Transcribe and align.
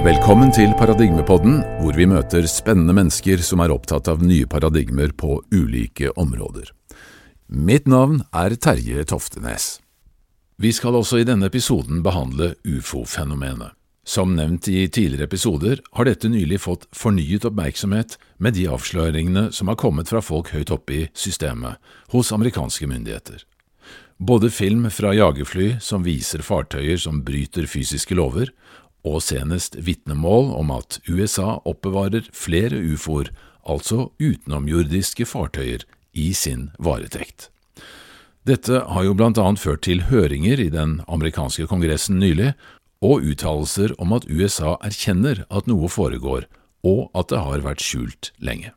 Velkommen 0.00 0.48
til 0.48 0.70
Paradigmepodden, 0.80 1.58
hvor 1.82 1.92
vi 1.92 2.06
møter 2.08 2.46
spennende 2.48 2.94
mennesker 2.96 3.42
som 3.44 3.60
er 3.60 3.72
opptatt 3.74 4.06
av 4.08 4.22
nye 4.24 4.46
paradigmer 4.48 5.10
på 5.12 5.34
ulike 5.52 6.08
områder. 6.16 6.70
Mitt 7.52 7.84
navn 7.84 8.22
er 8.32 8.56
Terje 8.56 9.04
Toftenes. 9.04 9.66
Vi 10.56 10.72
skal 10.72 10.96
også 10.96 11.20
i 11.20 11.26
denne 11.28 11.50
episoden 11.52 12.00
behandle 12.00 12.54
ufo-fenomenet. 12.64 13.76
Som 14.00 14.32
nevnt 14.38 14.70
i 14.72 14.86
tidligere 14.88 15.28
episoder 15.28 15.84
har 15.92 16.08
dette 16.08 16.32
nylig 16.32 16.62
fått 16.64 16.88
fornyet 16.96 17.44
oppmerksomhet 17.50 18.16
med 18.40 18.56
de 18.56 18.70
avsløringene 18.72 19.50
som 19.52 19.68
har 19.68 19.76
kommet 19.84 20.08
fra 20.08 20.24
folk 20.24 20.54
høyt 20.56 20.72
oppe 20.72 20.96
i 20.96 21.06
systemet 21.12 21.76
hos 22.16 22.32
amerikanske 22.32 22.88
myndigheter. 22.88 23.44
Både 24.16 24.48
film 24.52 24.88
fra 24.92 25.12
jagerfly 25.16 25.74
som 25.84 26.08
viser 26.08 26.40
fartøyer 26.44 26.96
som 27.00 27.20
bryter 27.24 27.68
fysiske 27.68 28.16
lover, 28.16 28.48
og 29.06 29.22
senest 29.24 29.76
vitnemål 29.80 30.52
om 30.56 30.72
at 30.74 30.98
USA 31.08 31.58
oppbevarer 31.68 32.28
flere 32.36 32.80
ufoer, 32.92 33.30
altså 33.64 34.10
utenomjordiske 34.20 35.26
fartøyer, 35.28 35.86
i 36.12 36.32
sin 36.34 36.70
varetekt. 36.82 37.50
Dette 38.48 38.80
har 38.88 39.04
jo 39.06 39.14
blant 39.14 39.38
annet 39.38 39.60
ført 39.62 39.84
til 39.86 40.08
høringer 40.08 40.58
i 40.58 40.70
den 40.72 40.98
amerikanske 41.06 41.68
kongressen 41.70 42.18
nylig, 42.18 42.54
og 43.00 43.24
uttalelser 43.24 43.94
om 44.02 44.12
at 44.16 44.26
USA 44.28 44.74
erkjenner 44.84 45.44
at 45.48 45.68
noe 45.70 45.88
foregår, 45.88 46.48
og 46.84 47.08
at 47.16 47.30
det 47.32 47.40
har 47.44 47.64
vært 47.64 47.84
skjult 47.84 48.32
lenge. 48.42 48.72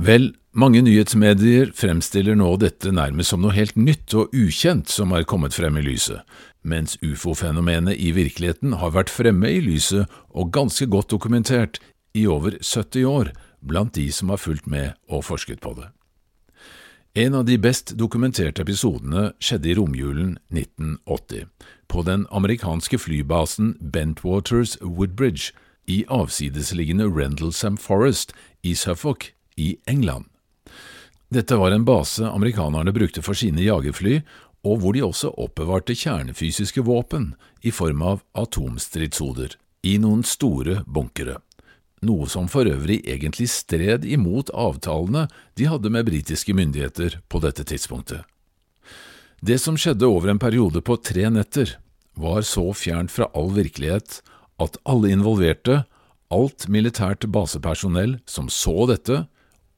Vel, 0.00 0.32
mange 0.56 0.80
nyhetsmedier 0.84 1.74
fremstiller 1.76 2.36
nå 2.38 2.54
dette 2.62 2.92
nærmest 2.94 3.34
som 3.34 3.42
noe 3.44 3.54
helt 3.56 3.76
nytt 3.76 4.14
og 4.16 4.32
ukjent 4.32 4.88
som 4.88 5.12
er 5.12 5.26
kommet 5.28 5.54
frem 5.56 5.76
i 5.76 5.84
lyset, 5.84 6.22
mens 6.62 6.96
ufo-fenomenet 7.02 7.98
i 7.98 8.12
virkeligheten 8.14 8.76
har 8.80 8.94
vært 8.94 9.12
fremme 9.12 9.50
i 9.50 9.60
lyset 9.62 10.10
og 10.30 10.52
ganske 10.54 10.86
godt 10.86 11.10
dokumentert 11.10 11.80
i 12.14 12.26
over 12.26 12.58
70 12.60 13.04
år 13.08 13.32
blant 13.60 13.94
de 13.94 14.08
som 14.12 14.30
har 14.32 14.40
fulgt 14.42 14.66
med 14.66 14.94
og 15.08 15.24
forsket 15.26 15.60
på 15.62 15.74
det. 15.78 15.90
En 17.14 17.34
av 17.36 17.44
de 17.44 17.58
best 17.60 17.92
dokumenterte 18.00 18.64
episodene 18.64 19.32
skjedde 19.42 19.68
i 19.68 19.74
romjulen 19.76 20.38
1980, 20.48 21.44
på 21.92 22.04
den 22.08 22.24
amerikanske 22.32 22.96
flybasen 22.98 23.74
Bentwaters 23.92 24.78
Woodbridge 24.80 25.52
i 25.84 26.04
avsidesliggende 26.08 27.10
Rendlesham 27.10 27.76
Forest 27.76 28.32
i 28.64 28.72
Suffolk 28.74 29.34
i 29.60 29.76
England. 29.86 30.30
Dette 31.32 31.56
var 31.56 31.72
en 31.72 31.84
base 31.84 32.24
amerikanerne 32.28 32.92
brukte 32.92 33.22
for 33.24 33.36
sine 33.36 33.60
jagerfly, 33.64 34.22
og 34.62 34.82
hvor 34.82 34.94
de 34.94 35.02
også 35.04 35.32
oppbevarte 35.42 35.94
kjernefysiske 35.98 36.84
våpen 36.86 37.32
i 37.66 37.72
form 37.74 38.02
av 38.06 38.22
atomstridshoder 38.38 39.56
i 39.82 39.96
noen 39.98 40.22
store 40.26 40.82
bunkere, 40.86 41.40
noe 42.06 42.28
som 42.30 42.48
for 42.50 42.68
øvrig 42.70 43.00
egentlig 43.02 43.48
stred 43.50 44.06
imot 44.06 44.52
avtalene 44.54 45.26
de 45.58 45.66
hadde 45.70 45.90
med 45.90 46.06
britiske 46.06 46.54
myndigheter 46.54 47.18
på 47.28 47.42
dette 47.42 47.66
tidspunktet. 47.66 48.22
Det 49.42 49.58
som 49.58 49.74
skjedde 49.78 50.06
over 50.06 50.30
en 50.30 50.42
periode 50.42 50.82
på 50.86 50.96
tre 51.02 51.26
netter, 51.30 51.74
var 52.14 52.44
så 52.46 52.68
fjernt 52.76 53.10
fra 53.10 53.26
all 53.34 53.50
virkelighet 53.56 54.20
at 54.62 54.78
alle 54.86 55.10
involverte, 55.10 55.82
alt 56.30 56.68
militært 56.70 57.26
basepersonell 57.32 58.20
som 58.30 58.46
så 58.52 58.86
dette, 58.90 59.24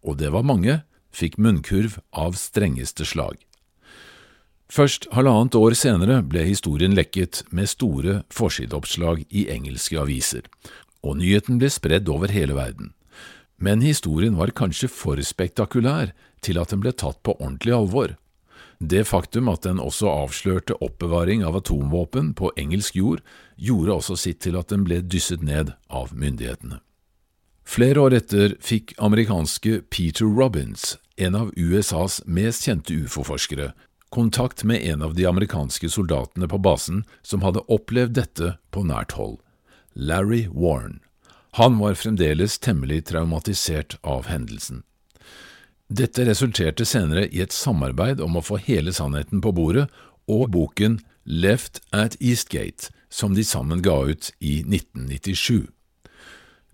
og 0.04 0.18
det 0.20 0.34
var 0.34 0.44
mange, 0.44 0.82
fikk 1.14 1.38
munnkurv 1.40 1.96
av 2.12 2.36
strengeste 2.36 3.06
slag. 3.08 3.38
Først 4.74 5.06
halvannet 5.14 5.54
år 5.54 5.76
senere 5.78 6.16
ble 6.26 6.42
historien 6.48 6.96
lekket 6.98 7.44
med 7.54 7.70
store 7.70 8.14
forsideoppslag 8.34 9.20
i 9.30 9.44
engelske 9.52 10.00
aviser, 10.00 10.48
og 11.06 11.20
nyheten 11.20 11.60
ble 11.60 11.70
spredd 11.70 12.10
over 12.10 12.32
hele 12.34 12.56
verden. 12.56 12.90
Men 13.62 13.84
historien 13.86 14.34
var 14.34 14.50
kanskje 14.50 14.90
for 14.90 15.22
spektakulær 15.22 16.10
til 16.42 16.58
at 16.58 16.74
den 16.74 16.82
ble 16.82 16.90
tatt 16.90 17.20
på 17.22 17.36
ordentlig 17.36 17.76
alvor. 17.76 18.16
Det 18.82 19.04
faktum 19.06 19.52
at 19.52 19.62
den 19.62 19.78
også 19.78 20.10
avslørte 20.10 20.80
oppbevaring 20.82 21.46
av 21.46 21.60
atomvåpen 21.60 22.34
på 22.34 22.50
engelsk 22.58 22.98
jord, 22.98 23.22
gjorde 23.54 23.94
også 23.94 24.18
sitt 24.18 24.42
til 24.42 24.58
at 24.58 24.74
den 24.74 24.82
ble 24.82 24.98
dysset 25.06 25.46
ned 25.46 25.70
av 25.86 26.10
myndighetene. 26.10 26.82
Flere 27.62 28.02
år 28.02 28.18
etter 28.18 28.58
fikk 28.58 28.96
amerikanske 28.98 29.84
Peter 29.86 30.26
Robbins, 30.26 30.96
en 31.16 31.38
av 31.38 31.54
USAs 31.54 32.24
mest 32.26 32.66
kjente 32.66 32.98
ufo-forskere, 33.06 33.70
kontakt 34.14 34.64
med 34.64 34.82
en 34.86 35.02
av 35.02 35.14
de 35.14 35.26
amerikanske 35.26 35.90
soldatene 35.90 36.48
på 36.48 36.58
basen 36.62 37.02
som 37.22 37.42
hadde 37.42 37.64
opplevd 37.66 38.14
dette 38.20 38.54
på 38.70 38.84
nært 38.86 39.16
hold, 39.18 39.40
Larry 39.94 40.46
Warren. 40.52 41.00
Han 41.58 41.78
var 41.78 41.98
fremdeles 41.98 42.58
temmelig 42.58 43.04
traumatisert 43.10 43.98
av 44.02 44.26
hendelsen. 44.30 44.82
Dette 45.90 46.24
resulterte 46.26 46.86
senere 46.88 47.28
i 47.28 47.42
et 47.44 47.54
samarbeid 47.54 48.22
om 48.24 48.38
å 48.38 48.42
få 48.42 48.58
hele 48.62 48.94
sannheten 48.94 49.42
på 49.44 49.52
bordet 49.54 49.86
og 50.30 50.48
boken 50.54 51.00
Left 51.24 51.80
at 51.94 52.16
Eastgate, 52.20 52.90
som 53.08 53.34
de 53.34 53.44
sammen 53.44 53.82
ga 53.82 53.96
ut 54.10 54.30
i 54.40 54.60
1997. 54.62 55.66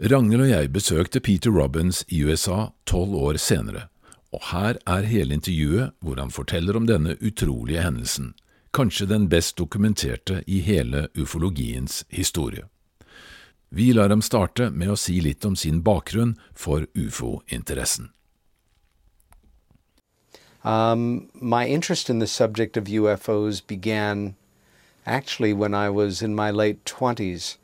Ragnhild 0.01 0.47
og 0.47 0.51
jeg 0.51 0.73
besøkte 0.73 1.21
Peter 1.21 1.53
Robbins 1.53 2.05
i 2.09 2.23
USA 2.25 2.71
tolv 2.89 3.15
år 3.21 3.37
senere, 3.37 3.89
og 4.33 4.43
her 4.53 4.79
er 4.87 5.09
hele 5.11 5.35
intervjuet 5.35 5.93
hvor 6.01 6.21
han 6.21 6.31
forteller 6.31 6.77
om 6.77 6.87
denne 6.87 7.17
utrolige 7.23 7.83
hendelsen, 7.83 8.35
kanskje 8.75 9.07
den 9.07 9.29
best 9.29 9.59
dokumenterte 9.59 10.45
i 10.47 10.61
hele 10.61 11.09
ufologiens 11.19 12.05
historie. 12.09 12.65
Vi 13.71 13.93
lar 13.93 14.09
ham 14.09 14.23
starte 14.23 14.71
med 14.71 14.91
å 14.91 14.99
si 14.99 15.21
litt 15.21 15.45
om 15.47 15.57
sin 15.57 15.83
bakgrunn 15.83 16.37
for 16.55 16.87
ufo-interessen. 16.95 18.11
Um, 20.63 21.31
my 21.35 21.67
interest 21.67 22.11
in 22.11 22.19
the 22.19 22.27
subject 22.27 22.77
of 22.77 22.85
UFOs 22.85 23.61
began 23.67 24.35
actually 25.07 25.53
when 25.53 25.75
I 25.75 25.89
was 25.89 26.23
in 26.23 26.35
my 26.35 26.51
late 26.51 26.85
20s. 26.85 27.57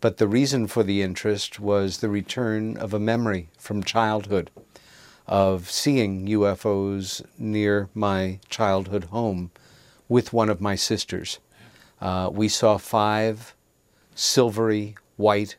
But 0.00 0.16
the 0.16 0.26
reason 0.26 0.66
for 0.66 0.82
the 0.82 1.00
interest 1.00 1.60
was 1.60 1.98
the 1.98 2.08
return 2.08 2.76
of 2.76 2.92
a 2.92 2.98
memory 2.98 3.48
from 3.56 3.84
childhood 3.84 4.50
of 5.26 5.70
seeing 5.70 6.26
UFOs 6.26 7.24
near 7.38 7.88
my 7.94 8.38
childhood 8.48 9.04
home 9.04 9.50
with 10.08 10.32
one 10.32 10.48
of 10.48 10.60
my 10.60 10.74
sisters. 10.74 11.38
Uh, 12.00 12.28
we 12.32 12.48
saw 12.48 12.76
five 12.76 13.54
silvery, 14.14 14.96
white, 15.16 15.56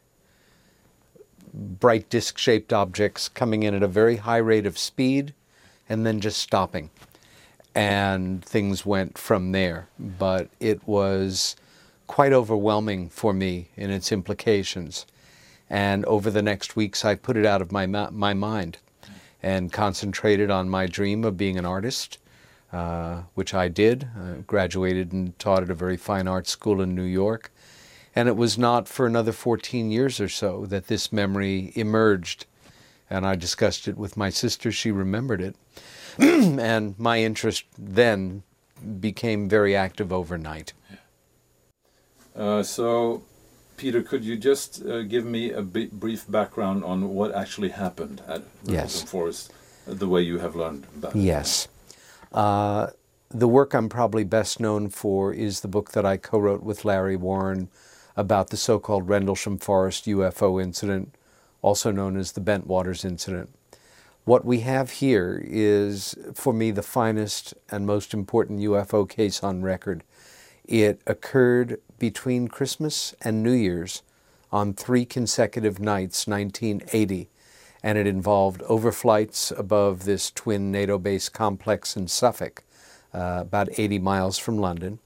bright 1.54 2.10
disc 2.10 2.38
shaped 2.38 2.74
objects 2.74 3.30
coming 3.30 3.64
in 3.64 3.74
at 3.74 3.84
a 3.84 3.88
very 3.88 4.18
high 4.18 4.38
rate 4.38 4.66
of 4.66 4.78
speed 4.78 5.34
and 5.88 6.06
then 6.06 6.20
just 6.20 6.40
stopping. 6.40 6.90
And 7.76 8.44
things 8.44 8.86
went 8.86 9.18
from 9.18 9.52
there. 9.52 9.88
But 9.98 10.50
it 10.60 10.88
was 10.88 11.56
quite 12.06 12.34
overwhelming 12.34 13.10
for 13.10 13.34
me 13.34 13.70
in 13.76 13.90
its 13.90 14.12
implications. 14.12 15.06
And 15.70 16.06
over 16.06 16.30
the 16.30 16.44
next 16.44 16.76
weeks, 16.76 17.04
I 17.04 17.16
put 17.16 17.38
it 17.38 17.46
out 17.46 17.62
of 17.62 17.72
my, 17.72 17.88
my 17.88 18.34
mind 18.34 18.78
and 19.44 19.72
concentrated 19.72 20.50
on 20.50 20.70
my 20.70 20.88
dream 20.88 21.26
of 21.26 21.38
being 21.38 21.58
an 21.58 21.66
artist, 21.66 22.18
uh, 22.72 23.24
which 23.34 23.54
I 23.54 23.68
did. 23.68 24.08
I 24.18 24.38
graduated 24.48 25.12
and 25.12 25.38
taught 25.38 25.64
at 25.64 25.70
a 25.70 25.76
very 25.76 25.98
fine 25.98 26.28
art 26.28 26.48
school 26.48 26.82
in 26.82 26.96
New 26.96 27.04
York. 27.04 27.52
And 28.16 28.30
it 28.30 28.38
was 28.38 28.58
not 28.58 28.88
for 28.88 29.06
another 29.06 29.34
14 29.34 29.92
years 29.92 30.22
or 30.22 30.30
so 30.30 30.66
that 30.68 30.88
this 30.88 31.12
memory 31.12 31.74
emerged. 31.76 32.46
And 33.10 33.26
I 33.26 33.36
discussed 33.36 33.88
it 33.88 33.98
with 33.98 34.16
my 34.16 34.30
sister. 34.30 34.72
She 34.72 34.92
remembered 34.92 35.42
it. 35.42 35.56
and 36.20 36.98
my 36.98 37.20
interest 37.20 37.66
then 37.78 38.44
became 39.00 39.50
very 39.50 39.76
active 39.76 40.14
overnight. 40.14 40.74
Uh, 42.36 42.64
so, 42.64 43.24
Peter, 43.78 44.02
could 44.02 44.24
you 44.24 44.38
just 44.38 44.86
uh, 44.86 45.04
give 45.04 45.26
me 45.26 45.52
a 45.52 45.62
brief 45.62 46.30
background 46.30 46.84
on 46.84 47.10
what 47.14 47.34
actually 47.34 47.70
happened 47.70 48.22
at 48.28 48.44
yes. 48.64 49.04
Forest, 49.04 49.52
uh, 49.88 49.94
the 49.94 50.08
way 50.08 50.22
you 50.22 50.40
have 50.40 50.56
learned 50.56 50.86
about 50.96 51.16
yes. 51.16 51.66
it? 51.66 51.70
Yes. 52.36 52.94
the 53.30 53.48
work 53.48 53.74
I'm 53.74 53.90
probably 53.90 54.24
best 54.24 54.60
known 54.60 54.90
for 54.90 55.34
is 55.34 55.62
the 55.62 55.68
book 55.68 55.92
that 55.92 56.06
I 56.06 56.18
co 56.18 56.38
wrote 56.40 56.64
with 56.64 56.86
Larry 56.86 57.16
Warren 57.16 57.70
about 58.16 58.50
the 58.50 58.58
so 58.58 58.80
called 58.80 59.10
Rendlesham 59.10 59.58
Forest 59.58 60.06
UFO 60.06 60.62
incident, 60.62 61.16
also 61.62 61.92
known 61.92 62.18
as 62.18 62.34
the 62.34 62.42
Bentwaters 62.42 63.04
incident. 63.04 63.50
What 64.26 64.46
we 64.46 64.62
have 64.62 64.92
here 64.92 65.44
is, 65.46 66.16
for 66.34 66.54
me, 66.54 66.72
the 66.72 66.84
finest 66.84 67.54
and 67.70 67.86
most 67.86 68.14
important 68.14 68.62
UFO 68.62 69.10
case 69.10 69.44
on 69.44 69.62
record. 69.62 70.04
It 70.64 71.02
occurred 71.06 71.82
between 72.04 72.50
Christmas 72.50 73.16
and 73.22 73.42
New 73.42 73.54
Year's 73.54 74.02
on 74.52 74.74
three 74.74 75.06
consecutive 75.06 75.80
nights, 75.80 76.28
1980, 76.28 77.30
and 77.82 77.98
it 77.98 78.06
involved 78.06 78.60
overflights 78.64 79.58
above 79.58 80.04
this 80.04 80.30
twin 80.30 80.70
NATO 80.70 80.98
base 80.98 81.30
complex 81.30 81.96
in 81.96 82.10
Suffolk, 82.10 82.66
uh, 83.14 83.38
about 83.40 83.70
80 83.80 84.00
miles 84.00 84.38
from 84.38 84.58
London, 84.58 85.00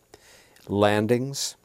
landings, 0.67 1.55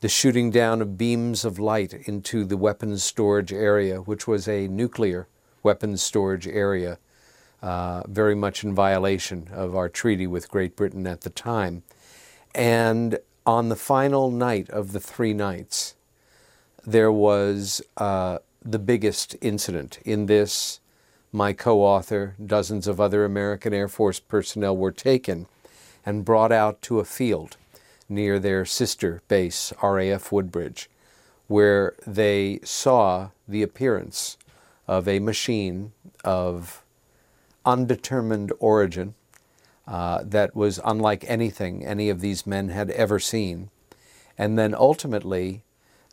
the 0.00 0.08
shooting 0.08 0.50
down 0.50 0.82
of 0.82 0.98
beams 0.98 1.44
of 1.44 1.60
light 1.60 1.94
into 2.08 2.44
the 2.44 2.56
weapons 2.56 3.04
storage 3.04 3.52
area, 3.52 3.98
which 3.98 4.26
was 4.26 4.48
a 4.48 4.66
nuclear 4.66 5.28
weapons 5.62 6.02
storage 6.02 6.48
area, 6.48 6.98
uh, 7.62 8.02
very 8.08 8.34
much 8.34 8.64
in 8.64 8.74
violation 8.74 9.48
of 9.52 9.76
our 9.76 9.88
treaty 9.88 10.26
with 10.26 10.50
Great 10.50 10.74
Britain 10.74 11.06
at 11.06 11.20
the 11.20 11.30
time. 11.30 11.84
And 12.52 13.20
on 13.44 13.68
the 13.68 13.76
final 13.76 14.30
night 14.30 14.70
of 14.70 14.92
the 14.92 15.00
three 15.00 15.34
nights, 15.34 15.94
there 16.86 17.12
was 17.12 17.82
uh, 17.96 18.38
the 18.64 18.78
biggest 18.78 19.36
incident. 19.40 19.98
In 20.04 20.26
this, 20.26 20.80
my 21.32 21.52
co 21.52 21.80
author, 21.80 22.36
dozens 22.44 22.86
of 22.86 23.00
other 23.00 23.24
American 23.24 23.72
Air 23.72 23.88
Force 23.88 24.20
personnel 24.20 24.76
were 24.76 24.92
taken 24.92 25.46
and 26.04 26.24
brought 26.24 26.52
out 26.52 26.82
to 26.82 27.00
a 27.00 27.04
field 27.04 27.56
near 28.08 28.38
their 28.38 28.64
sister 28.64 29.22
base, 29.28 29.72
RAF 29.82 30.30
Woodbridge, 30.30 30.90
where 31.46 31.94
they 32.06 32.60
saw 32.62 33.30
the 33.48 33.62
appearance 33.62 34.36
of 34.86 35.08
a 35.08 35.18
machine 35.20 35.92
of 36.24 36.84
undetermined 37.64 38.52
origin 38.58 39.14
uh, 39.86 40.22
that 40.24 40.54
was 40.54 40.80
unlike 40.84 41.24
anything 41.26 41.84
any 41.84 42.08
of 42.08 42.20
these 42.20 42.46
men 42.46 42.68
had 42.68 42.90
ever 42.90 43.18
seen. 43.18 43.70
And 44.38 44.58
then 44.58 44.74
ultimately, 44.74 45.64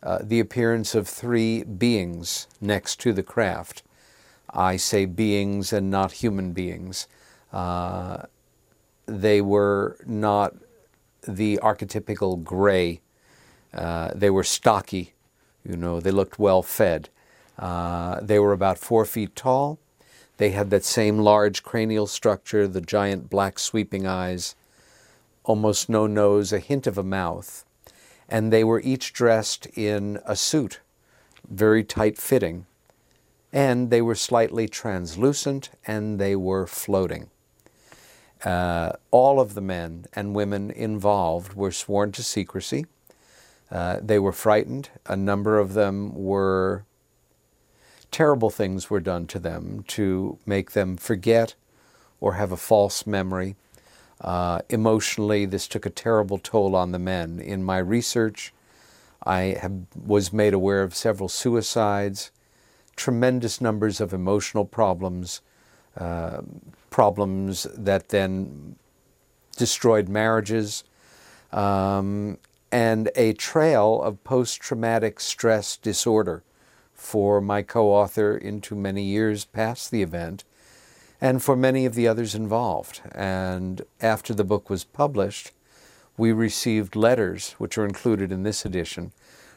uh, 0.02 0.18
the 0.22 0.40
appearance 0.40 0.94
of 0.94 1.06
three 1.06 1.62
beings 1.62 2.46
next 2.60 3.00
to 3.00 3.12
the 3.12 3.22
craft. 3.22 3.82
I 4.52 4.76
say 4.76 5.04
beings 5.04 5.72
and 5.72 5.90
not 5.90 6.12
human 6.12 6.52
beings. 6.52 7.06
Uh, 7.52 8.22
they 9.06 9.40
were 9.40 9.96
not 10.06 10.54
the 11.26 11.58
archetypical 11.62 12.42
gray. 12.42 13.00
Uh, 13.72 14.10
they 14.14 14.30
were 14.30 14.44
stocky, 14.44 15.14
you 15.64 15.76
know, 15.76 16.00
they 16.00 16.10
looked 16.10 16.38
well 16.38 16.62
fed. 16.62 17.08
Uh, 17.58 18.20
they 18.20 18.38
were 18.38 18.52
about 18.52 18.78
four 18.78 19.04
feet 19.04 19.36
tall. 19.36 19.78
They 20.40 20.52
had 20.52 20.70
that 20.70 20.84
same 20.84 21.18
large 21.18 21.62
cranial 21.62 22.06
structure, 22.06 22.66
the 22.66 22.80
giant 22.80 23.28
black 23.28 23.58
sweeping 23.58 24.06
eyes, 24.06 24.54
almost 25.44 25.90
no 25.90 26.06
nose, 26.06 26.50
a 26.50 26.58
hint 26.58 26.86
of 26.86 26.96
a 26.96 27.02
mouth. 27.02 27.66
And 28.26 28.50
they 28.50 28.64
were 28.64 28.80
each 28.80 29.12
dressed 29.12 29.66
in 29.76 30.18
a 30.24 30.34
suit, 30.34 30.80
very 31.46 31.84
tight 31.84 32.16
fitting. 32.16 32.64
And 33.52 33.90
they 33.90 34.00
were 34.00 34.14
slightly 34.14 34.66
translucent 34.66 35.68
and 35.86 36.18
they 36.18 36.34
were 36.34 36.66
floating. 36.66 37.28
Uh, 38.42 38.92
all 39.10 39.40
of 39.40 39.52
the 39.52 39.60
men 39.60 40.06
and 40.14 40.34
women 40.34 40.70
involved 40.70 41.52
were 41.52 41.70
sworn 41.70 42.12
to 42.12 42.22
secrecy. 42.22 42.86
Uh, 43.70 43.98
they 44.02 44.18
were 44.18 44.32
frightened. 44.32 44.88
A 45.04 45.16
number 45.16 45.58
of 45.58 45.74
them 45.74 46.14
were, 46.14 46.86
terrible 48.10 48.50
things 48.50 48.90
were 48.90 49.00
done 49.00 49.26
to 49.28 49.38
them 49.38 49.84
to 49.88 50.38
make 50.46 50.72
them 50.72 50.96
forget 50.96 51.54
or 52.20 52.34
have 52.34 52.52
a 52.52 52.56
false 52.56 53.06
memory. 53.06 53.56
Uh, 54.20 54.60
emotionally, 54.68 55.46
this 55.46 55.66
took 55.66 55.86
a 55.86 55.90
terrible 55.90 56.38
toll 56.38 56.76
on 56.76 56.92
the 56.92 56.98
men. 56.98 57.40
In 57.40 57.64
my 57.64 57.78
research, 57.78 58.52
I 59.24 59.56
have, 59.60 59.72
was 59.94 60.32
made 60.32 60.54
aware 60.54 60.82
of 60.82 60.94
several 60.94 61.28
suicides, 61.28 62.30
tremendous 62.96 63.60
numbers 63.60 64.00
of 64.00 64.12
emotional 64.12 64.64
problems, 64.64 65.40
uh, 65.96 66.42
problems 66.90 67.66
that 67.74 68.10
then 68.10 68.76
destroyed 69.56 70.08
marriages, 70.08 70.84
um, 71.52 72.38
and 72.70 73.10
a 73.16 73.32
trail 73.32 74.00
of 74.02 74.22
post 74.22 74.60
traumatic 74.60 75.20
stress 75.20 75.76
disorder 75.76 76.42
for 77.00 77.40
my 77.40 77.62
co 77.62 77.88
author 77.88 78.36
into 78.36 78.76
many 78.76 79.02
years 79.02 79.46
past 79.46 79.90
the 79.90 80.02
event, 80.02 80.44
and 81.20 81.42
for 81.42 81.56
many 81.56 81.86
of 81.86 81.94
the 81.94 82.06
others 82.06 82.34
involved. 82.34 83.00
And 83.12 83.82
after 84.02 84.34
the 84.34 84.44
book 84.44 84.68
was 84.68 84.84
published, 84.84 85.50
we 86.18 86.30
received 86.30 86.94
letters, 86.94 87.52
which 87.52 87.78
are 87.78 87.86
included 87.86 88.30
in 88.30 88.42
this 88.42 88.66
edition, 88.66 89.12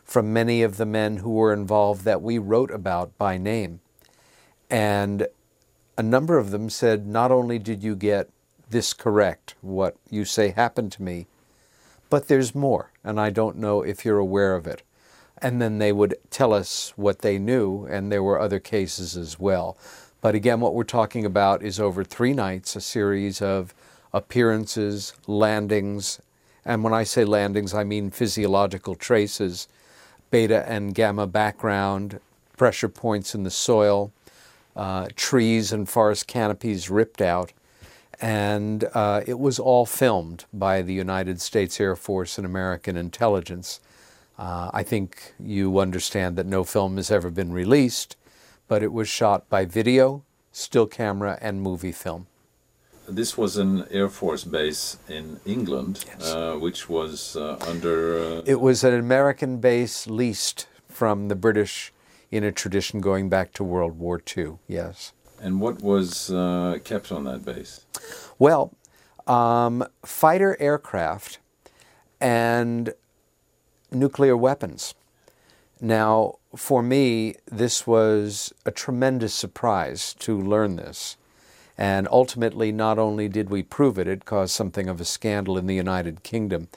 from 0.05 0.31
many 0.31 0.63
of 0.63 0.77
the 0.77 0.85
men 0.85 1.17
who 1.17 1.31
were 1.31 1.53
involved 1.53 2.05
that 2.05 2.21
we 2.21 2.37
wrote 2.37 2.71
about 2.71 3.15
by 3.17 3.37
name. 3.37 3.81
And 4.69 5.27
a 5.97 6.03
number 6.03 6.37
of 6.37 6.51
them 6.51 6.69
said, 6.69 7.05
Not 7.05 7.31
only 7.31 7.59
did 7.59 7.83
you 7.83 7.95
get 7.95 8.29
this 8.69 8.93
correct, 8.93 9.55
what 9.61 9.97
you 10.09 10.23
say 10.23 10.49
happened 10.49 10.93
to 10.93 11.03
me, 11.03 11.27
but 12.09 12.29
there's 12.29 12.55
more, 12.55 12.91
and 13.03 13.19
I 13.19 13.29
don't 13.31 13.57
know 13.57 13.81
if 13.81 14.05
you're 14.05 14.17
aware 14.17 14.55
of 14.55 14.65
it. 14.65 14.81
And 15.43 15.61
then 15.61 15.77
they 15.77 15.91
would 15.91 16.15
tell 16.31 16.53
us 16.53 16.93
what 16.95 17.19
they 17.19 17.37
knew, 17.37 17.85
and 17.85 18.11
there 18.11 18.23
were 18.23 18.39
other 18.39 18.59
cases 18.59 19.15
as 19.15 19.39
well. 19.39 19.77
But 20.21 20.33
again, 20.33 20.61
what 20.61 20.73
we're 20.73 20.85
talking 20.85 21.25
about 21.25 21.61
is 21.61 21.79
over 21.79 22.03
three 22.03 22.33
nights, 22.33 22.75
a 22.75 22.81
series 22.81 23.41
of 23.41 23.75
appearances, 24.13 25.13
landings, 25.27 26.19
and 26.65 26.83
when 26.83 26.93
I 26.93 27.03
say 27.03 27.25
landings, 27.25 27.73
I 27.73 27.83
mean 27.83 28.09
physiological 28.09 28.95
traces, 28.95 29.67
beta 30.31 30.67
and 30.67 30.95
gamma 30.95 31.27
background, 31.27 32.19
pressure 32.57 32.89
points 32.89 33.35
in 33.35 33.43
the 33.43 33.51
soil, 33.51 34.11
uh, 34.75 35.07
trees 35.15 35.71
and 35.71 35.87
forest 35.89 36.25
canopies 36.27 36.89
ripped 36.89 37.21
out. 37.21 37.51
And 38.21 38.85
uh, 38.93 39.21
it 39.27 39.39
was 39.39 39.59
all 39.59 39.85
filmed 39.85 40.45
by 40.53 40.81
the 40.81 40.93
United 40.93 41.41
States 41.41 41.81
Air 41.81 41.95
Force 41.95 42.37
and 42.37 42.45
American 42.45 42.95
intelligence. 42.95 43.81
Uh, 44.37 44.71
I 44.73 44.83
think 44.83 45.33
you 45.39 45.79
understand 45.79 46.35
that 46.37 46.45
no 46.45 46.63
film 46.63 46.97
has 46.97 47.11
ever 47.11 47.29
been 47.29 47.53
released, 47.53 48.15
but 48.67 48.81
it 48.81 48.91
was 48.91 49.07
shot 49.07 49.49
by 49.49 49.65
video, 49.65 50.23
still 50.51 50.87
camera, 50.87 51.37
and 51.41 51.61
movie 51.61 51.91
film. 51.91 52.27
This 53.07 53.37
was 53.37 53.57
an 53.57 53.85
Air 53.91 54.07
Force 54.07 54.43
base 54.43 54.97
in 55.09 55.39
England, 55.45 56.05
yes. 56.07 56.33
Uh, 56.33 56.55
which 56.55 56.89
was 56.89 57.35
uh, 57.35 57.57
under. 57.67 58.17
Uh, 58.17 58.41
it 58.45 58.61
was 58.61 58.83
an 58.83 58.93
American 58.93 59.59
base 59.59 60.07
leased 60.07 60.67
from 60.87 61.27
the 61.27 61.35
British 61.35 61.91
in 62.31 62.43
a 62.43 62.51
tradition 62.51 63.01
going 63.01 63.29
back 63.29 63.53
to 63.53 63.63
World 63.63 63.99
War 63.99 64.21
II, 64.35 64.57
yes. 64.67 65.11
And 65.39 65.59
what 65.59 65.81
was 65.81 66.31
uh, 66.31 66.79
kept 66.83 67.11
on 67.11 67.25
that 67.25 67.43
base? 67.43 67.85
Well, 68.39 68.73
um, 69.27 69.85
fighter 70.05 70.57
aircraft 70.59 71.39
and 72.21 72.93
nuclear 73.93 74.35
weapons. 74.35 74.93
Now, 75.79 76.35
for 76.55 76.81
me, 76.81 77.35
this 77.51 77.85
was 77.85 78.53
a 78.65 78.71
tremendous 78.71 79.33
surprise 79.33 80.13
to 80.19 80.39
learn 80.39 80.75
this. 80.77 81.17
And 81.77 82.07
ultimately, 82.11 82.71
not 82.71 82.99
only 82.99 83.27
did 83.27 83.49
we 83.49 83.63
prove 83.63 83.97
it, 83.97 84.07
it 84.07 84.25
caused 84.25 84.53
something 84.53 84.87
of 84.87 85.01
a 85.01 85.05
scandal 85.05 85.57
in 85.57 85.65
the 85.65 85.75
United 85.75 86.23
Kingdom. 86.23 86.67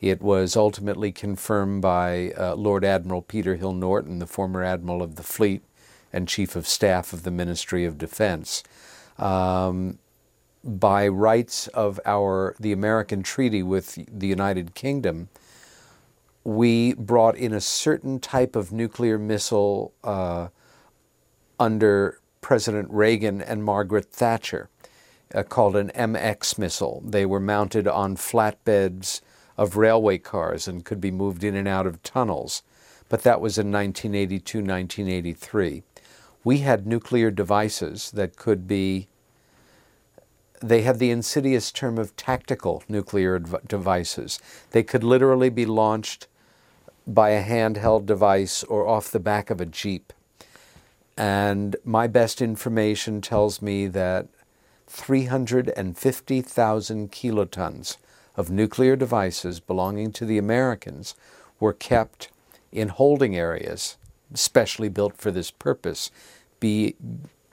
It 0.00 0.20
was 0.20 0.56
ultimately 0.56 1.12
confirmed 1.12 1.80
by 1.80 2.32
uh, 2.32 2.54
Lord 2.54 2.84
Admiral 2.84 3.22
Peter 3.22 3.56
Hill 3.56 3.72
Norton, 3.72 4.18
the 4.18 4.26
former 4.26 4.62
Admiral 4.62 5.02
of 5.02 5.16
the 5.16 5.22
Fleet 5.22 5.62
and 6.12 6.28
Chief 6.28 6.54
of 6.54 6.66
Staff 6.66 7.12
of 7.12 7.22
the 7.22 7.30
Ministry 7.30 7.84
of 7.84 7.98
Defense. 7.98 8.62
Um, 9.18 9.98
by 10.64 11.08
rights 11.08 11.66
of 11.68 11.98
our 12.04 12.54
the 12.60 12.72
American 12.72 13.22
treaty 13.22 13.62
with 13.62 13.98
the 14.06 14.26
United 14.26 14.74
Kingdom, 14.74 15.28
we 16.44 16.94
brought 16.94 17.36
in 17.36 17.52
a 17.52 17.60
certain 17.60 18.18
type 18.18 18.56
of 18.56 18.72
nuclear 18.72 19.18
missile 19.18 19.92
uh, 20.02 20.48
under 21.58 22.20
President 22.40 22.88
Reagan 22.90 23.40
and 23.40 23.64
Margaret 23.64 24.06
Thatcher, 24.06 24.68
uh, 25.34 25.42
called 25.44 25.76
an 25.76 25.90
MX 25.94 26.58
missile. 26.58 27.02
They 27.06 27.24
were 27.24 27.40
mounted 27.40 27.86
on 27.86 28.16
flatbeds 28.16 29.20
of 29.56 29.76
railway 29.76 30.18
cars 30.18 30.66
and 30.66 30.84
could 30.84 31.00
be 31.00 31.10
moved 31.10 31.44
in 31.44 31.54
and 31.54 31.68
out 31.68 31.86
of 31.86 32.02
tunnels. 32.02 32.62
But 33.08 33.22
that 33.22 33.40
was 33.40 33.58
in 33.58 33.70
1982, 33.70 34.58
1983. 34.58 35.82
We 36.44 36.58
had 36.58 36.86
nuclear 36.86 37.30
devices 37.30 38.10
that 38.12 38.36
could 38.36 38.66
be, 38.66 39.06
they 40.60 40.82
had 40.82 40.98
the 40.98 41.10
insidious 41.10 41.70
term 41.70 41.98
of 41.98 42.16
tactical 42.16 42.82
nuclear 42.88 43.38
devices. 43.38 44.40
They 44.70 44.82
could 44.82 45.04
literally 45.04 45.50
be 45.50 45.66
launched 45.66 46.26
by 47.06 47.30
a 47.30 47.44
handheld 47.44 48.06
device 48.06 48.62
or 48.64 48.86
off 48.86 49.10
the 49.10 49.20
back 49.20 49.50
of 49.50 49.60
a 49.60 49.66
Jeep. 49.66 50.12
And 51.16 51.76
my 51.84 52.06
best 52.06 52.40
information 52.40 53.20
tells 53.20 53.60
me 53.60 53.86
that 53.88 54.28
350,000 54.86 57.12
kilotons 57.12 57.96
of 58.36 58.50
nuclear 58.50 58.96
devices 58.96 59.60
belonging 59.60 60.12
to 60.12 60.24
the 60.24 60.38
Americans 60.38 61.14
were 61.60 61.72
kept 61.72 62.28
in 62.70 62.88
holding 62.88 63.36
areas, 63.36 63.96
specially 64.34 64.88
built 64.88 65.16
for 65.16 65.30
this 65.30 65.50
purpose, 65.50 66.10
be 66.60 66.94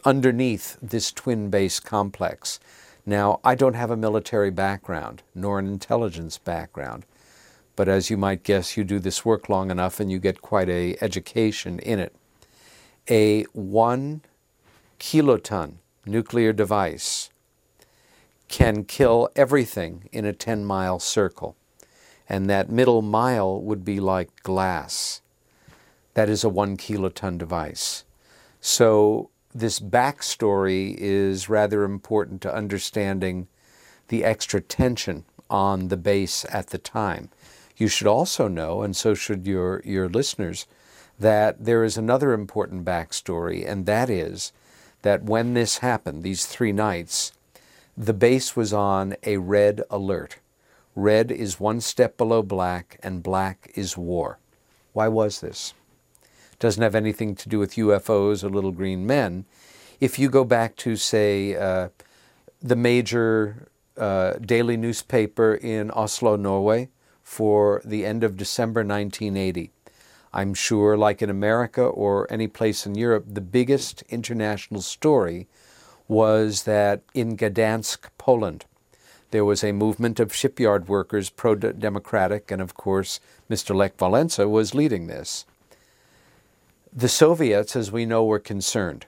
underneath 0.06 0.78
this 0.82 1.12
twin 1.12 1.50
base 1.50 1.80
complex. 1.80 2.60
Now, 3.06 3.40
I 3.44 3.56
don't 3.56 3.74
have 3.74 3.92
a 3.92 3.98
military 3.98 4.52
background 4.52 5.24
nor 5.36 5.60
an 5.60 5.68
intelligence 5.68 6.38
background, 6.38 7.06
but 7.80 7.88
as 7.88 8.10
you 8.10 8.18
might 8.18 8.44
guess, 8.44 8.76
you 8.76 8.84
do 8.84 9.00
this 9.00 9.24
work 9.24 9.48
long 9.48 9.72
enough 9.72 10.02
and 10.02 10.12
you 10.12 10.20
get 10.20 10.42
quite 10.42 10.68
a 10.68 10.98
education 11.00 11.80
in 11.80 11.98
it. 11.98 12.14
A 13.10 13.44
one 13.54 14.20
kiloton 15.00 15.76
nuclear 16.06 16.52
device 16.52 17.30
can 18.50 18.84
kill 18.84 19.30
everything 19.34 20.10
in 20.12 20.26
a 20.26 20.34
10 20.34 20.66
mile 20.66 21.00
circle. 21.00 21.56
And 22.28 22.50
that 22.50 22.70
middle 22.70 23.02
mile 23.02 23.62
would 23.62 23.86
be 23.86 24.02
like 24.02 24.44
glass. 24.44 25.22
That 26.16 26.28
is 26.28 26.44
a 26.44 26.50
one 26.50 26.76
kiloton 26.76 27.38
device. 27.38 28.04
So, 28.60 29.30
this 29.56 29.80
backstory 29.80 30.98
is 30.98 31.48
rather 31.48 31.86
important 31.86 32.42
to 32.42 32.54
understanding 32.54 33.48
the 34.10 34.26
extra 34.26 34.60
tension 34.60 35.24
on 35.50 35.88
the 35.88 35.98
base 35.98 36.46
at 36.50 36.68
the 36.68 36.78
time. 36.78 37.30
You 37.80 37.88
should 37.88 38.08
also 38.08 38.50
know, 38.50 38.82
and 38.82 38.94
so 38.94 39.14
should 39.14 39.48
your, 39.48 39.82
your 39.86 40.10
listeners, 40.10 40.68
that 41.18 41.64
there 41.64 41.86
is 41.86 41.98
another 41.98 42.34
important 42.34 42.84
backstory, 42.84 43.66
and 43.66 43.86
that 43.86 44.10
is 44.10 44.52
that 45.02 45.24
when 45.24 45.54
this 45.54 45.78
happened, 45.78 46.22
these 46.22 46.46
three 46.46 46.74
nights, 46.74 47.32
the 47.96 48.14
base 48.14 48.54
was 48.54 48.74
on 48.74 49.16
a 49.24 49.38
red 49.38 49.82
alert. 49.90 50.40
Red 50.94 51.32
is 51.32 51.58
one 51.60 51.80
step 51.80 52.18
below 52.18 52.44
black, 52.44 53.00
and 53.02 53.24
black 53.24 53.72
is 53.76 53.96
war. 53.96 54.40
Why 54.92 55.08
was 55.08 55.40
this? 55.40 55.74
Doesn't 56.60 56.84
have 56.84 56.96
anything 56.96 57.34
to 57.36 57.48
do 57.48 57.60
with 57.60 57.76
UFOs 57.76 58.44
or 58.44 58.50
little 58.50 58.74
green 58.74 59.08
men. 59.08 59.46
If 60.02 60.20
you 60.20 60.30
go 60.30 60.44
back 60.44 60.76
to, 60.78 60.98
say, 60.98 61.56
uh, 61.56 61.90
the 62.62 62.76
major 62.76 63.70
uh, 63.96 64.34
daily 64.34 64.76
newspaper 64.76 65.56
in 65.56 65.92
Oslo, 65.92 66.36
Norway, 66.36 66.90
for 67.30 67.80
the 67.86 68.08
end 68.08 68.24
of 68.24 68.36
December 68.36 68.80
1980, 68.80 69.72
I'm 70.34 70.56
sure, 70.56 70.98
like 70.98 71.22
in 71.22 71.30
America 71.30 71.84
or 71.84 72.26
any 72.28 72.48
place 72.48 72.88
in 72.88 72.96
Europe, 72.96 73.26
the 73.28 73.40
biggest 73.40 74.02
international 74.10 74.82
story 74.82 75.48
was 76.08 76.64
that 76.64 77.04
in 77.14 77.38
Gdansk, 77.38 78.10
Poland, 78.18 78.66
there 79.30 79.46
was 79.46 79.64
a 79.64 79.72
movement 79.72 80.20
of 80.20 80.34
shipyard 80.34 80.88
workers, 80.88 81.30
pro 81.30 81.54
democratic, 81.54 82.50
and 82.50 82.64
of 82.64 82.74
course, 82.74 83.20
Mr. 83.48 83.76
Lech 83.76 83.96
Walesa 83.98 84.50
was 84.50 84.74
leading 84.74 85.06
this. 85.06 85.46
The 86.92 87.08
Soviets, 87.08 87.76
as 87.76 87.92
we 87.92 88.08
know, 88.08 88.26
were 88.26 88.40
concerned. 88.40 89.06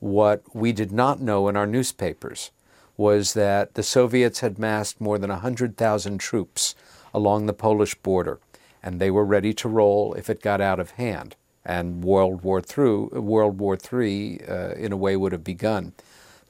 What 0.00 0.42
we 0.54 0.72
did 0.72 0.92
not 0.92 1.20
know 1.20 1.48
in 1.48 1.56
our 1.56 1.66
newspapers 1.66 2.52
was 2.96 3.34
that 3.34 3.74
the 3.74 3.82
Soviets 3.82 4.40
had 4.40 4.58
massed 4.58 4.98
more 4.98 5.18
than 5.18 5.28
100,000 5.28 6.18
troops 6.18 6.74
along 7.14 7.46
the 7.46 7.54
Polish 7.54 7.94
border 7.94 8.40
and 8.84 9.00
they 9.00 9.10
were 9.10 9.24
ready 9.24 9.54
to 9.54 9.66
roll 9.66 10.12
if 10.12 10.28
it 10.28 10.42
got 10.42 10.60
out 10.60 10.78
of 10.78 10.92
hand. 10.92 11.34
And 11.64 12.04
World 12.04 12.42
War 12.42 12.60
through 12.60 13.08
World 13.14 13.58
War 13.58 13.78
III, 13.78 14.40
uh, 14.46 14.74
in 14.74 14.92
a 14.92 14.96
way, 14.96 15.16
would 15.16 15.32
have 15.32 15.42
begun. 15.42 15.94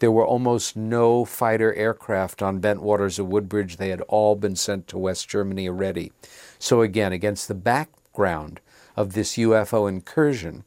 There 0.00 0.10
were 0.10 0.26
almost 0.26 0.76
no 0.76 1.24
fighter 1.24 1.72
aircraft 1.74 2.42
on 2.42 2.60
Bentwaters 2.60 3.20
or 3.20 3.24
Woodbridge. 3.24 3.76
They 3.76 3.90
had 3.90 4.00
all 4.02 4.34
been 4.34 4.56
sent 4.56 4.88
to 4.88 4.98
West 4.98 5.28
Germany 5.28 5.68
already. 5.68 6.10
So 6.58 6.82
again, 6.82 7.12
against 7.12 7.46
the 7.46 7.54
background 7.54 8.58
of 8.96 9.12
this 9.12 9.36
UFO 9.36 9.88
incursion, 9.88 10.64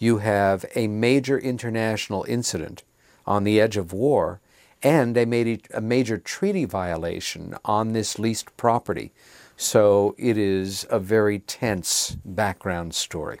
you 0.00 0.18
have 0.18 0.64
a 0.74 0.88
major 0.88 1.38
international 1.38 2.24
incident 2.28 2.82
on 3.24 3.44
the 3.44 3.60
edge 3.60 3.76
of 3.76 3.92
war 3.92 4.40
and 4.82 5.14
they 5.14 5.24
made 5.24 5.66
a 5.72 5.80
major 5.80 6.18
treaty 6.18 6.64
violation 6.64 7.54
on 7.64 7.92
this 7.92 8.18
leased 8.18 8.56
property. 8.56 9.12
So 9.56 10.14
it 10.18 10.36
is 10.36 10.86
a 10.90 10.98
very 10.98 11.38
tense 11.38 12.16
background 12.24 12.94
story. 12.94 13.40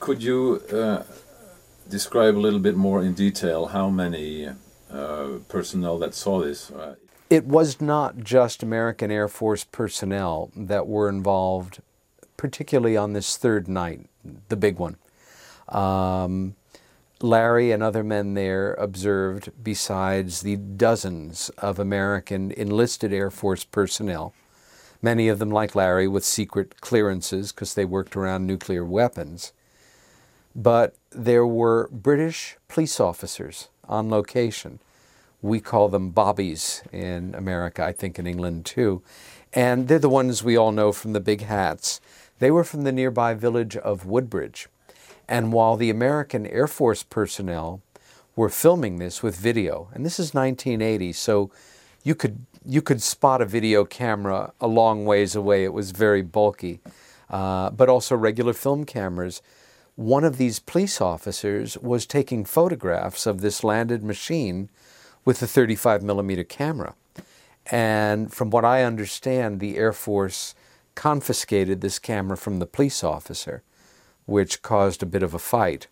Could 0.00 0.22
you 0.22 0.62
uh, 0.72 1.02
describe 1.88 2.36
a 2.36 2.40
little 2.40 2.58
bit 2.58 2.76
more 2.76 3.02
in 3.02 3.12
detail 3.12 3.66
how 3.66 3.90
many 3.90 4.48
uh, 4.90 5.28
personnel 5.48 5.98
that 5.98 6.14
saw 6.14 6.40
this? 6.40 6.70
Uh, 6.70 6.96
it 7.28 7.46
was 7.46 7.80
not 7.80 8.18
just 8.18 8.62
American 8.62 9.10
Air 9.10 9.28
Force 9.28 9.64
personnel 9.64 10.50
that 10.56 10.86
were 10.86 11.08
involved, 11.08 11.80
particularly 12.36 12.96
on 12.96 13.12
this 13.12 13.36
third 13.36 13.68
night, 13.68 14.06
the 14.48 14.56
big 14.56 14.78
one. 14.78 14.96
Um, 15.68 16.54
Larry 17.22 17.70
and 17.70 17.84
other 17.84 18.02
men 18.02 18.34
there 18.34 18.74
observed, 18.74 19.52
besides 19.62 20.40
the 20.40 20.56
dozens 20.56 21.50
of 21.58 21.78
American 21.78 22.50
enlisted 22.50 23.12
Air 23.12 23.30
Force 23.30 23.62
personnel, 23.62 24.34
many 25.00 25.28
of 25.28 25.38
them, 25.38 25.50
like 25.50 25.76
Larry, 25.76 26.08
with 26.08 26.24
secret 26.24 26.80
clearances 26.80 27.52
because 27.52 27.74
they 27.74 27.84
worked 27.84 28.16
around 28.16 28.46
nuclear 28.46 28.84
weapons. 28.84 29.52
But 30.54 30.96
there 31.10 31.46
were 31.46 31.88
British 31.92 32.56
police 32.66 32.98
officers 32.98 33.68
on 33.88 34.10
location. 34.10 34.80
We 35.40 35.60
call 35.60 35.88
them 35.88 36.10
bobbies 36.10 36.82
in 36.92 37.36
America, 37.36 37.84
I 37.84 37.92
think 37.92 38.18
in 38.18 38.26
England 38.26 38.66
too. 38.66 39.00
And 39.52 39.86
they're 39.86 40.00
the 40.00 40.08
ones 40.08 40.42
we 40.42 40.56
all 40.56 40.72
know 40.72 40.90
from 40.90 41.12
the 41.12 41.20
big 41.20 41.42
hats. 41.42 42.00
They 42.40 42.50
were 42.50 42.64
from 42.64 42.82
the 42.82 42.92
nearby 42.92 43.34
village 43.34 43.76
of 43.76 44.06
Woodbridge. 44.06 44.68
And 45.32 45.50
while 45.50 45.78
the 45.78 45.88
American 45.88 46.46
Air 46.46 46.66
Force 46.66 47.02
personnel 47.02 47.80
were 48.36 48.50
filming 48.50 48.98
this 48.98 49.22
with 49.22 49.34
video, 49.34 49.88
and 49.94 50.04
this 50.04 50.20
is 50.20 50.34
1980, 50.34 51.14
so 51.14 51.50
you 52.02 52.14
could 52.14 52.44
you 52.66 52.82
could 52.82 53.00
spot 53.00 53.40
a 53.40 53.46
video 53.46 53.86
camera 53.86 54.52
a 54.60 54.66
long 54.66 55.06
ways 55.06 55.34
away. 55.34 55.64
It 55.64 55.72
was 55.72 55.90
very 55.92 56.20
bulky, 56.20 56.80
uh, 57.30 57.70
but 57.70 57.88
also 57.88 58.14
regular 58.14 58.52
film 58.52 58.84
cameras. 58.84 59.40
One 59.96 60.22
of 60.22 60.36
these 60.36 60.58
police 60.58 61.00
officers 61.00 61.78
was 61.78 62.04
taking 62.04 62.44
photographs 62.44 63.24
of 63.24 63.40
this 63.40 63.64
landed 63.64 64.04
machine 64.04 64.68
with 65.24 65.40
a 65.40 65.46
35 65.46 66.02
millimeter 66.02 66.44
camera. 66.44 66.94
And 67.70 68.30
from 68.30 68.50
what 68.50 68.66
I 68.66 68.82
understand, 68.82 69.60
the 69.60 69.78
Air 69.78 69.94
Force 69.94 70.54
confiscated 70.94 71.80
this 71.80 71.98
camera 71.98 72.36
from 72.36 72.58
the 72.58 72.66
police 72.66 73.02
officer, 73.02 73.62
which 74.32 74.62
caused 74.62 75.02
a 75.02 75.12
bit 75.14 75.22
of 75.22 75.34
a 75.34 75.38
fight. 75.38 75.86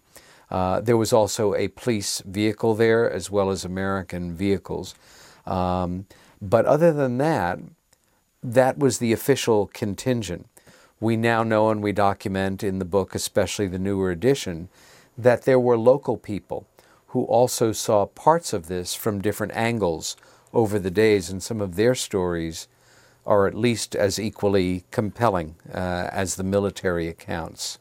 Uh, 0.50 0.80
there 0.80 0.96
was 0.96 1.12
also 1.12 1.54
a 1.54 1.68
police 1.68 2.22
vehicle 2.26 2.74
there, 2.74 3.08
as 3.08 3.30
well 3.30 3.50
as 3.50 3.64
American 3.64 4.34
vehicles. 4.34 4.94
Um, 5.46 6.06
but 6.40 6.64
other 6.64 6.92
than 6.92 7.18
that, 7.18 7.58
that 8.42 8.78
was 8.78 8.98
the 8.98 9.12
official 9.12 9.70
contingent. 9.82 10.46
We 10.98 11.16
now 11.16 11.42
know 11.42 11.70
and 11.70 11.82
we 11.82 11.92
document 11.92 12.64
in 12.64 12.78
the 12.78 12.84
book, 12.96 13.14
especially 13.14 13.68
the 13.68 13.78
newer 13.78 14.10
edition, 14.10 14.68
that 15.16 15.42
there 15.42 15.60
were 15.60 15.78
local 15.78 16.16
people 16.16 16.66
who 17.08 17.24
also 17.24 17.72
saw 17.72 18.06
parts 18.06 18.52
of 18.52 18.66
this 18.68 18.94
from 18.94 19.20
different 19.20 19.52
angles 19.54 20.16
over 20.52 20.78
the 20.78 20.90
days, 20.90 21.30
and 21.30 21.42
some 21.42 21.60
of 21.60 21.76
their 21.76 21.94
stories 21.94 22.68
are 23.26 23.46
at 23.46 23.54
least 23.54 23.94
as 23.94 24.18
equally 24.18 24.84
compelling 24.90 25.56
uh, 25.72 26.08
as 26.10 26.36
the 26.36 26.44
military 26.44 27.06
accounts. 27.06 27.78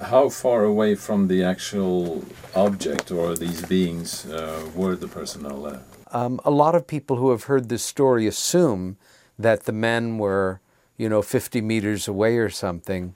How 0.00 0.28
far 0.28 0.64
away 0.64 0.94
from 0.94 1.28
the 1.28 1.42
actual 1.44 2.24
object 2.54 3.10
or 3.10 3.36
these 3.36 3.62
beings 3.64 4.26
uh, 4.26 4.68
were 4.74 4.96
the 4.96 5.08
personnel? 5.08 5.82
Um, 6.10 6.40
a 6.44 6.50
lot 6.50 6.74
of 6.74 6.86
people 6.86 7.16
who 7.16 7.30
have 7.30 7.44
heard 7.44 7.68
this 7.68 7.84
story 7.84 8.26
assume 8.26 8.96
that 9.38 9.64
the 9.64 9.72
men 9.72 10.18
were, 10.18 10.60
you 10.96 11.08
know, 11.08 11.22
50 11.22 11.60
meters 11.60 12.08
away 12.08 12.38
or 12.38 12.50
something. 12.50 13.14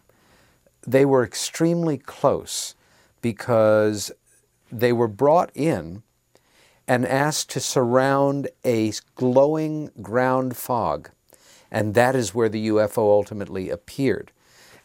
They 0.87 1.04
were 1.04 1.25
extremely 1.25 1.99
close 1.99 2.75
because 3.21 4.12
they 4.71 4.92
were 4.92 5.09
brought 5.09 5.50
in 5.54 6.02
and 6.87 7.04
asked 7.04 7.50
to 7.50 7.61
surround 7.61 8.49
a 8.64 8.92
glowing 9.14 9.90
ground 10.00 10.56
fog. 10.56 11.11
And 11.71 11.95
that 11.95 12.14
is 12.14 12.35
where 12.35 12.49
the 12.49 12.68
UFO 12.68 12.99
ultimately 12.99 13.71
appeared. 13.71 14.30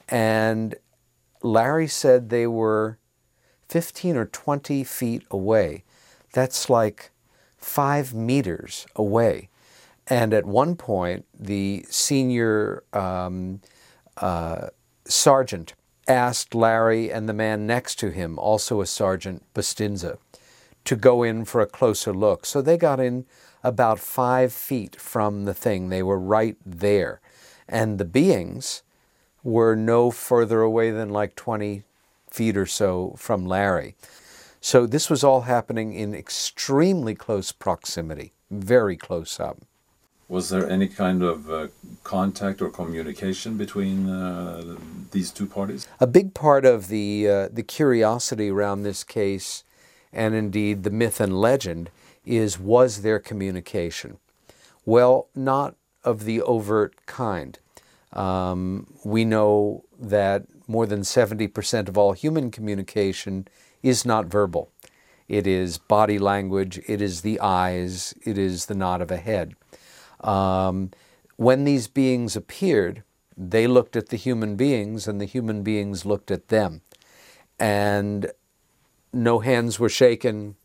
And 0.09 0.75
Larry 1.43 1.87
said 1.87 2.29
they 2.29 2.47
were 2.47 2.97
15 3.69 4.17
or 4.17 4.25
20 4.25 4.83
feet 4.83 5.23
away. 5.31 5.83
That's 6.33 6.69
like 6.69 7.11
five 7.57 8.13
meters 8.13 8.85
away. 8.95 9.49
And 10.07 10.33
at 10.33 10.45
one 10.45 10.75
point, 10.75 11.25
the 11.37 11.85
senior 11.89 12.83
um, 12.91 13.61
uh, 14.17 14.67
sergeant 15.05 15.73
asked 16.07 16.53
Larry 16.53 17.11
and 17.11 17.29
the 17.29 17.33
man 17.33 17.65
next 17.65 17.95
to 17.99 18.09
him, 18.09 18.37
also 18.37 18.81
a 18.81 18.85
sergeant, 18.85 19.43
Bustinza, 19.53 20.17
to 20.83 20.95
go 20.95 21.23
in 21.23 21.45
for 21.45 21.61
a 21.61 21.67
closer 21.67 22.13
look. 22.13 22.45
So 22.45 22.61
they 22.61 22.77
got 22.77 22.99
in 22.99 23.25
about 23.63 23.99
five 23.99 24.51
feet 24.51 24.99
from 24.99 25.45
the 25.45 25.53
thing. 25.53 25.89
They 25.89 26.03
were 26.03 26.19
right 26.19 26.57
there. 26.65 27.21
And 27.69 27.97
the 27.97 28.05
beings 28.05 28.81
were 29.43 29.75
no 29.75 30.11
further 30.11 30.61
away 30.61 30.91
than 30.91 31.09
like 31.09 31.35
20 31.35 31.83
feet 32.29 32.57
or 32.57 32.65
so 32.65 33.15
from 33.17 33.45
Larry. 33.45 33.95
So 34.61 34.85
this 34.85 35.09
was 35.09 35.23
all 35.23 35.41
happening 35.41 35.93
in 35.93 36.13
extremely 36.13 37.15
close 37.15 37.51
proximity, 37.51 38.33
very 38.49 38.95
close 38.95 39.39
up. 39.39 39.57
Was 40.29 40.49
there 40.49 40.69
any 40.69 40.87
kind 40.87 41.23
of 41.23 41.51
uh, 41.51 41.67
contact 42.03 42.61
or 42.61 42.69
communication 42.69 43.57
between 43.57 44.07
uh, 44.07 44.77
these 45.11 45.29
two 45.29 45.45
parties? 45.45 45.87
A 45.99 46.07
big 46.07 46.33
part 46.33 46.63
of 46.63 46.87
the 46.87 47.27
uh, 47.27 47.47
the 47.51 47.63
curiosity 47.63 48.49
around 48.49 48.83
this 48.83 49.03
case, 49.03 49.65
and 50.13 50.33
indeed 50.33 50.83
the 50.83 50.89
myth 50.89 51.19
and 51.19 51.41
legend, 51.41 51.89
is 52.23 52.57
was 52.57 53.01
there 53.01 53.19
communication? 53.19 54.19
Well, 54.85 55.27
not 55.35 55.75
of 56.03 56.23
the 56.23 56.41
overt 56.41 57.05
kind. 57.05 57.59
Um, 58.13 58.93
we 59.03 59.25
know 59.25 59.85
that 59.99 60.43
more 60.67 60.85
than 60.85 61.01
70% 61.01 61.87
of 61.87 61.97
all 61.97 62.13
human 62.13 62.51
communication 62.51 63.47
is 63.81 64.05
not 64.05 64.25
verbal. 64.25 64.71
It 65.27 65.47
is 65.47 65.77
body 65.77 66.19
language, 66.19 66.81
it 66.87 67.01
is 67.01 67.21
the 67.21 67.39
eyes, 67.39 68.13
it 68.25 68.37
is 68.37 68.65
the 68.65 68.75
nod 68.75 69.01
of 69.01 69.11
a 69.11 69.17
head. 69.17 69.55
Um, 70.19 70.91
when 71.37 71.63
these 71.63 71.87
beings 71.87 72.35
appeared, 72.35 73.03
they 73.37 73.65
looked 73.65 73.95
at 73.95 74.09
the 74.09 74.17
human 74.17 74.55
beings 74.55 75.07
and 75.07 75.19
the 75.19 75.25
human 75.25 75.63
beings 75.63 76.05
looked 76.05 76.31
at 76.31 76.49
them. 76.49 76.81
And 77.57 78.31
no 79.13 79.39
hands 79.39 79.79
were 79.79 79.89
shaken, 79.89 80.55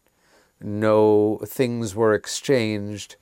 no 0.61 1.41
things 1.45 1.95
were 1.95 2.15
exchanged. 2.15 3.17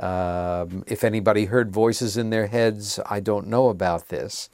Um, 0.00 0.82
if 0.86 1.04
anybody 1.04 1.44
heard 1.44 1.70
voices 1.72 2.16
in 2.16 2.30
their 2.30 2.46
heads, 2.46 2.98
I 3.06 3.20
don't 3.20 3.46
know 3.46 3.68
about 3.68 4.08
this. 4.08 4.48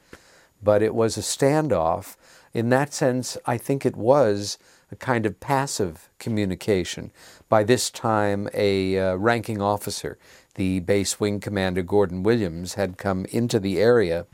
But 0.62 0.82
it 0.82 0.94
was 0.94 1.16
a 1.16 1.20
standoff. 1.20 2.16
In 2.52 2.68
that 2.70 2.92
sense, 2.92 3.38
I 3.46 3.56
think 3.56 3.86
it 3.86 3.96
was 3.96 4.58
a 4.90 4.96
kind 4.96 5.26
of 5.26 5.40
passive 5.40 6.08
communication. 6.18 7.12
By 7.48 7.64
this 7.64 7.90
time, 7.90 8.48
a 8.54 8.98
uh, 8.98 9.14
ranking 9.16 9.60
officer, 9.60 10.18
the 10.54 10.80
base 10.80 11.20
wing 11.20 11.40
commander 11.40 11.82
Gordon 11.82 12.22
Williams, 12.22 12.74
had 12.74 12.98
come 12.98 13.26
into 13.26 13.60
the 13.60 13.78
area, 13.78 14.26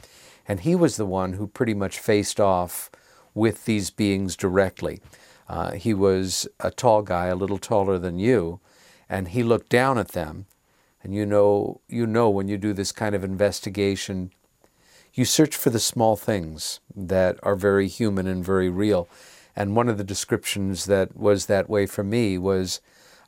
and 0.47 0.61
he 0.61 0.75
was 0.75 0.97
the 0.97 1.07
one 1.07 1.35
who 1.35 1.47
pretty 1.47 1.75
much 1.75 1.99
faced 1.99 2.40
off 2.40 2.90
with 3.35 3.64
these 3.64 3.90
beings 3.90 4.37
directly. 4.37 5.00
Uh, 5.49 5.73
he 5.73 5.92
was 5.92 6.47
a 6.61 6.71
tall 6.71 7.02
guy, 7.02 7.26
a 7.26 7.37
little 7.37 7.59
taller 7.59 7.99
than 7.99 8.19
you, 8.19 8.61
and 9.09 9.28
he 9.28 9.42
looked 9.42 9.69
down 9.69 9.99
at 9.99 10.09
them. 10.09 10.47
And 11.02 11.14
you 11.14 11.26
know, 11.26 11.80
you 11.88 12.06
know 12.06 12.30
when 12.30 12.49
you 12.49 12.56
do 12.56 12.73
this 12.73 12.92
kind 12.92 13.14
of 13.14 13.25
investigation, 13.25 14.30
you 15.14 15.25
search 15.25 15.56
for 15.56 15.71
the 15.71 15.80
small 15.80 16.16
things 16.16 16.80
that 16.94 17.38
are 17.42 17.56
very 17.56 17.88
human 17.88 18.26
and 18.26 18.44
very 18.44 18.71
real. 18.71 19.09
And 19.54 19.76
one 19.76 19.88
of 19.88 19.99
the 19.99 20.04
descriptions 20.04 20.87
that 20.87 21.16
was 21.16 21.47
that 21.47 21.68
way 21.68 21.87
for 21.87 22.02
me 22.02 22.38
was 22.38 22.80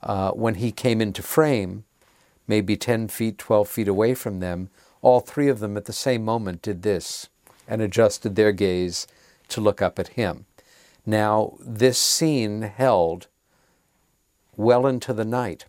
uh, 0.02 0.30
when 0.30 0.56
he 0.56 0.72
came 0.72 1.00
into 1.00 1.22
frame, 1.22 1.84
maybe 2.46 2.76
10 2.76 3.08
feet, 3.08 3.38
12 3.38 3.68
feet 3.68 3.88
away 3.88 4.14
from 4.14 4.40
them, 4.40 4.70
all 5.02 5.20
three 5.20 5.48
of 5.48 5.60
them 5.60 5.76
at 5.76 5.84
the 5.84 5.92
same 5.92 6.24
moment 6.24 6.62
did 6.62 6.82
this 6.82 7.28
and 7.68 7.82
adjusted 7.82 8.36
their 8.36 8.52
gaze 8.52 9.06
to 9.48 9.60
look 9.60 9.82
up 9.82 9.98
at 9.98 10.08
him. 10.08 10.46
Now, 11.04 11.56
this 11.60 11.98
scene 11.98 12.62
held 12.62 13.26
well 14.56 14.86
into 14.86 15.12
the 15.12 15.24
night. 15.24 15.66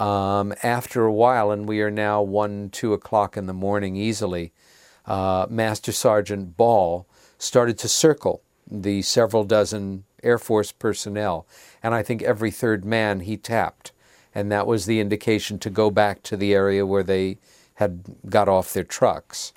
Um, 0.00 0.54
after 0.62 1.04
a 1.04 1.12
while, 1.12 1.50
and 1.50 1.68
we 1.68 1.82
are 1.82 1.90
now 1.90 2.22
one, 2.22 2.70
two 2.70 2.94
o'clock 2.94 3.36
in 3.36 3.44
the 3.44 3.52
morning 3.52 3.96
easily, 3.96 4.52
uh, 5.04 5.46
Master 5.50 5.92
Sergeant 5.92 6.56
Ball 6.56 7.06
started 7.36 7.76
to 7.78 7.88
circle 7.88 8.42
the 8.70 9.02
several 9.02 9.44
dozen 9.44 10.04
Air 10.22 10.38
Force 10.38 10.72
personnel. 10.72 11.46
And 11.82 11.94
I 11.94 12.02
think 12.02 12.22
every 12.22 12.50
third 12.50 12.82
man 12.82 13.20
he 13.20 13.36
tapped. 13.36 13.92
And 14.34 14.50
that 14.50 14.66
was 14.66 14.86
the 14.86 15.00
indication 15.00 15.58
to 15.58 15.70
go 15.70 15.90
back 15.90 16.22
to 16.22 16.36
the 16.36 16.54
area 16.54 16.86
where 16.86 17.02
they 17.02 17.36
had 17.74 18.04
got 18.28 18.48
off 18.48 18.72
their 18.72 18.84
trucks. 18.84 19.52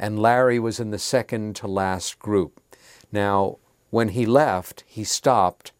And 0.00 0.18
Larry 0.18 0.58
was 0.58 0.80
in 0.80 0.90
the 0.90 0.98
second 0.98 1.54
to 1.56 1.68
last 1.68 2.18
group. 2.18 2.60
Now, 3.12 3.58
when 3.90 4.08
he 4.08 4.26
left, 4.26 4.82
he 4.86 5.04
stopped 5.04 5.70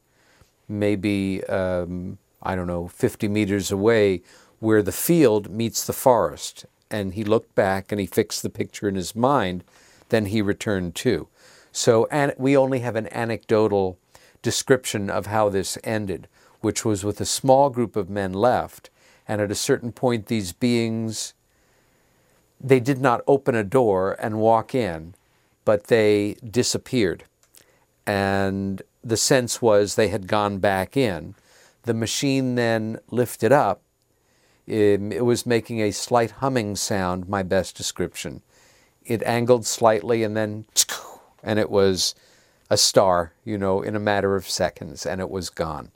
maybe, 0.68 1.42
um, 1.44 2.18
I 2.42 2.54
don't 2.54 2.66
know, 2.66 2.88
50 2.88 3.28
meters 3.28 3.70
away 3.70 4.22
where 4.60 4.82
the 4.82 4.92
field 4.92 5.50
meets 5.50 5.84
the 5.86 5.92
forest. 5.92 6.66
And 6.90 7.14
he 7.14 7.24
looked 7.24 7.54
back 7.54 7.90
and 7.90 8.00
he 8.00 8.06
fixed 8.06 8.42
the 8.42 8.50
picture 8.50 8.88
in 8.88 8.94
his 8.94 9.16
mind. 9.16 9.64
Then 10.08 10.26
he 10.26 10.40
returned 10.40 10.94
too. 10.94 11.28
So 11.72 12.08
we 12.38 12.56
only 12.56 12.78
have 12.80 12.96
an 12.96 13.12
anecdotal 13.12 13.98
description 14.40 15.10
of 15.10 15.26
how 15.26 15.48
this 15.48 15.76
ended, 15.84 16.28
which 16.60 16.84
was 16.84 17.04
with 17.04 17.20
a 17.20 17.26
small 17.26 17.68
group 17.68 17.96
of 17.96 18.08
men 18.08 18.32
left, 18.32 18.90
and 19.28 19.40
at 19.40 19.50
a 19.50 19.56
certain 19.56 19.92
point 19.92 20.26
these 20.26 20.52
beings 20.52 21.34
they 22.60 22.80
did 22.80 23.00
not 23.00 23.22
open 23.26 23.54
a 23.54 23.64
door 23.64 24.16
and 24.18 24.38
walk 24.38 24.74
in, 24.74 25.14
but 25.64 25.88
they 25.88 26.36
disappeared. 26.48 27.24
And 28.06 28.80
the 29.04 29.16
sense 29.16 29.60
was 29.60 29.94
they 29.94 30.08
had 30.08 30.26
gone 30.26 30.58
back 30.58 30.96
in. 30.96 31.34
The 31.86 31.94
machine 31.94 32.56
then 32.56 32.98
lifted 33.10 33.52
up. 33.52 33.82
It 34.66 35.24
was 35.24 35.46
making 35.46 35.80
a 35.80 35.92
slight 35.92 36.32
humming 36.32 36.74
sound, 36.74 37.28
my 37.28 37.44
best 37.44 37.76
description. 37.76 38.42
It 39.04 39.22
angled 39.22 39.64
slightly 39.64 40.24
and 40.24 40.36
then 40.36 40.66
and 41.44 41.60
it 41.60 41.70
was 41.70 42.16
a 42.68 42.76
star, 42.76 43.32
you 43.44 43.56
know, 43.56 43.82
in 43.82 43.94
a 43.94 44.00
matter 44.00 44.34
of 44.34 44.50
seconds, 44.50 45.06
and 45.06 45.20
it 45.20 45.30
was 45.30 45.48
gone. 45.48 45.92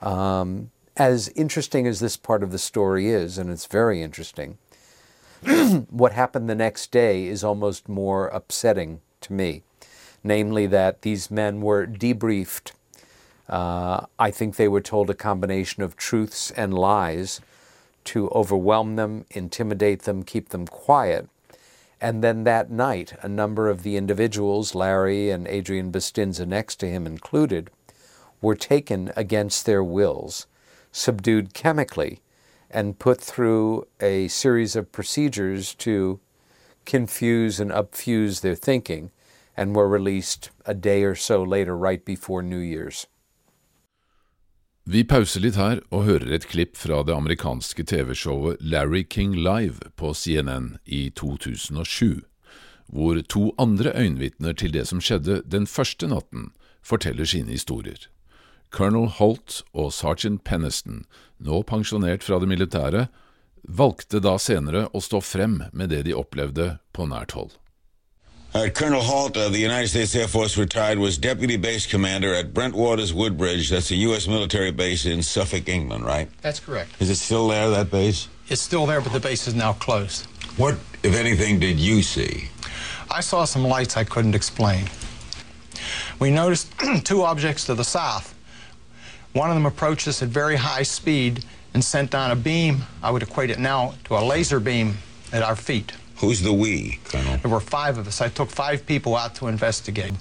Um, 0.00 0.70
as 0.96 1.28
interesting 1.36 1.86
as 1.86 2.00
this 2.00 2.16
part 2.16 2.42
of 2.42 2.50
the 2.50 2.58
story 2.58 3.10
is, 3.10 3.36
and 3.36 3.50
it's 3.50 3.66
very 3.66 4.02
interesting, 4.02 4.56
what 5.90 6.12
happened 6.12 6.48
the 6.48 6.54
next 6.54 6.90
day 6.90 7.26
is 7.26 7.44
almost 7.44 7.86
more 7.86 8.28
upsetting 8.28 9.02
to 9.20 9.34
me. 9.34 9.62
Namely, 10.24 10.66
that 10.66 11.02
these 11.02 11.30
men 11.30 11.60
were 11.60 11.86
debriefed. 11.86 12.72
Uh, 13.48 14.06
I 14.18 14.30
think 14.30 14.56
they 14.56 14.68
were 14.68 14.80
told 14.80 15.08
a 15.08 15.14
combination 15.14 15.82
of 15.82 15.96
truths 15.96 16.50
and 16.50 16.74
lies 16.74 17.40
to 18.04 18.28
overwhelm 18.30 18.96
them, 18.96 19.24
intimidate 19.30 20.02
them, 20.02 20.22
keep 20.22 20.50
them 20.50 20.66
quiet, 20.66 21.28
and 22.00 22.22
then 22.22 22.44
that 22.44 22.70
night, 22.70 23.14
a 23.22 23.28
number 23.28 23.68
of 23.68 23.82
the 23.82 23.96
individuals, 23.96 24.74
Larry 24.74 25.30
and 25.30 25.48
Adrian 25.48 25.90
Bustinza 25.90 26.46
next 26.46 26.76
to 26.76 26.88
him 26.88 27.06
included, 27.06 27.70
were 28.40 28.54
taken 28.54 29.10
against 29.16 29.66
their 29.66 29.82
wills, 29.82 30.46
subdued 30.92 31.54
chemically, 31.54 32.20
and 32.70 32.98
put 32.98 33.20
through 33.20 33.86
a 34.00 34.28
series 34.28 34.76
of 34.76 34.92
procedures 34.92 35.74
to 35.74 36.20
confuse 36.84 37.58
and 37.58 37.70
upfuse 37.70 38.42
their 38.42 38.54
thinking, 38.54 39.10
and 39.56 39.74
were 39.74 39.88
released 39.88 40.50
a 40.66 40.74
day 40.74 41.02
or 41.02 41.16
so 41.16 41.42
later, 41.42 41.76
right 41.76 42.04
before 42.04 42.42
New 42.42 42.58
Year's. 42.58 43.06
Vi 44.88 45.02
pauser 45.04 45.42
litt 45.44 45.58
her 45.60 45.82
og 45.92 46.06
hører 46.06 46.30
et 46.32 46.46
klipp 46.48 46.78
fra 46.80 47.02
det 47.04 47.12
amerikanske 47.12 47.84
TV-showet 47.90 48.62
Larry 48.64 49.02
King 49.04 49.34
Live 49.36 49.90
på 50.00 50.14
CNN 50.16 50.78
i 50.86 51.10
2007, 51.12 52.22
hvor 52.88 53.20
to 53.28 53.50
andre 53.60 53.92
øyenvitner 53.92 54.56
til 54.56 54.72
det 54.72 54.86
som 54.88 55.02
skjedde 55.04 55.42
den 55.44 55.68
første 55.68 56.08
natten, 56.08 56.54
forteller 56.80 57.28
sine 57.28 57.52
historier. 57.52 58.00
Colonel 58.72 59.12
Holt 59.18 59.60
og 59.76 59.92
sergeant 59.92 60.40
Penniston, 60.48 61.04
nå 61.36 61.60
pensjonert 61.68 62.24
fra 62.24 62.40
det 62.40 62.48
militære, 62.48 63.10
valgte 63.68 64.24
da 64.24 64.38
senere 64.40 64.86
å 64.96 65.04
stå 65.04 65.20
frem 65.20 65.66
med 65.68 65.92
det 65.92 66.06
de 66.08 66.16
opplevde 66.16 66.78
på 66.96 67.04
nært 67.12 67.36
hold. 67.36 67.52
Uh, 68.54 68.68
Colonel 68.74 69.02
Halt 69.02 69.36
of 69.36 69.52
the 69.52 69.58
United 69.58 69.88
States 69.88 70.14
Air 70.14 70.26
Force 70.26 70.56
retired 70.56 70.98
was 70.98 71.18
deputy 71.18 71.58
base 71.58 71.86
commander 71.86 72.34
at 72.34 72.54
Bentwaters 72.54 73.12
Woodbridge. 73.12 73.68
That's 73.68 73.90
a 73.90 73.94
U.S. 73.96 74.26
military 74.26 74.70
base 74.70 75.04
in 75.04 75.22
Suffolk, 75.22 75.68
England, 75.68 76.04
right? 76.04 76.30
That's 76.40 76.58
correct. 76.58 76.90
Is 76.98 77.10
it 77.10 77.16
still 77.16 77.48
there, 77.48 77.68
that 77.68 77.90
base? 77.90 78.28
It's 78.48 78.62
still 78.62 78.86
there, 78.86 79.02
but 79.02 79.12
the 79.12 79.20
base 79.20 79.46
is 79.46 79.54
now 79.54 79.74
closed. 79.74 80.24
What, 80.56 80.76
if 81.02 81.14
anything, 81.14 81.60
did 81.60 81.78
you 81.78 82.02
see? 82.02 82.48
I 83.10 83.20
saw 83.20 83.44
some 83.44 83.64
lights 83.64 83.98
I 83.98 84.04
couldn't 84.04 84.34
explain. 84.34 84.86
We 86.18 86.30
noticed 86.30 86.72
two 87.04 87.22
objects 87.22 87.66
to 87.66 87.74
the 87.74 87.84
south. 87.84 88.34
One 89.34 89.50
of 89.50 89.56
them 89.56 89.66
approached 89.66 90.08
us 90.08 90.22
at 90.22 90.30
very 90.30 90.56
high 90.56 90.84
speed 90.84 91.44
and 91.74 91.84
sent 91.84 92.10
down 92.10 92.30
a 92.30 92.36
beam. 92.36 92.82
I 93.02 93.10
would 93.10 93.22
equate 93.22 93.50
it 93.50 93.58
now 93.58 93.94
to 94.04 94.16
a 94.16 94.24
laser 94.24 94.58
beam 94.58 94.96
at 95.34 95.42
our 95.42 95.54
feet. 95.54 95.92
Who's 96.20 96.42
the 96.42 96.52
we, 96.52 96.98
Colonel? 97.04 97.38
There 97.38 97.50
were 97.50 97.60
five 97.60 97.96
of 97.96 98.08
us. 98.08 98.20
I 98.20 98.28
took 98.28 98.50
five 98.50 98.84
people 98.86 99.14
out 99.14 99.36
to 99.36 99.46
investigate. 99.46 100.12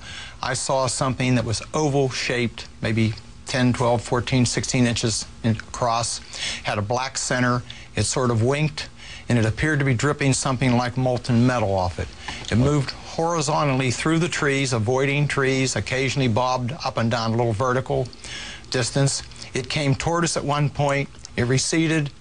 I 0.43 0.53
saw 0.53 0.85
something 0.85 1.35
that 1.35 1.45
was 1.45 1.63
oval 1.73 2.09
shaped, 2.09 2.67
maybe 2.81 3.13
10, 3.47 3.73
12, 3.73 4.01
14, 4.01 4.45
16 4.45 4.85
inches 4.85 5.25
across, 5.43 6.19
had 6.63 6.77
a 6.77 6.83
black 6.83 7.17
center. 7.17 7.63
It 7.95 8.03
sort 8.03 8.29
of 8.29 8.43
winked, 8.43 8.89
and 9.27 9.39
it 9.39 9.45
appeared 9.45 9.79
to 9.79 9.85
be 9.85 9.95
dripping 9.95 10.33
something 10.33 10.77
like 10.77 10.97
molten 10.97 11.47
metal 11.47 11.73
off 11.73 11.99
it. 11.99 12.07
It 12.51 12.57
moved 12.57 12.91
horizontally 12.91 13.89
through 13.89 14.19
the 14.19 14.29
trees, 14.29 14.73
avoiding 14.73 15.27
trees, 15.27 15.75
occasionally 15.75 16.27
bobbed 16.27 16.73
up 16.85 16.97
and 16.97 17.09
down 17.09 17.33
a 17.33 17.37
little 17.37 17.53
vertical 17.53 18.07
distance. 18.69 19.23
It 19.55 19.67
came 19.67 19.95
toward 19.95 20.25
us 20.25 20.37
at 20.37 20.43
one 20.43 20.69
point, 20.69 21.09
it 21.35 21.45
receded, 21.45 22.11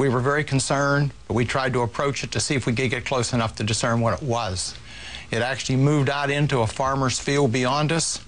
We 0.00 0.08
were 0.08 0.20
very 0.20 0.44
concerned, 0.44 1.12
but 1.28 1.34
we 1.34 1.44
tried 1.44 1.74
to 1.74 1.82
approach 1.82 2.24
it 2.24 2.30
to 2.30 2.40
see 2.40 2.54
if 2.54 2.64
we 2.64 2.72
could 2.72 2.88
get 2.88 3.04
close 3.04 3.34
enough 3.34 3.56
to 3.56 3.62
discern 3.62 4.00
what 4.00 4.14
it 4.14 4.22
was. 4.22 4.74
It 5.30 5.42
actually 5.42 5.76
moved 5.76 6.08
out 6.08 6.30
into 6.30 6.60
a 6.60 6.66
farmer's 6.66 7.20
field 7.20 7.52
beyond 7.52 7.92
us. 7.92 8.24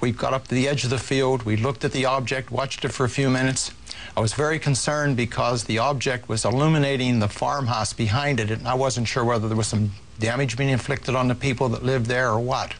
We 0.00 0.12
got 0.12 0.34
up 0.34 0.46
to 0.46 0.54
the 0.54 0.68
edge 0.68 0.84
of 0.84 0.90
the 0.90 0.98
field, 0.98 1.42
we 1.42 1.56
looked 1.56 1.84
at 1.84 1.90
the 1.90 2.04
object, 2.04 2.52
watched 2.52 2.84
it 2.84 2.92
for 2.92 3.02
a 3.02 3.08
few 3.08 3.28
minutes. 3.28 3.72
I 4.16 4.20
was 4.20 4.34
very 4.34 4.60
concerned 4.60 5.16
because 5.16 5.64
the 5.64 5.80
object 5.80 6.28
was 6.28 6.44
illuminating 6.44 7.18
the 7.18 7.28
farmhouse 7.28 7.92
behind 7.92 8.38
it, 8.38 8.52
and 8.52 8.68
I 8.68 8.74
wasn't 8.74 9.08
sure 9.08 9.24
whether 9.24 9.48
there 9.48 9.56
was 9.56 9.66
some 9.66 9.90
damage 10.20 10.56
being 10.56 10.70
inflicted 10.70 11.16
on 11.16 11.26
the 11.26 11.34
people 11.34 11.68
that 11.70 11.82
lived 11.82 12.06
there 12.06 12.30
or 12.30 12.38
what. 12.38 12.74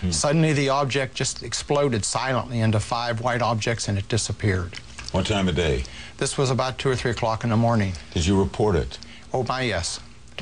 Hmm. 0.00 0.10
Suddenly, 0.10 0.54
the 0.54 0.70
object 0.70 1.14
just 1.14 1.44
exploded 1.44 2.04
silently 2.04 2.58
into 2.58 2.80
five 2.80 3.20
white 3.20 3.42
objects 3.42 3.86
and 3.86 3.96
it 3.96 4.08
disappeared. 4.08 4.80
What 5.16 5.24
time 5.24 5.48
of 5.48 5.54
day? 5.54 5.82
This 6.18 6.36
was 6.36 6.50
about 6.50 6.76
2 6.76 6.90
or 6.90 6.94
3 6.94 7.12
o'clock 7.12 7.42
in 7.42 7.48
the 7.48 7.56
morning. 7.56 7.94
Did 8.12 8.26
you 8.26 8.38
report 8.38 8.76
it? 8.76 8.98
Oh, 9.32 9.44
my, 9.44 9.62
yes. 9.62 9.98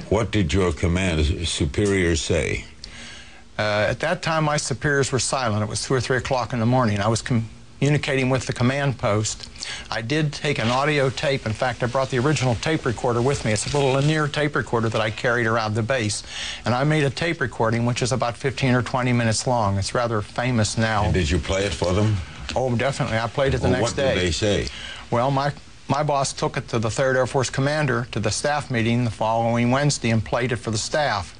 What 0.08 0.32
did 0.32 0.52
your 0.52 0.72
command 0.72 1.46
superiors 1.46 2.20
say? 2.20 2.64
Uh, 3.56 3.86
at 3.88 4.00
that 4.00 4.20
time, 4.20 4.42
my 4.42 4.56
superiors 4.56 5.12
were 5.12 5.20
silent. 5.20 5.62
It 5.62 5.68
was 5.68 5.84
2 5.84 5.94
or 5.94 6.00
3 6.00 6.16
o'clock 6.16 6.52
in 6.52 6.58
the 6.58 6.66
morning. 6.66 6.98
I 6.98 7.06
was 7.06 7.22
communicating 7.22 8.30
with 8.30 8.46
the 8.46 8.52
command 8.52 8.98
post. 8.98 9.48
I 9.92 10.02
did 10.02 10.32
take 10.32 10.58
an 10.58 10.66
audio 10.66 11.08
tape. 11.08 11.46
In 11.46 11.52
fact, 11.52 11.84
I 11.84 11.86
brought 11.86 12.10
the 12.10 12.18
original 12.18 12.56
tape 12.56 12.84
recorder 12.84 13.22
with 13.22 13.44
me. 13.44 13.52
It's 13.52 13.72
a 13.72 13.78
little 13.78 13.92
linear 13.92 14.26
tape 14.26 14.56
recorder 14.56 14.88
that 14.88 15.00
I 15.00 15.10
carried 15.10 15.46
around 15.46 15.74
the 15.74 15.84
base. 15.84 16.24
And 16.64 16.74
I 16.74 16.82
made 16.82 17.04
a 17.04 17.10
tape 17.10 17.40
recording, 17.40 17.86
which 17.86 18.02
is 18.02 18.10
about 18.10 18.36
15 18.36 18.74
or 18.74 18.82
20 18.82 19.12
minutes 19.12 19.46
long. 19.46 19.78
It's 19.78 19.94
rather 19.94 20.20
famous 20.20 20.76
now. 20.76 21.04
And 21.04 21.14
did 21.14 21.30
you 21.30 21.38
play 21.38 21.64
it 21.64 21.72
for 21.72 21.92
them? 21.92 22.16
Oh, 22.56 22.74
definitely. 22.76 23.18
I 23.18 23.26
played 23.26 23.54
it 23.54 23.58
the 23.58 23.68
well, 23.68 23.80
next 23.80 23.92
day. 23.94 24.06
What 24.06 24.14
did 24.14 24.22
they 24.22 24.30
say? 24.30 24.68
Well, 25.10 25.30
my 25.30 25.52
my 25.88 26.02
boss 26.02 26.32
took 26.32 26.56
it 26.56 26.68
to 26.68 26.78
the 26.78 26.88
3rd 26.88 27.16
Air 27.16 27.26
Force 27.26 27.50
commander 27.50 28.08
to 28.12 28.20
the 28.20 28.30
staff 28.30 28.70
meeting 28.70 29.04
the 29.04 29.10
following 29.10 29.70
Wednesday 29.70 30.10
and 30.10 30.24
played 30.24 30.50
it 30.50 30.56
for 30.56 30.70
the 30.70 30.78
staff. 30.78 31.38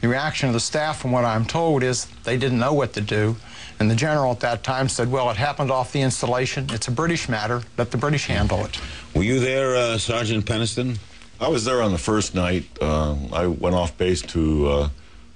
The 0.00 0.08
reaction 0.08 0.48
of 0.48 0.52
the 0.52 0.60
staff, 0.60 1.00
from 1.00 1.12
what 1.12 1.24
I'm 1.24 1.44
told, 1.44 1.82
is 1.82 2.06
they 2.24 2.36
didn't 2.36 2.58
know 2.58 2.74
what 2.74 2.92
to 2.94 3.00
do. 3.00 3.36
And 3.78 3.90
the 3.90 3.94
general 3.94 4.32
at 4.32 4.40
that 4.40 4.62
time 4.62 4.88
said, 4.88 5.10
well, 5.10 5.30
it 5.30 5.36
happened 5.36 5.70
off 5.70 5.92
the 5.92 6.00
installation. 6.00 6.66
It's 6.70 6.88
a 6.88 6.90
British 6.90 7.28
matter. 7.28 7.62
Let 7.78 7.90
the 7.90 7.96
British 7.96 8.26
handle 8.26 8.64
it. 8.64 8.78
Were 9.14 9.22
you 9.22 9.40
there, 9.40 9.76
uh, 9.76 9.98
Sergeant 9.98 10.44
Penniston? 10.44 10.98
I 11.40 11.48
was 11.48 11.64
there 11.64 11.82
on 11.82 11.92
the 11.92 11.98
first 11.98 12.34
night. 12.34 12.64
Uh, 12.80 13.16
I 13.32 13.46
went 13.46 13.74
off 13.74 13.96
base 13.96 14.22
to 14.22 14.68
uh, 14.68 14.88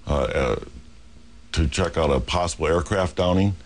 uh, 0.07 0.13
uh 0.13 0.57
to 1.53 1.67
check 1.67 1.97
out 1.97 2.11
a 2.11 2.21
possible 2.21 2.67
aircraft 2.67 3.17
downing. 3.17 3.57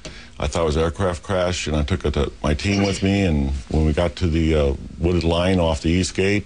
I 0.43 0.49
thought 0.49 0.63
it 0.63 0.67
was 0.67 0.77
an 0.77 0.83
aircraft 0.83 1.23
crash, 1.23 1.69
and 1.69 1.77
I 1.77 1.85
took 1.85 2.05
a, 2.05 2.31
my 2.43 2.53
team 2.53 2.85
with 2.85 3.03
me. 3.03 3.25
And 3.25 3.51
when 3.71 3.87
we 3.87 3.93
got 3.93 4.17
to 4.17 4.27
the 4.27 4.55
uh, 4.55 4.75
wooded 4.99 5.25
line 5.25 5.61
off 5.61 5.83
the 5.83 5.91
east 5.91 6.15
gate, 6.15 6.45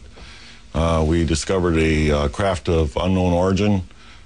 we 0.74 1.24
discovered 1.24 1.78
a 1.78 2.28
craft 2.28 2.68
of 2.68 2.96
unknown 2.96 3.32
origin. 3.32 3.82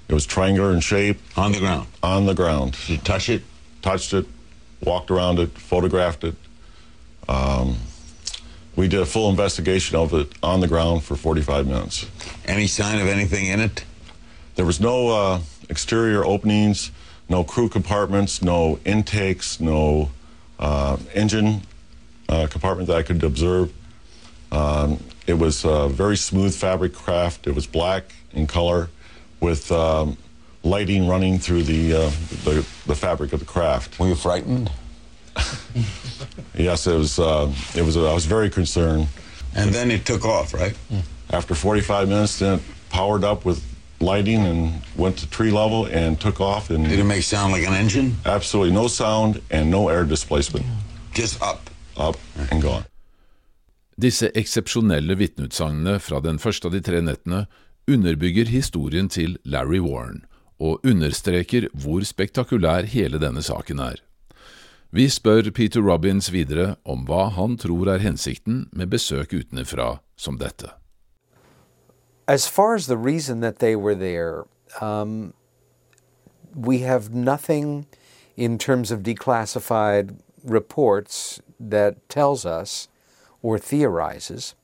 It 0.09 0.13
was 0.13 0.25
triangular 0.25 0.73
in 0.73 0.81
shape. 0.81 1.19
On 1.37 1.53
the 1.53 1.59
ground? 1.59 1.87
On 2.03 2.25
the 2.25 2.33
ground. 2.33 2.73
Did 2.73 2.89
you 2.89 2.97
touch 2.97 3.29
it? 3.29 3.43
touched 3.81 4.13
it, 4.13 4.25
walked 4.83 5.11
around 5.11 5.39
it, 5.39 5.49
photographed 5.57 6.23
it. 6.23 6.35
Um, 7.27 7.77
we 8.75 8.87
did 8.87 8.99
a 9.01 9.05
full 9.05 9.29
investigation 9.29 9.97
of 9.97 10.13
it 10.13 10.31
on 10.41 10.59
the 10.59 10.67
ground 10.67 11.03
for 11.03 11.15
45 11.15 11.67
minutes. 11.67 12.05
Any 12.45 12.67
sign 12.67 12.99
of 13.01 13.07
anything 13.07 13.47
in 13.47 13.59
it? 13.59 13.83
There 14.55 14.65
was 14.65 14.79
no 14.79 15.09
uh, 15.09 15.39
exterior 15.69 16.23
openings, 16.25 16.91
no 17.31 17.43
crew 17.45 17.69
compartments, 17.69 18.41
no 18.41 18.77
intakes, 18.83 19.59
no 19.59 20.11
uh, 20.59 20.97
engine 21.13 21.61
uh, 22.27 22.45
compartment 22.47 22.87
that 22.87 22.97
I 22.97 23.03
could 23.03 23.23
observe. 23.23 23.73
Um, 24.51 25.01
it 25.25 25.35
was 25.35 25.63
a 25.63 25.87
very 25.87 26.17
smooth 26.17 26.53
fabric 26.53 26.93
craft. 26.93 27.47
It 27.47 27.55
was 27.55 27.65
black 27.65 28.13
in 28.33 28.47
color 28.47 28.89
with 29.39 29.71
um, 29.71 30.17
lighting 30.63 31.07
running 31.07 31.39
through 31.39 31.63
the, 31.63 31.93
uh, 31.93 32.09
the, 32.43 32.65
the 32.85 32.95
fabric 32.95 33.31
of 33.31 33.39
the 33.39 33.45
craft. 33.45 33.97
Were 33.97 34.09
you 34.09 34.15
frightened? 34.15 34.69
yes, 36.53 36.85
it 36.85 36.95
was. 36.95 37.17
Uh, 37.17 37.49
it 37.73 37.83
was. 37.83 37.95
I 37.95 38.13
was 38.13 38.25
very 38.25 38.49
concerned. 38.49 39.07
And 39.55 39.71
then 39.71 39.89
it 39.89 40.05
took 40.05 40.25
off, 40.25 40.53
right? 40.53 40.77
After 41.29 41.55
45 41.55 42.09
minutes, 42.09 42.39
then 42.39 42.59
it 42.59 42.61
powered 42.89 43.23
up 43.23 43.45
with 43.45 43.63
lighting 44.01 44.45
and 44.45 44.81
went 44.97 45.17
to 45.17 45.29
tree 45.29 45.51
level 45.51 45.85
and 45.85 46.19
took 46.19 46.41
off. 46.41 46.69
And 46.69 46.85
did 46.89 46.99
it 46.99 47.03
make 47.03 47.23
sound 47.23 47.53
like 47.53 47.67
an 47.67 47.73
engine? 47.73 48.15
Absolutely 48.25 48.73
no 48.73 48.87
sound 48.87 49.41
and 49.51 49.69
no 49.71 49.89
air 49.89 50.05
displacement. 50.05 50.65
Just 51.13 51.41
up. 51.41 51.69
Up 51.97 52.17
and 52.51 52.61
gone. 52.61 52.83
Disse 54.01 54.31
eksepsjonelle 54.33 55.15
vitneutsagnene 55.15 55.99
fra 55.99 56.19
den 56.19 56.39
første 56.39 56.67
av 56.67 56.73
de 56.73 56.81
tre 56.81 57.01
nettene 57.05 57.45
underbygger 57.91 58.49
historien 58.49 59.09
til 59.09 59.37
Larry 59.43 59.81
Warren 59.83 60.23
og 60.61 60.85
understreker 60.85 61.67
hvor 61.73 62.05
spektakulær 62.05 62.87
hele 62.89 63.19
denne 63.21 63.43
saken 63.45 63.81
er. 63.81 64.01
Vi 64.91 65.07
spør 65.09 65.51
Peter 65.55 65.81
Robbins 65.81 66.31
videre 66.33 66.75
om 66.83 67.05
hva 67.07 67.29
han 67.37 67.57
tror 67.57 67.93
er 67.93 68.03
hensikten 68.03 68.65
med 68.75 68.91
besøk 68.91 69.33
utenfra 69.33 69.99
som 70.19 70.37
dette. 70.41 70.80
As 72.27 72.47
far 72.47 72.75
as 72.75 72.87
the 72.87 72.97
reason 72.97 73.39
that 73.41 73.59
they 73.59 73.75
were 73.75 73.95
there, 73.95 74.45
um, 74.79 75.33
we 76.55 76.79
have 76.79 77.13
nothing 77.13 77.87
in 78.37 78.57
terms 78.57 78.91
of 78.91 79.01
declassified 79.01 80.17
reports 80.43 81.41
that 81.59 82.07
tells 82.09 82.45
us 82.45 82.87
or 83.41 83.57
theorizes. 83.57 84.55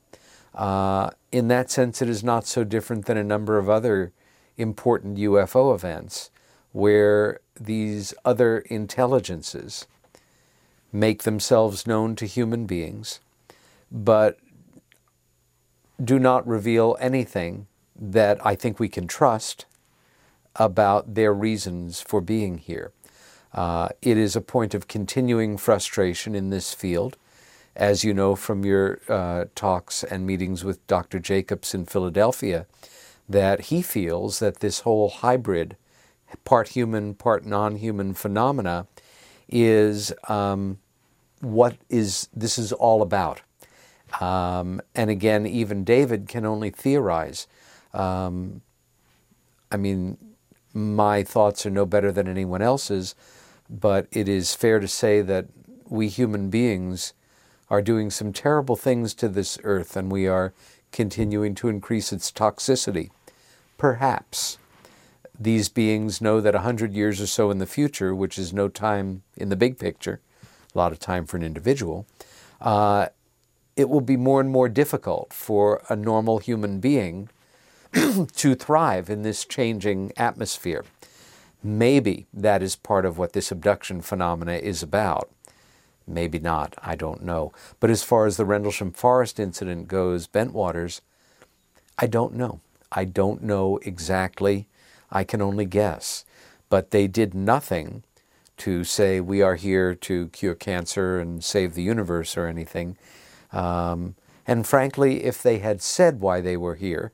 Uh, 0.54 1.10
in 1.30 1.48
that 1.48 1.70
sense, 1.70 2.02
it 2.02 2.08
is 2.08 2.24
not 2.24 2.46
so 2.46 2.64
different 2.64 3.06
than 3.06 3.16
a 3.16 3.24
number 3.24 3.58
of 3.58 3.68
other 3.68 4.12
important 4.56 5.18
UFO 5.18 5.74
events 5.74 6.30
where 6.72 7.40
these 7.58 8.12
other 8.24 8.58
intelligences 8.58 9.86
make 10.92 11.22
themselves 11.22 11.86
known 11.86 12.16
to 12.16 12.26
human 12.26 12.66
beings, 12.66 13.20
but 13.90 14.38
do 16.02 16.18
not 16.18 16.46
reveal 16.46 16.96
anything 17.00 17.66
that 17.96 18.44
I 18.46 18.54
think 18.54 18.78
we 18.78 18.88
can 18.88 19.06
trust 19.06 19.66
about 20.56 21.14
their 21.14 21.32
reasons 21.32 22.00
for 22.00 22.20
being 22.20 22.58
here. 22.58 22.92
Uh, 23.52 23.88
it 24.02 24.16
is 24.16 24.36
a 24.36 24.40
point 24.40 24.74
of 24.74 24.88
continuing 24.88 25.56
frustration 25.56 26.34
in 26.34 26.50
this 26.50 26.74
field. 26.74 27.16
As 27.74 28.02
you 28.04 28.12
know 28.12 28.34
from 28.34 28.64
your 28.64 29.00
uh, 29.08 29.46
talks 29.54 30.02
and 30.02 30.26
meetings 30.26 30.64
with 30.64 30.84
Dr. 30.86 31.18
Jacobs 31.18 31.74
in 31.74 31.86
Philadelphia, 31.86 32.66
that 33.28 33.62
he 33.62 33.82
feels 33.82 34.40
that 34.40 34.60
this 34.60 34.80
whole 34.80 35.08
hybrid, 35.08 35.76
part 36.44 36.68
human, 36.68 37.14
part 37.14 37.44
non 37.46 37.76
human 37.76 38.14
phenomena 38.14 38.86
is 39.48 40.12
um, 40.28 40.78
what 41.40 41.76
is 41.88 42.28
this 42.34 42.58
is 42.58 42.72
all 42.72 43.00
about. 43.00 43.42
Um, 44.20 44.80
and 44.94 45.10
again, 45.10 45.46
even 45.46 45.84
David 45.84 46.28
can 46.28 46.44
only 46.44 46.70
theorize. 46.70 47.46
Um, 47.92 48.62
I 49.70 49.76
mean, 49.76 50.16
my 50.72 51.22
thoughts 51.22 51.66
are 51.66 51.70
no 51.70 51.86
better 51.86 52.12
than 52.12 52.28
anyone 52.28 52.62
else's, 52.62 53.14
but 53.68 54.06
it 54.10 54.28
is 54.28 54.54
fair 54.54 54.80
to 54.80 54.88
say 54.88 55.20
that 55.22 55.46
we 55.88 56.08
human 56.08 56.50
beings 56.50 57.12
are 57.70 57.82
doing 57.82 58.10
some 58.10 58.32
terrible 58.32 58.76
things 58.76 59.14
to 59.14 59.28
this 59.28 59.58
earth 59.62 59.96
and 59.96 60.10
we 60.10 60.26
are 60.26 60.54
continuing 60.90 61.54
to 61.54 61.68
increase 61.68 62.12
its 62.12 62.32
toxicity. 62.32 63.10
Perhaps 63.76 64.58
these 65.38 65.68
beings 65.68 66.20
know 66.20 66.40
that 66.40 66.54
a 66.54 66.60
hundred 66.60 66.94
years 66.94 67.20
or 67.20 67.26
so 67.26 67.50
in 67.50 67.58
the 67.58 67.66
future, 67.66 68.14
which 68.14 68.38
is 68.38 68.52
no 68.52 68.68
time 68.68 69.22
in 69.36 69.50
the 69.50 69.56
big 69.56 69.78
picture, 69.78 70.20
a 70.74 70.78
lot 70.78 70.92
of 70.92 70.98
time 70.98 71.26
for 71.26 71.36
an 71.36 71.42
individual, 71.42 72.06
uh, 72.60 73.06
it 73.78 73.88
will 73.88 74.00
be 74.00 74.16
more 74.16 74.40
and 74.40 74.50
more 74.50 74.68
difficult 74.68 75.32
for 75.32 75.80
a 75.88 75.94
normal 75.94 76.38
human 76.38 76.80
being 76.80 77.30
to 78.34 78.54
thrive 78.56 79.08
in 79.08 79.22
this 79.22 79.44
changing 79.44 80.10
atmosphere. 80.16 80.84
Maybe 81.62 82.26
that 82.34 82.60
is 82.60 82.74
part 82.74 83.04
of 83.04 83.18
what 83.18 83.34
this 83.34 83.52
abduction 83.52 84.00
phenomena 84.02 84.54
is 84.54 84.82
about. 84.82 85.30
Maybe 86.08 86.40
not, 86.40 86.74
I 86.82 86.96
don't 86.96 87.22
know. 87.22 87.52
But 87.78 87.90
as 87.90 88.02
far 88.02 88.26
as 88.26 88.36
the 88.36 88.44
Rendlesham 88.44 88.90
Forest 88.90 89.38
incident 89.38 89.86
goes, 89.86 90.26
Bentwaters, 90.26 91.00
I 91.98 92.08
don't 92.08 92.34
know. 92.34 92.60
I 92.90 93.04
don't 93.04 93.44
know 93.44 93.78
exactly. 93.82 94.66
I 95.10 95.22
can 95.22 95.40
only 95.40 95.66
guess. 95.66 96.24
But 96.68 96.90
they 96.90 97.06
did 97.06 97.32
nothing 97.32 98.02
to 98.58 98.82
say 98.82 99.20
we 99.20 99.40
are 99.40 99.54
here 99.54 99.94
to 99.94 100.28
cure 100.28 100.56
cancer 100.56 101.20
and 101.20 101.44
save 101.44 101.74
the 101.74 101.82
universe 101.82 102.36
or 102.36 102.46
anything. 102.46 102.96
Um, 103.52 104.14
and 104.46 104.66
frankly, 104.66 105.24
if 105.24 105.42
they 105.42 105.58
had 105.58 105.82
said 105.82 106.20
why 106.20 106.40
they 106.40 106.56
were 106.56 106.76
here, 106.76 107.12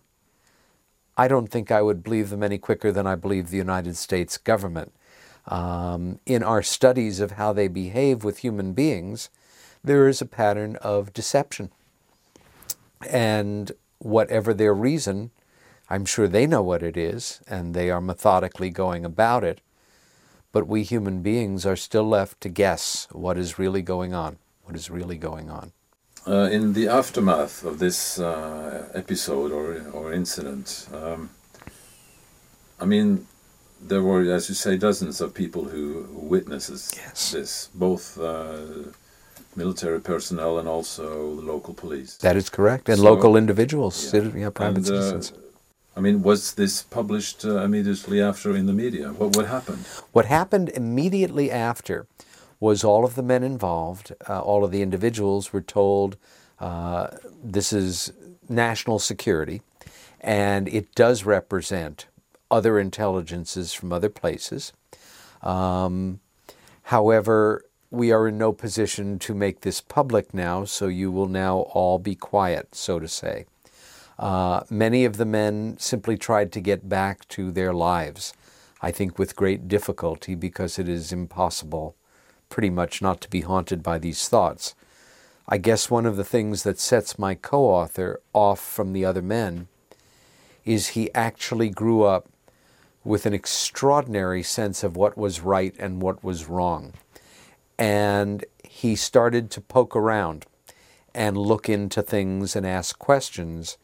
I 1.17 1.29
don't 1.29 1.49
think 1.49 1.71
I 1.71 1.83
would 1.83 2.03
believe 2.03 2.31
them 2.31 2.43
any 2.43 2.59
quicker 2.59 2.91
than 2.91 3.07
I 3.07 3.15
believe 3.15 3.51
the 3.51 3.57
United 3.57 3.97
States 3.97 4.37
government. 4.37 4.93
Um, 5.47 6.19
in 6.27 6.43
our 6.43 6.63
studies 6.63 7.21
of 7.21 7.33
how 7.33 7.53
they 7.53 7.69
behave 7.69 8.25
with 8.25 8.39
human 8.39 8.73
beings, 8.73 9.31
there 9.83 10.09
is 10.09 10.21
a 10.21 10.27
pattern 10.27 10.77
of 10.77 11.13
deception. 11.13 11.71
And 13.09 13.73
whatever 13.99 14.55
their 14.55 14.75
reason, 14.75 15.31
I'm 15.91 16.07
sure 16.07 16.27
they 16.27 16.47
know 16.47 16.63
what 16.63 16.83
it 16.83 16.97
is 16.97 17.41
and 17.47 17.75
they 17.75 17.91
are 17.91 18.01
methodically 18.01 18.71
going 18.71 19.05
about 19.05 19.45
it. 19.45 19.61
But 20.53 20.67
we 20.67 20.83
human 20.83 21.21
beings 21.21 21.67
are 21.67 21.77
still 21.77 22.09
left 22.09 22.41
to 22.41 22.49
guess 22.49 23.09
what 23.13 23.37
is 23.37 23.59
really 23.59 23.83
going 23.83 24.15
on. 24.15 24.39
What 24.63 24.77
is 24.77 24.89
really 24.89 25.19
going 25.19 25.51
on. 25.51 25.73
Uh, 26.27 26.49
in 26.51 26.73
the 26.73 26.89
aftermath 26.89 27.65
of 27.65 27.79
this 27.79 28.19
uh, 28.19 28.89
episode 28.95 29.53
or, 29.53 29.83
or 29.93 30.13
incident, 30.13 30.89
um, 30.95 31.29
I 32.81 32.87
mean, 32.87 33.27
there 33.81 34.03
were, 34.03 34.23
as 34.33 34.49
you 34.49 34.55
say, 34.55 34.79
dozens 34.79 35.21
of 35.21 35.35
people 35.35 35.65
who, 35.65 36.05
who 36.05 36.21
witnesses 36.21 36.91
Yes. 36.97 37.31
this, 37.33 37.69
both 37.75 38.19
uh, 38.19 38.57
military 39.55 40.01
personnel 40.01 40.59
and 40.59 40.67
also 40.67 41.37
the 41.37 41.43
local 41.43 41.75
police. 41.75 42.17
That 42.17 42.37
is 42.37 42.49
correct. 42.49 42.89
And 42.89 42.99
So- 42.99 43.05
local 43.05 43.37
individuals, 43.37 44.13
Yeah. 44.15 44.31
yeah, 44.35 44.51
private 44.51 44.77
And, 44.79 44.87
uh, 44.87 45.03
citizens. 45.03 45.33
I 45.97 46.01
mean, 46.01 46.23
was 46.23 46.55
this 46.55 46.83
published 46.83 47.45
uh, 47.45 47.59
immediately 47.59 48.21
after 48.21 48.57
in 48.57 48.65
the 48.67 48.73
media? 48.73 49.13
What 49.13 49.37
what 49.37 49.47
happened? 49.47 49.85
What 50.13 50.25
happened 50.25 50.71
immediately 50.75 51.51
after 51.53 52.07
was 52.61 52.85
all 52.85 53.05
of 53.05 53.15
the 53.15 53.23
men 53.23 53.43
involved, 53.43 54.13
uh, 54.29 54.41
all 54.41 54.65
of 54.65 54.71
the 54.71 54.83
individuals 54.83 55.53
were 55.53 55.61
told 55.61 56.17
uh, 56.61 57.09
this 57.43 57.73
is 57.73 58.13
national 58.49 58.99
security 58.99 59.63
and 60.21 60.69
it 60.69 60.95
does 60.95 61.25
represent 61.25 62.07
other 62.51 62.79
intelligences 62.79 63.73
from 63.73 63.93
other 63.93 64.09
places. 64.09 64.73
Um, 65.43 66.21
however, 66.85 67.65
we 67.91 68.11
are 68.11 68.29
in 68.29 68.39
no 68.39 68.53
position 68.53 69.19
to 69.21 69.35
make 69.35 69.61
this 69.61 69.81
public 69.81 70.33
now, 70.33 70.65
so 70.65 70.89
you 70.89 71.13
will 71.13 71.29
now 71.29 71.59
all 71.71 71.99
be 71.99 72.15
quiet, 72.15 72.75
so 72.75 72.99
to 72.99 73.07
say. 73.07 73.47
Uh, 74.19 74.63
many 74.71 75.05
of 75.05 75.17
the 75.17 75.25
men 75.25 75.77
simply 75.79 76.17
tried 76.17 76.53
to 76.53 76.61
get 76.61 76.89
back 76.89 77.29
to 77.29 77.51
their 77.51 77.73
lives, 77.73 78.33
I 78.81 78.91
think 78.91 79.19
with 79.19 79.37
great 79.37 79.69
difficulty 79.69 80.35
because 80.35 80.79
it 80.79 80.89
is 80.89 81.13
impossible 81.13 81.97
pretty 82.55 82.71
much 82.71 83.03
not 83.03 83.21
to 83.21 83.29
be 83.29 83.41
haunted 83.41 83.83
by 83.83 83.99
these 83.99 84.29
thoughts. 84.29 84.77
I 85.49 85.59
guess 85.59 85.91
one 85.91 86.07
of 86.07 86.15
the 86.15 86.23
things 86.23 86.63
that 86.63 86.79
sets 86.79 87.19
my 87.19 87.35
co 87.35 87.65
author 87.65 88.21
off 88.33 88.61
from 88.61 88.93
the 88.93 89.05
other 89.05 89.23
men 89.23 89.67
is 90.65 90.91
he 90.91 91.13
actually 91.15 91.69
grew 91.69 92.05
up 92.05 92.29
with 93.03 93.27
an 93.27 93.35
extraordinary 93.35 94.45
sense 94.45 94.85
of 94.85 94.97
what 94.97 95.19
was 95.19 95.41
right 95.41 95.75
and 95.81 96.01
what 96.01 96.23
was 96.23 96.49
wrong. 96.49 96.93
And 97.77 98.45
he 98.63 98.95
started 98.95 99.51
to 99.51 99.61
poke 99.61 99.97
around 99.97 100.47
and 101.13 101.37
look 101.37 101.69
into 101.69 102.03
things 102.03 102.55
and 102.55 102.65
ask 102.65 103.01
questions 103.01 103.79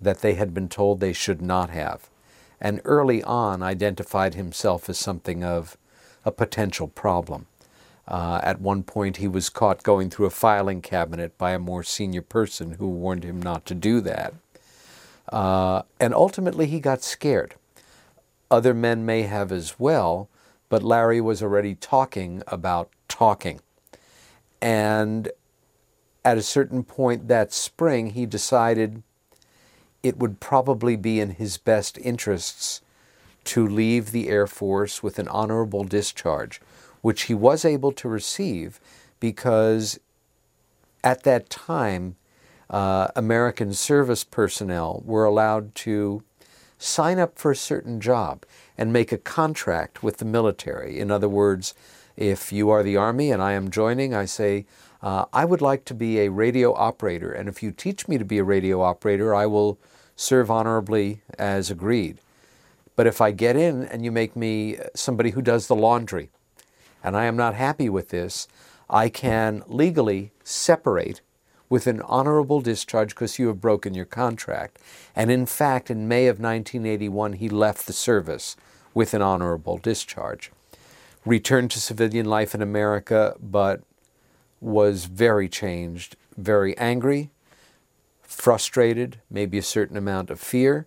that 0.00 0.20
they 0.20 0.34
had 0.34 0.52
been 0.52 0.68
told 0.68 0.98
they 0.98 1.12
should 1.12 1.40
not 1.40 1.70
have. 1.70 2.10
And 2.60 2.80
early 2.84 3.22
on 3.22 3.62
identified 3.62 4.34
himself 4.34 4.88
as 4.88 4.98
something 4.98 5.44
of 5.44 5.78
a 6.24 6.32
potential 6.32 6.88
problem. 6.88 7.46
Uh, 8.08 8.40
at 8.42 8.60
one 8.60 8.82
point, 8.82 9.18
he 9.18 9.28
was 9.28 9.48
caught 9.48 9.82
going 9.82 10.10
through 10.10 10.26
a 10.26 10.30
filing 10.30 10.80
cabinet 10.80 11.36
by 11.38 11.52
a 11.52 11.58
more 11.58 11.82
senior 11.82 12.22
person 12.22 12.72
who 12.72 12.88
warned 12.88 13.24
him 13.24 13.40
not 13.40 13.64
to 13.66 13.74
do 13.74 14.00
that. 14.00 14.34
Uh, 15.30 15.82
and 16.00 16.12
ultimately, 16.14 16.66
he 16.66 16.80
got 16.80 17.02
scared. 17.02 17.54
Other 18.50 18.74
men 18.74 19.06
may 19.06 19.22
have 19.22 19.52
as 19.52 19.78
well, 19.78 20.28
but 20.68 20.82
Larry 20.82 21.20
was 21.20 21.42
already 21.42 21.74
talking 21.76 22.42
about 22.48 22.90
talking. 23.08 23.60
And 24.60 25.30
at 26.24 26.36
a 26.36 26.42
certain 26.42 26.82
point 26.82 27.28
that 27.28 27.52
spring, 27.52 28.10
he 28.10 28.26
decided 28.26 29.02
it 30.02 30.16
would 30.16 30.40
probably 30.40 30.96
be 30.96 31.20
in 31.20 31.30
his 31.30 31.58
best 31.58 31.98
interests 31.98 32.80
to 33.44 33.66
leave 33.66 34.10
the 34.10 34.28
Air 34.28 34.46
Force 34.46 35.02
with 35.02 35.18
an 35.18 35.28
honorable 35.28 35.84
discharge, 35.84 36.60
which 37.00 37.22
he 37.22 37.34
was 37.34 37.64
able 37.64 37.92
to 37.92 38.08
receive 38.08 38.80
because 39.18 39.98
at 41.02 41.22
that 41.22 41.48
time, 41.50 42.16
uh, 42.68 43.08
American 43.16 43.72
service 43.72 44.24
personnel 44.24 45.02
were 45.04 45.24
allowed 45.24 45.74
to 45.74 46.22
sign 46.78 47.18
up 47.18 47.38
for 47.38 47.50
a 47.50 47.56
certain 47.56 48.00
job 48.00 48.44
and 48.78 48.92
make 48.92 49.12
a 49.12 49.18
contract 49.18 50.02
with 50.02 50.18
the 50.18 50.24
military. 50.24 50.98
In 50.98 51.10
other 51.10 51.28
words, 51.28 51.74
if 52.16 52.52
you 52.52 52.70
are 52.70 52.82
the 52.82 52.96
Army 52.96 53.30
and 53.30 53.42
I 53.42 53.52
am 53.52 53.70
joining, 53.70 54.14
I 54.14 54.24
say, 54.24 54.66
uh, 55.02 55.24
I 55.32 55.44
would 55.44 55.60
like 55.60 55.84
to 55.86 55.94
be 55.94 56.20
a 56.20 56.30
radio 56.30 56.74
operator, 56.74 57.32
and 57.32 57.48
if 57.48 57.62
you 57.62 57.70
teach 57.70 58.06
me 58.06 58.18
to 58.18 58.24
be 58.24 58.38
a 58.38 58.44
radio 58.44 58.82
operator, 58.82 59.34
I 59.34 59.46
will 59.46 59.78
serve 60.14 60.50
honorably 60.50 61.22
as 61.38 61.70
agreed. 61.70 62.18
But 62.96 63.06
if 63.06 63.20
I 63.22 63.30
get 63.30 63.56
in 63.56 63.84
and 63.84 64.04
you 64.04 64.12
make 64.12 64.36
me 64.36 64.76
somebody 64.94 65.30
who 65.30 65.40
does 65.40 65.66
the 65.66 65.74
laundry, 65.74 66.28
and 67.02 67.16
I 67.16 67.24
am 67.24 67.36
not 67.36 67.54
happy 67.54 67.88
with 67.88 68.10
this, 68.10 68.48
I 68.88 69.08
can 69.08 69.62
legally 69.66 70.32
separate 70.42 71.20
with 71.68 71.86
an 71.86 72.02
honorable 72.02 72.60
discharge 72.60 73.10
because 73.10 73.38
you 73.38 73.46
have 73.46 73.60
broken 73.60 73.94
your 73.94 74.04
contract. 74.04 74.78
And 75.14 75.30
in 75.30 75.46
fact, 75.46 75.90
in 75.90 76.08
May 76.08 76.26
of 76.26 76.40
1981, 76.40 77.34
he 77.34 77.48
left 77.48 77.86
the 77.86 77.92
service 77.92 78.56
with 78.92 79.14
an 79.14 79.22
honorable 79.22 79.78
discharge. 79.78 80.50
Returned 81.24 81.70
to 81.70 81.80
civilian 81.80 82.26
life 82.26 82.54
in 82.54 82.60
America, 82.60 83.36
but 83.40 83.82
was 84.60 85.04
very 85.04 85.48
changed, 85.48 86.16
very 86.36 86.76
angry, 86.76 87.30
frustrated, 88.22 89.20
maybe 89.30 89.58
a 89.58 89.62
certain 89.62 89.96
amount 89.96 90.30
of 90.30 90.40
fear, 90.40 90.86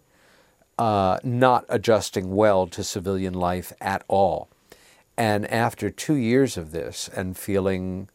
uh, 0.78 1.18
not 1.24 1.66
adjusting 1.70 2.36
well 2.36 2.68
to 2.68 2.84
civilian 2.84 3.34
life 3.34 3.72
at 3.80 4.04
all. 4.08 4.50
And 5.18 5.50
after 5.52 5.90
two 5.90 6.16
years 6.16 6.58
of 6.58 6.72
this 6.72 7.10
and 7.10 7.38
feeling 7.38 8.10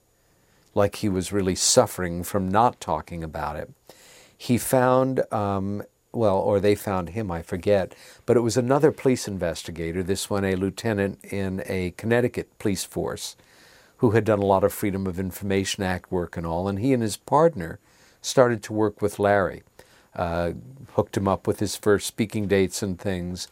like 0.75 0.97
he 0.97 1.09
was 1.09 1.33
really 1.33 1.55
suffering 1.55 2.23
from 2.23 2.49
not 2.49 2.81
talking 2.81 3.23
about 3.23 3.57
it, 3.57 3.71
he 4.37 4.59
found, 4.59 5.21
um, 5.33 5.83
well, 6.13 6.39
or 6.39 6.61
they 6.61 6.75
found 6.75 7.11
him, 7.11 7.31
I 7.31 7.43
forget, 7.43 7.95
but 8.27 8.37
it 8.37 8.41
was 8.41 8.57
another 8.57 8.93
police 8.93 9.27
investigator, 9.29 10.03
this 10.03 10.31
one 10.31 10.45
a 10.45 10.55
lieutenant 10.55 11.25
in 11.25 11.63
a 11.67 11.93
Connecticut 11.97 12.57
police 12.59 12.85
force, 12.85 13.37
who 13.99 14.13
had 14.13 14.25
done 14.25 14.39
a 14.39 14.47
lot 14.47 14.63
of 14.63 14.73
Freedom 14.73 15.07
of 15.07 15.19
Information 15.19 15.83
Act 15.83 16.11
work 16.13 16.37
and 16.37 16.47
all, 16.47 16.69
and 16.69 16.79
he 16.79 16.93
and 16.93 17.03
his 17.03 17.17
partner 17.17 17.81
started 18.23 18.63
to 18.63 18.73
work 18.73 19.03
with 19.03 19.19
Larry, 19.19 19.63
uh, 20.15 20.53
hooked 20.93 21.17
him 21.17 21.27
up 21.27 21.47
with 21.47 21.59
his 21.59 21.77
first 21.77 22.07
speaking 22.07 22.47
dates 22.47 22.83
and 22.83 22.99
things, 22.99 23.49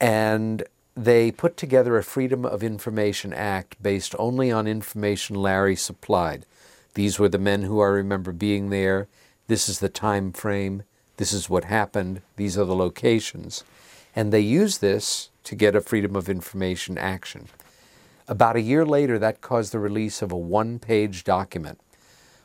and 0.00 0.62
they 0.96 1.30
put 1.30 1.58
together 1.58 1.98
a 1.98 2.02
Freedom 2.02 2.46
of 2.46 2.62
Information 2.62 3.34
Act 3.34 3.80
based 3.82 4.14
only 4.18 4.50
on 4.50 4.66
information 4.66 5.36
Larry 5.36 5.76
supplied. 5.76 6.46
These 6.94 7.18
were 7.18 7.28
the 7.28 7.38
men 7.38 7.62
who 7.62 7.82
I 7.82 7.88
remember 7.88 8.32
being 8.32 8.70
there. 8.70 9.06
This 9.46 9.68
is 9.68 9.80
the 9.80 9.90
time 9.90 10.32
frame. 10.32 10.84
This 11.18 11.34
is 11.34 11.50
what 11.50 11.64
happened. 11.64 12.22
These 12.36 12.56
are 12.56 12.64
the 12.64 12.74
locations. 12.74 13.62
And 14.14 14.32
they 14.32 14.40
used 14.40 14.80
this 14.80 15.28
to 15.44 15.54
get 15.54 15.76
a 15.76 15.82
Freedom 15.82 16.16
of 16.16 16.30
Information 16.30 16.96
action. 16.96 17.48
About 18.26 18.56
a 18.56 18.62
year 18.62 18.86
later, 18.86 19.18
that 19.18 19.42
caused 19.42 19.72
the 19.72 19.78
release 19.78 20.22
of 20.22 20.32
a 20.32 20.36
one 20.36 20.78
page 20.78 21.24
document, 21.24 21.78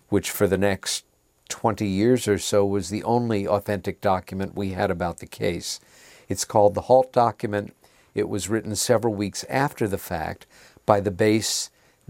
which 0.10 0.30
for 0.30 0.46
the 0.46 0.58
next 0.58 1.06
20 1.48 1.88
years 1.88 2.28
or 2.28 2.38
so 2.38 2.66
was 2.66 2.90
the 2.90 3.04
only 3.04 3.48
authentic 3.48 4.02
document 4.02 4.56
we 4.56 4.72
had 4.72 4.92
about 4.92 5.20
the 5.20 5.26
case. 5.26 5.80
It's 6.28 6.46
called 6.46 6.76
the 6.76 6.82
HALT 6.82 7.14
document. 7.14 7.74
It 8.14 8.30
was 8.30 8.50
written 8.50 8.76
several 8.76 9.14
weeks 9.14 9.46
after 9.50 9.88
the 9.88 9.98
fact 9.98 10.46
by 10.86 11.00
the 11.00 11.12
base 11.12 11.70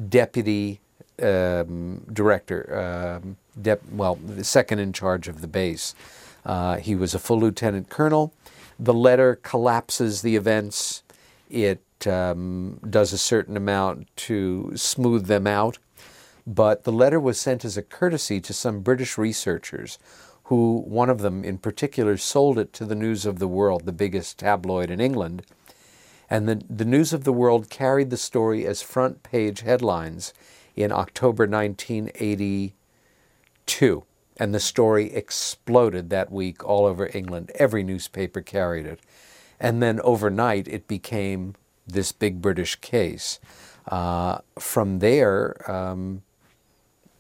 deputy 0.10 0.80
um, 1.22 2.06
director, 2.12 3.20
um, 3.24 3.38
well, 3.92 4.16
the 4.16 4.44
second 4.44 4.80
in 4.80 4.94
charge 4.94 5.28
of 5.28 5.42
the 5.42 5.48
base. 5.48 5.94
Uh, 6.46 6.78
he 6.78 6.96
was 6.96 7.14
a 7.14 7.20
full 7.20 7.40
lieutenant 7.40 7.90
colonel. 7.90 8.34
The 8.80 8.94
letter 8.94 9.36
collapses 9.36 10.22
the 10.22 10.36
events. 10.36 11.04
It 11.50 11.84
um, 12.08 12.80
does 12.90 13.14
a 13.14 13.18
certain 13.18 13.56
amount 13.56 14.08
to 14.18 14.72
smooth 14.76 15.28
them 15.28 15.46
out. 15.46 15.78
But 16.48 16.84
the 16.84 16.92
letter 16.92 17.20
was 17.20 17.40
sent 17.40 17.64
as 17.64 17.78
a 17.78 17.84
courtesy 17.84 18.42
to 18.42 18.54
some 18.54 18.80
British 18.80 19.18
researchers 19.18 20.00
who, 20.46 20.84
one 20.88 21.10
of 21.10 21.20
them 21.20 21.44
in 21.44 21.60
particular, 21.60 22.18
sold 22.18 22.58
it 22.58 22.74
to 22.74 22.86
the 22.86 22.96
News 22.96 23.26
of 23.26 23.38
the 23.38 23.48
World, 23.48 23.86
the 23.86 23.92
biggest 23.92 24.40
tabloid 24.40 24.90
in 24.90 25.00
England. 25.00 25.44
And 26.32 26.48
the, 26.48 26.62
the 26.70 26.86
News 26.86 27.12
of 27.12 27.26
the 27.26 27.34
World 27.34 27.70
carried 27.70 28.10
the 28.10 28.16
story 28.16 28.66
as 28.66 28.82
front 28.82 29.22
page 29.22 29.60
headlines 29.62 30.34
in 30.78 30.94
October 30.94 31.46
1982. 31.46 34.04
And 34.38 34.56
the 34.56 34.60
story 34.62 35.14
exploded 35.14 36.10
that 36.10 36.32
week 36.32 36.64
all 36.64 36.86
over 36.86 37.12
England. 37.14 37.52
Every 37.56 37.84
newspaper 37.84 38.40
carried 38.40 38.86
it. 38.86 39.02
And 39.60 39.84
then 39.84 40.00
overnight, 40.00 40.70
it 40.70 40.88
became 40.88 41.56
this 41.86 42.14
big 42.14 42.42
British 42.42 42.78
case. 42.78 43.42
Uh, 43.86 44.38
from 44.58 45.00
there, 45.00 45.70
um, 45.70 46.22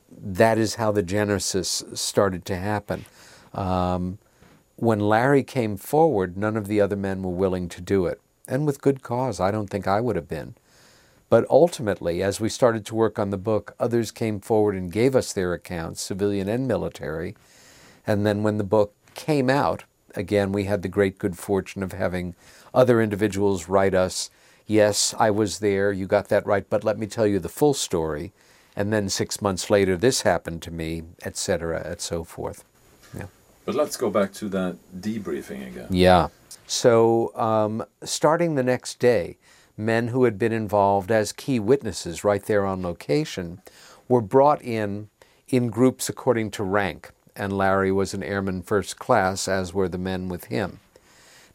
that 0.10 0.58
is 0.58 0.76
how 0.76 0.93
the 0.93 1.04
genesis 1.04 1.84
started 1.93 2.45
to 2.45 2.56
happen. 2.56 3.04
Um, 3.54 4.19
when 4.78 5.02
Larry 5.02 5.43
came 5.43 5.76
forward, 5.76 6.38
none 6.38 6.56
of 6.56 6.67
the 6.67 6.80
other 6.80 6.95
men 6.95 7.24
were 7.24 7.30
willing 7.30 7.67
to 7.67 7.82
do 7.82 8.06
it. 8.06 8.21
And 8.52 8.66
with 8.66 8.82
good 8.82 9.02
cause, 9.02 9.40
I 9.40 9.50
don't 9.50 9.70
think 9.70 9.88
I 9.88 10.02
would 10.02 10.18
have 10.18 10.28
been. 10.28 10.56
But 11.30 11.46
ultimately, 11.50 12.22
as 12.22 12.42
we 12.42 12.50
started 12.50 12.86
to 12.86 12.96
work 12.96 13.18
on 13.18 13.30
the 13.30 13.38
book, 13.38 13.74
others 13.80 14.12
came 14.12 14.42
forward 14.42 14.76
and 14.76 14.92
gave 14.92 15.16
us 15.16 15.32
their 15.32 15.54
accounts, 15.54 16.02
civilian 16.02 16.50
and 16.50 16.68
military. 16.68 17.34
And 18.06 18.26
then 18.26 18.44
when 18.44 18.58
the 18.58 18.66
book 18.66 18.94
came 19.16 19.50
out, 19.50 19.86
again, 20.16 20.52
we 20.52 20.66
had 20.66 20.82
the 20.82 20.90
great 20.90 21.18
good 21.18 21.38
fortune 21.38 21.82
of 21.82 21.94
having 21.94 22.36
other 22.74 23.02
individuals 23.02 23.70
write 23.70 23.94
us, 23.94 24.30
Yes, 24.68 25.16
I 25.18 25.32
was 25.32 25.60
there, 25.60 25.94
you 25.94 26.06
got 26.06 26.28
that 26.28 26.46
right, 26.46 26.70
but 26.70 26.84
let 26.84 27.00
me 27.00 27.08
tell 27.08 27.26
you 27.26 27.40
the 27.40 27.50
full 27.50 27.74
story. 27.74 28.34
And 28.76 28.92
then 28.92 29.08
six 29.08 29.42
months 29.42 29.70
later, 29.70 29.96
this 29.96 30.24
happened 30.24 30.62
to 30.64 30.72
me, 30.72 31.04
etc., 31.24 31.82
and 31.86 32.02
so 32.02 32.26
forth. 32.26 32.66
Yeah. 33.18 33.28
But 33.66 33.76
let's 33.76 33.96
go 33.96 34.10
back 34.10 34.34
to 34.34 34.50
that 34.50 34.76
debriefing 35.00 35.68
again. 35.68 35.88
Yeah. 35.90 36.28
So, 36.71 37.36
um, 37.36 37.84
starting 38.01 38.55
the 38.55 38.63
next 38.63 38.97
day, 38.97 39.38
men 39.75 40.07
who 40.07 40.23
had 40.23 40.39
been 40.39 40.53
involved 40.53 41.12
as 41.12 41.34
key 41.34 41.60
witnesses 41.60 42.23
right 42.23 42.41
there 42.41 42.65
on 42.65 42.81
location 42.81 43.62
were 44.07 44.21
brought 44.21 44.62
in 44.62 45.10
in 45.49 45.67
groups 45.67 46.07
according 46.07 46.51
to 46.51 46.63
rank. 46.63 47.12
And 47.36 47.51
Larry 47.51 47.91
was 47.91 48.13
an 48.13 48.23
airman 48.23 48.62
first 48.62 48.97
class, 48.97 49.49
as 49.49 49.73
were 49.73 49.89
the 49.89 49.97
men 49.97 50.29
with 50.29 50.45
him. 50.45 50.79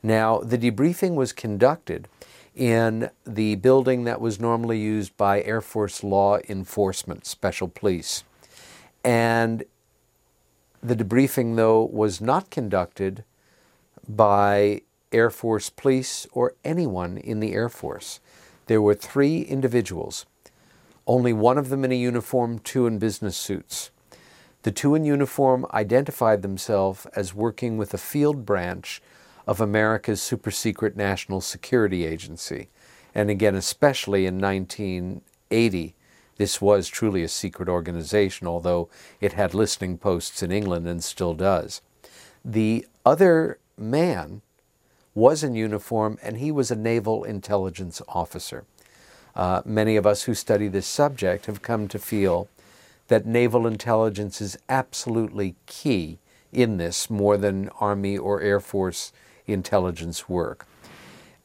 Now, 0.02 0.40
the 0.40 0.58
debriefing 0.58 1.14
was 1.14 1.32
conducted 1.32 2.08
in 2.54 3.08
the 3.26 3.54
building 3.54 4.04
that 4.04 4.20
was 4.20 4.38
normally 4.38 4.78
used 4.78 5.16
by 5.16 5.40
Air 5.40 5.62
Force 5.62 6.04
law 6.04 6.40
enforcement, 6.46 7.24
special 7.24 7.68
police. 7.68 8.22
And 9.02 9.64
the 10.82 10.94
debriefing, 10.94 11.56
though, 11.56 11.84
was 11.84 12.20
not 12.20 12.50
conducted 12.50 13.24
by 14.06 14.82
Air 15.16 15.30
Force 15.30 15.70
police 15.70 16.26
or 16.32 16.54
anyone 16.62 17.16
in 17.16 17.40
the 17.40 17.54
Air 17.54 17.68
Force. 17.70 18.20
There 18.66 18.82
were 18.82 18.94
three 18.94 19.40
individuals, 19.40 20.26
only 21.06 21.32
one 21.32 21.56
of 21.56 21.70
them 21.70 21.84
in 21.84 21.92
a 21.92 21.96
uniform, 21.96 22.58
two 22.58 22.86
in 22.86 22.98
business 22.98 23.36
suits. 23.36 23.90
The 24.62 24.72
two 24.72 24.94
in 24.94 25.04
uniform 25.04 25.66
identified 25.72 26.42
themselves 26.42 27.06
as 27.16 27.34
working 27.34 27.78
with 27.78 27.94
a 27.94 27.98
field 27.98 28.44
branch 28.44 29.00
of 29.46 29.60
America's 29.60 30.20
super 30.20 30.50
secret 30.50 30.96
national 30.96 31.40
security 31.40 32.04
agency. 32.04 32.68
And 33.14 33.30
again, 33.30 33.54
especially 33.54 34.26
in 34.26 34.38
1980, 34.38 35.94
this 36.36 36.60
was 36.60 36.88
truly 36.88 37.22
a 37.22 37.28
secret 37.28 37.68
organization, 37.68 38.46
although 38.46 38.90
it 39.20 39.32
had 39.32 39.54
listening 39.54 39.96
posts 39.96 40.42
in 40.42 40.52
England 40.52 40.86
and 40.86 41.02
still 41.02 41.32
does. 41.32 41.80
The 42.44 42.86
other 43.04 43.58
man 43.78 44.42
was 45.16 45.42
in 45.42 45.54
uniform 45.54 46.18
and 46.22 46.36
he 46.36 46.52
was 46.52 46.70
a 46.70 46.76
naval 46.76 47.24
intelligence 47.24 48.00
officer. 48.06 48.64
Uh, 49.34 49.62
many 49.64 49.96
of 49.96 50.06
us 50.06 50.24
who 50.24 50.34
study 50.34 50.68
this 50.68 50.86
subject 50.86 51.46
have 51.46 51.62
come 51.62 51.88
to 51.88 51.98
feel 51.98 52.48
that 53.08 53.26
naval 53.26 53.66
intelligence 53.66 54.40
is 54.40 54.58
absolutely 54.68 55.56
key 55.66 56.18
in 56.52 56.76
this 56.76 57.08
more 57.10 57.36
than 57.36 57.70
Army 57.80 58.16
or 58.16 58.40
Air 58.40 58.60
Force 58.60 59.12
intelligence 59.46 60.28
work. 60.28 60.66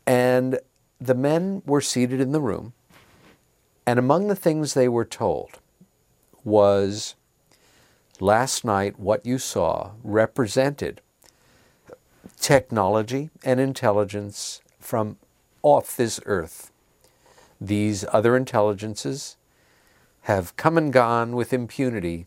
And 0.05 0.59
the 0.99 1.15
men 1.15 1.61
were 1.65 1.81
seated 1.81 2.19
in 2.19 2.31
the 2.31 2.41
room, 2.41 2.73
and 3.85 3.97
among 3.97 4.27
the 4.27 4.35
things 4.35 4.73
they 4.73 4.87
were 4.87 5.05
told 5.05 5.59
was 6.43 7.15
last 8.19 8.65
night 8.65 8.99
what 8.99 9.25
you 9.25 9.37
saw 9.37 9.91
represented 10.03 11.01
technology 12.41 13.29
and 13.45 13.59
intelligence 13.59 14.61
from 14.79 15.17
off 15.61 15.95
this 15.95 16.19
earth. 16.25 16.71
These 17.61 18.03
other 18.11 18.35
intelligences 18.35 19.37
have 20.21 20.57
come 20.57 20.77
and 20.77 20.91
gone 20.91 21.35
with 21.35 21.53
impunity 21.53 22.25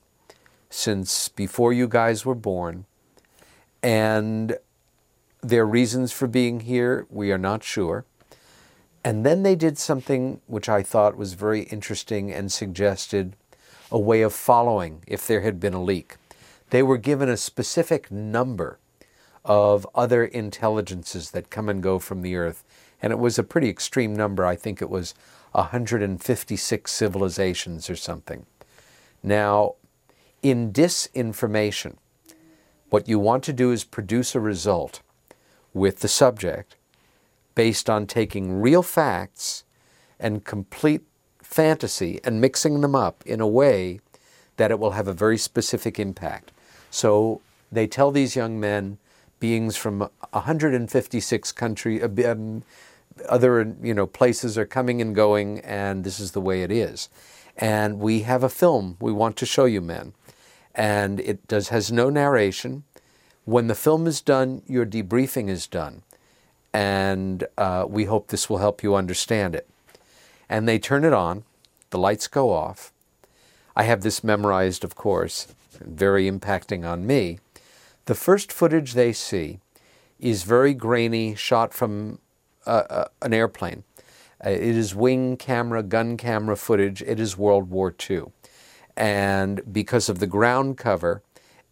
since 0.70 1.28
before 1.28 1.72
you 1.72 1.88
guys 1.88 2.24
were 2.24 2.34
born, 2.34 2.86
and 3.82 4.56
their 5.42 5.66
reasons 5.66 6.12
for 6.12 6.26
being 6.26 6.60
here, 6.60 7.06
we 7.10 7.30
are 7.30 7.38
not 7.38 7.62
sure. 7.62 8.04
And 9.04 9.26
then 9.26 9.42
they 9.42 9.54
did 9.54 9.78
something 9.78 10.40
which 10.46 10.68
I 10.68 10.82
thought 10.82 11.16
was 11.16 11.34
very 11.34 11.62
interesting 11.64 12.32
and 12.32 12.50
suggested 12.50 13.36
a 13.90 13.98
way 13.98 14.22
of 14.22 14.32
following 14.32 15.02
if 15.06 15.26
there 15.26 15.42
had 15.42 15.60
been 15.60 15.74
a 15.74 15.82
leak. 15.82 16.16
They 16.70 16.82
were 16.82 16.98
given 16.98 17.28
a 17.28 17.36
specific 17.36 18.10
number 18.10 18.78
of 19.44 19.86
other 19.94 20.24
intelligences 20.24 21.30
that 21.32 21.50
come 21.50 21.68
and 21.68 21.82
go 21.82 21.98
from 21.98 22.22
the 22.22 22.36
earth, 22.36 22.64
and 23.02 23.12
it 23.12 23.18
was 23.18 23.38
a 23.38 23.42
pretty 23.42 23.68
extreme 23.68 24.14
number. 24.14 24.46
I 24.46 24.56
think 24.56 24.80
it 24.80 24.90
was 24.90 25.14
156 25.52 26.90
civilizations 26.90 27.90
or 27.90 27.96
something. 27.96 28.46
Now, 29.22 29.74
in 30.42 30.72
disinformation, 30.72 31.96
what 32.90 33.08
you 33.08 33.18
want 33.18 33.44
to 33.44 33.52
do 33.52 33.72
is 33.72 33.84
produce 33.84 34.34
a 34.34 34.40
result 34.40 35.00
with 35.72 36.00
the 36.00 36.08
subject 36.08 36.76
based 37.54 37.88
on 37.90 38.06
taking 38.06 38.60
real 38.60 38.82
facts 38.82 39.64
and 40.18 40.44
complete 40.44 41.02
fantasy 41.42 42.20
and 42.24 42.40
mixing 42.40 42.80
them 42.80 42.94
up 42.94 43.22
in 43.26 43.40
a 43.40 43.46
way 43.46 44.00
that 44.56 44.70
it 44.70 44.78
will 44.78 44.92
have 44.92 45.08
a 45.08 45.12
very 45.12 45.38
specific 45.38 45.98
impact. 45.98 46.52
So 46.90 47.40
they 47.70 47.86
tell 47.86 48.10
these 48.10 48.36
young 48.36 48.60
men, 48.60 48.98
beings 49.40 49.76
from 49.76 50.08
156 50.30 51.52
countries, 51.52 52.02
uh, 52.02 52.30
um, 52.30 52.62
other 53.28 53.74
you 53.82 53.94
know 53.94 54.06
places 54.06 54.58
are 54.58 54.66
coming 54.66 55.00
and 55.00 55.14
going, 55.14 55.60
and 55.60 56.04
this 56.04 56.18
is 56.18 56.32
the 56.32 56.40
way 56.40 56.62
it 56.62 56.70
is. 56.70 57.08
And 57.56 58.00
we 58.00 58.20
have 58.20 58.42
a 58.42 58.48
film 58.48 58.96
we 59.00 59.12
want 59.12 59.36
to 59.36 59.46
show 59.46 59.64
you, 59.64 59.80
men, 59.80 60.12
and 60.74 61.20
it 61.20 61.46
does 61.46 61.68
has 61.68 61.92
no 61.92 62.10
narration. 62.10 62.84
When 63.44 63.66
the 63.66 63.74
film 63.74 64.06
is 64.06 64.20
done, 64.20 64.62
your 64.66 64.86
debriefing 64.86 65.48
is 65.48 65.66
done. 65.66 66.02
And 66.72 67.46
uh, 67.58 67.84
we 67.88 68.06
hope 68.06 68.28
this 68.28 68.48
will 68.48 68.58
help 68.58 68.82
you 68.82 68.94
understand 68.94 69.54
it. 69.54 69.68
And 70.48 70.66
they 70.66 70.78
turn 70.78 71.04
it 71.04 71.12
on, 71.12 71.44
the 71.90 71.98
lights 71.98 72.26
go 72.26 72.50
off. 72.50 72.92
I 73.76 73.84
have 73.84 74.02
this 74.02 74.24
memorized, 74.24 74.82
of 74.82 74.94
course, 74.94 75.54
very 75.80 76.30
impacting 76.30 76.88
on 76.88 77.06
me. 77.06 77.38
The 78.06 78.14
first 78.14 78.52
footage 78.52 78.92
they 78.92 79.12
see 79.12 79.60
is 80.18 80.42
very 80.42 80.74
grainy, 80.74 81.34
shot 81.34 81.72
from 81.72 82.18
uh, 82.66 82.82
uh, 82.90 83.04
an 83.22 83.32
airplane. 83.32 83.84
Uh, 84.44 84.50
it 84.50 84.60
is 84.60 84.94
wing 84.94 85.36
camera, 85.36 85.82
gun 85.82 86.16
camera 86.16 86.56
footage. 86.56 87.00
It 87.02 87.18
is 87.18 87.38
World 87.38 87.70
War 87.70 87.94
II. 88.10 88.24
And 88.96 89.62
because 89.72 90.08
of 90.08 90.18
the 90.18 90.26
ground 90.26 90.76
cover 90.76 91.22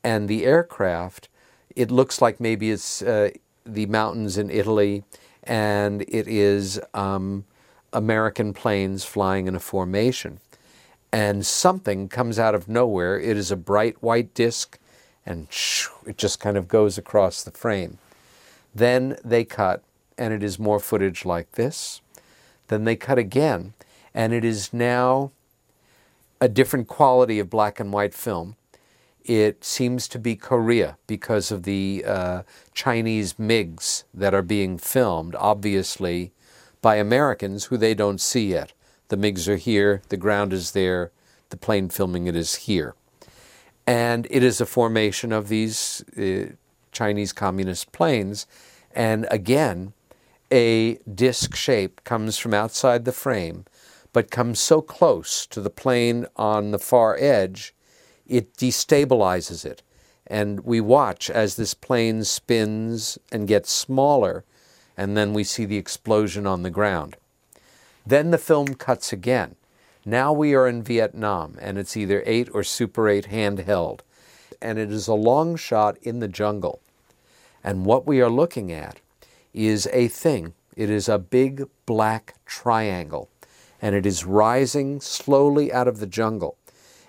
and 0.03 0.29
the 0.29 0.45
aircraft, 0.45 1.29
it 1.77 1.91
looks 1.91 2.23
like 2.23 2.41
maybe 2.41 2.71
it's 2.71 3.03
uh, 3.03 3.31
the 3.65 3.87
mountains 3.87 4.39
in 4.39 4.51
Italy 4.51 5.05
and 5.45 6.03
it 6.03 6.29
is 6.29 6.81
um, 6.95 7.45
American 7.93 8.53
planes 8.53 9.05
flying 9.05 9.47
in 9.47 9.55
a 9.55 9.61
formation. 9.61 10.39
And 11.13 11.45
something 11.45 12.09
comes 12.09 12.39
out 12.39 12.55
of 12.55 12.69
nowhere. 12.69 13.21
It 13.21 13.37
is 13.37 13.51
a 13.51 13.57
bright 13.57 14.03
white 14.03 14.33
disk 14.35 14.79
and 15.25 15.49
it 16.07 16.19
just 16.19 16.41
kind 16.41 16.57
of 16.57 16.69
goes 16.69 16.99
across 16.99 17.43
the 17.43 17.51
frame. 17.51 17.99
Then 18.75 19.17
they 19.25 19.45
cut, 19.45 19.83
and 20.19 20.33
it 20.33 20.43
is 20.43 20.59
more 20.59 20.81
footage 20.81 21.25
like 21.25 21.53
this. 21.53 22.01
Then 22.69 22.85
they 22.85 22.97
cut 22.97 23.19
again, 23.19 23.75
and 24.15 24.33
it 24.33 24.45
is 24.45 24.73
now 24.73 25.31
a 26.41 26.49
different 26.49 26.89
quality 26.89 27.39
of 27.39 27.51
black 27.51 27.79
and 27.79 27.93
white 27.93 28.15
film 28.15 28.57
it 29.25 29.65
seems 29.65 30.09
to 30.09 30.19
be 30.19 30.35
Korea 30.37 30.97
because 31.07 31.53
of 31.53 31.63
the 31.63 32.05
uh, 32.07 32.43
Chinese 32.75 33.35
MiGs 33.35 34.05
that 34.13 34.35
are 34.35 34.43
being 34.43 34.79
filmed, 34.79 35.35
obviously 35.37 36.33
by 36.81 36.97
Americans 36.97 37.67
who 37.67 37.77
they 37.77 37.95
don't 37.95 38.21
see 38.21 38.49
yet. 38.49 38.73
The 39.09 39.17
MiGs 39.17 39.49
are 39.49 39.57
here, 39.57 40.03
the 40.09 40.17
ground 40.17 40.53
is 40.53 40.73
there, 40.73 41.13
the 41.51 41.57
plane 41.57 41.89
filming 41.89 42.27
it 42.27 42.35
is 42.35 42.55
here. 42.57 42.95
And 43.87 44.27
it 44.31 44.43
is 44.43 44.61
a 44.61 44.67
formation 44.67 45.33
of 45.33 45.49
these 45.49 46.05
uh, 46.17 46.55
Chinese 46.93 47.33
communist 47.33 47.93
planes. 47.93 48.47
And 48.95 49.27
again, 49.31 49.93
a 50.53 50.99
disc 51.13 51.55
shape 51.55 52.05
comes 52.05 52.39
from 52.39 52.55
outside 52.55 53.05
the 53.05 53.13
frame, 53.13 53.65
but 54.13 54.31
comes 54.31 54.61
so 54.61 54.81
close 54.81 55.47
to 55.47 55.61
the 55.61 55.71
plane 55.71 56.27
on 56.37 56.71
the 56.71 56.79
far 56.79 57.17
edge 57.19 57.75
it 58.33 58.57
destabilizes 58.57 59.65
it. 59.65 59.83
And 60.27 60.61
we 60.61 60.81
watch 60.81 61.29
as 61.29 61.57
this 61.57 61.75
plane 61.75 62.25
spins 62.25 63.19
and 63.31 63.47
gets 63.49 63.71
smaller, 63.71 64.45
and 64.97 65.17
then 65.17 65.35
we 65.35 65.45
see 65.45 65.65
the 65.65 65.77
explosion 65.77 66.47
on 66.47 66.63
the 66.63 66.71
ground. 66.71 67.17
Then 68.07 68.31
the 68.31 68.39
film 68.39 68.75
cuts 68.75 69.13
again. 69.13 69.57
Now 70.05 70.33
we 70.33 70.53
are 70.55 70.67
in 70.67 70.83
Vietnam, 70.83 71.57
and 71.61 71.79
it's 71.79 71.97
either 71.97 72.25
8 72.27 72.49
or 72.53 72.65
Super 72.65 73.09
8 73.09 73.27
handheld. 73.29 74.01
And 74.61 74.79
it 74.79 74.91
is 74.91 75.07
a 75.07 75.15
long 75.15 75.55
shot 75.55 75.97
in 76.03 76.19
the 76.19 76.29
jungle. 76.29 76.81
And 77.63 77.87
what 77.87 78.05
we 78.07 78.21
are 78.21 78.31
looking 78.31 78.73
at 78.73 78.99
is 79.55 79.89
a 79.93 80.09
thing. 80.09 80.55
It 80.77 80.91
is 80.91 81.09
a 81.09 81.19
big 81.19 81.69
black 81.87 82.35
triangle, 82.47 83.29
and 83.81 83.95
it 83.95 84.05
is 84.05 84.25
rising 84.25 85.01
slowly 85.01 85.73
out 85.73 85.87
of 85.87 86.01
the 86.01 86.07
jungle. 86.07 86.57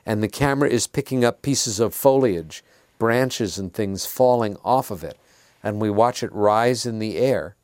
And 0.05 0.21
the 0.21 0.27
camera 0.27 0.69
is 0.69 0.85
picking 0.85 1.25
up 1.25 1.41
pieces 1.41 1.79
of 1.79 1.95
foliage, 1.95 2.63
branches, 2.99 3.57
and 3.57 3.73
things 3.73 4.05
falling 4.05 4.57
off 4.63 4.91
of 4.91 5.03
it. 5.03 5.17
And 5.63 5.81
we 5.81 5.89
watch 5.89 6.21
it 6.21 6.31
rise 6.33 6.85
in 6.85 6.99
the 6.99 7.17
air. 7.17 7.55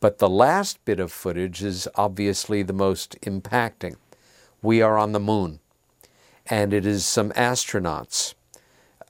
But 0.00 0.18
the 0.18 0.28
last 0.28 0.84
bit 0.84 0.98
of 0.98 1.12
footage 1.12 1.62
is 1.62 1.86
obviously 1.94 2.62
the 2.62 2.72
most 2.72 3.20
impacting. 3.20 3.96
We 4.62 4.82
are 4.82 4.98
on 4.98 5.12
the 5.12 5.20
moon, 5.20 5.60
and 6.46 6.72
it 6.72 6.84
is 6.84 7.06
some 7.06 7.30
astronauts, 7.32 8.34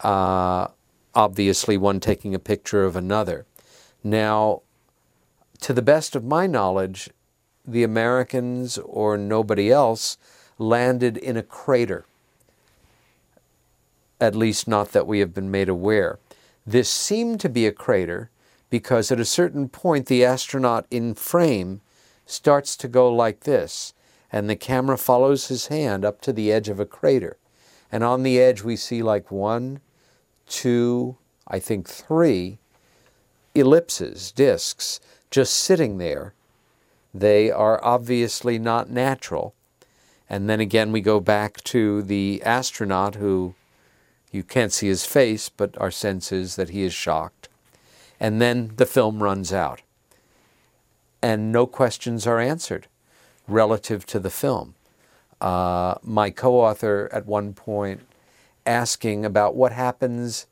uh, 0.00 0.68
obviously, 1.14 1.76
one 1.76 2.00
taking 2.00 2.34
a 2.34 2.38
picture 2.38 2.84
of 2.84 2.96
another. 2.96 3.46
Now, 4.04 4.62
to 5.60 5.72
the 5.72 5.82
best 5.82 6.14
of 6.14 6.24
my 6.24 6.46
knowledge, 6.46 7.10
the 7.66 7.82
Americans 7.82 8.78
or 8.78 9.16
nobody 9.16 9.70
else 9.70 10.16
landed 10.58 11.16
in 11.16 11.36
a 11.36 11.42
crater. 11.42 12.06
At 14.20 14.34
least, 14.34 14.66
not 14.66 14.92
that 14.92 15.06
we 15.06 15.20
have 15.20 15.34
been 15.34 15.50
made 15.50 15.68
aware. 15.68 16.18
This 16.66 16.90
seemed 16.90 17.40
to 17.40 17.48
be 17.48 17.66
a 17.66 17.72
crater 17.72 18.30
because 18.70 19.10
at 19.10 19.20
a 19.20 19.24
certain 19.24 19.68
point, 19.68 20.06
the 20.06 20.24
astronaut 20.24 20.86
in 20.90 21.14
frame 21.14 21.80
starts 22.26 22.76
to 22.76 22.88
go 22.88 23.10
like 23.10 23.40
this, 23.40 23.94
and 24.30 24.48
the 24.48 24.56
camera 24.56 24.98
follows 24.98 25.48
his 25.48 25.68
hand 25.68 26.04
up 26.04 26.20
to 26.20 26.32
the 26.32 26.52
edge 26.52 26.68
of 26.68 26.78
a 26.78 26.86
crater. 26.86 27.36
And 27.90 28.04
on 28.04 28.22
the 28.22 28.38
edge, 28.38 28.62
we 28.62 28.76
see 28.76 29.02
like 29.02 29.30
one, 29.30 29.80
two, 30.46 31.16
I 31.46 31.58
think 31.58 31.88
three 31.88 32.58
ellipses, 33.54 34.30
disks, 34.32 35.00
just 35.30 35.54
sitting 35.54 35.98
there. 35.98 36.34
They 37.14 37.50
are 37.50 37.82
obviously 37.82 38.58
not 38.58 38.90
natural. 38.90 39.54
And 40.28 40.48
then 40.48 40.60
again, 40.60 40.92
we 40.92 41.00
go 41.00 41.20
back 41.20 41.64
to 41.64 42.02
the 42.02 42.42
astronaut 42.44 43.14
who 43.14 43.54
you 44.30 44.42
can't 44.42 44.72
see 44.72 44.88
his 44.88 45.06
face, 45.06 45.48
but 45.48 45.76
our 45.78 45.90
sense 45.90 46.30
is 46.30 46.56
that 46.56 46.68
he 46.68 46.82
is 46.82 46.92
shocked. 46.92 47.48
And 48.20 48.42
then 48.42 48.72
the 48.76 48.84
film 48.84 49.22
runs 49.22 49.54
out. 49.54 49.80
And 51.22 51.50
no 51.50 51.66
questions 51.66 52.26
are 52.26 52.38
answered 52.38 52.87
relative 53.48 54.06
to 54.06 54.20
the 54.20 54.30
film. 54.30 54.74
Uh, 55.40 55.94
my 56.02 56.30
co 56.30 56.56
author 56.56 57.08
at 57.12 57.26
one 57.26 57.52
point 57.52 58.00
asking 58.66 59.24
about 59.24 59.56
what 59.56 59.72
happens 59.72 60.46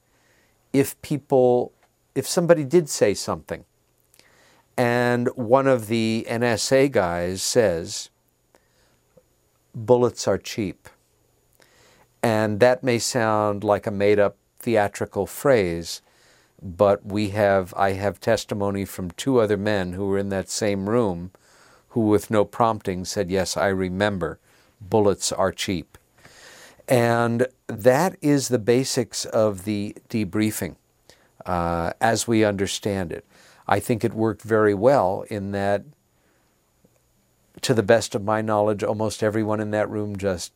if 0.72 1.00
people, 1.02 1.72
if 2.14 2.26
somebody 2.26 2.64
did 2.64 2.88
say 2.88 3.14
something. 3.14 3.64
And 4.76 5.28
one 5.36 5.66
of 5.66 5.86
the 5.86 6.26
NSA 6.28 6.90
guys 6.90 7.42
says, 7.42 8.10
bullets 9.74 10.26
are 10.28 10.38
cheap. 10.38 10.88
And 12.22 12.60
that 12.60 12.82
may 12.82 12.98
sound 12.98 13.64
like 13.64 13.86
a 13.86 13.90
made 13.90 14.18
up 14.18 14.36
theatrical 14.58 15.26
phrase, 15.26 16.02
but 16.60 17.04
we 17.06 17.30
have, 17.30 17.72
I 17.76 17.92
have 17.92 18.20
testimony 18.20 18.84
from 18.84 19.10
two 19.12 19.38
other 19.38 19.56
men 19.56 19.92
who 19.92 20.06
were 20.08 20.18
in 20.18 20.30
that 20.30 20.50
same 20.50 20.88
room 20.88 21.30
who, 21.96 22.02
with 22.02 22.30
no 22.30 22.44
prompting, 22.44 23.06
said, 23.06 23.30
Yes, 23.30 23.56
I 23.56 23.68
remember, 23.68 24.38
bullets 24.82 25.32
are 25.32 25.50
cheap. 25.50 25.96
And 26.86 27.46
that 27.68 28.16
is 28.20 28.48
the 28.48 28.58
basics 28.58 29.24
of 29.24 29.64
the 29.64 29.96
debriefing 30.10 30.76
uh, 31.46 31.94
as 31.98 32.28
we 32.28 32.44
understand 32.44 33.12
it. 33.12 33.24
I 33.66 33.80
think 33.80 34.04
it 34.04 34.12
worked 34.12 34.42
very 34.42 34.74
well 34.74 35.24
in 35.30 35.52
that, 35.52 35.84
to 37.62 37.72
the 37.72 37.82
best 37.82 38.14
of 38.14 38.22
my 38.22 38.42
knowledge, 38.42 38.82
almost 38.82 39.22
everyone 39.22 39.58
in 39.58 39.70
that 39.70 39.88
room 39.88 40.18
just 40.18 40.52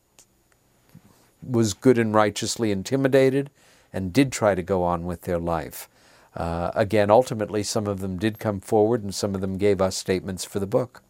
was 1.42 1.72
good 1.72 1.96
and 1.96 2.14
righteously 2.14 2.70
intimidated 2.70 3.48
and 3.94 4.12
did 4.12 4.30
try 4.30 4.54
to 4.54 4.62
go 4.62 4.82
on 4.82 5.06
with 5.06 5.22
their 5.22 5.38
life. 5.38 5.88
Uh, 6.36 6.70
again, 6.74 7.10
ultimately, 7.10 7.62
some 7.62 7.86
of 7.86 8.00
them 8.00 8.18
did 8.18 8.38
come 8.38 8.60
forward 8.60 9.02
and 9.02 9.14
some 9.14 9.34
of 9.34 9.40
them 9.40 9.56
gave 9.56 9.80
us 9.80 9.96
statements 9.96 10.44
for 10.44 10.58
the 10.60 10.66
book. 10.66 11.02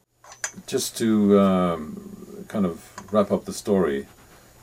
Just 0.67 0.97
to 0.99 1.39
um, 1.41 2.45
kind 2.49 2.67
of 2.67 2.85
wrap 3.13 3.31
up 3.31 3.45
the 3.45 3.53
story, 3.53 4.07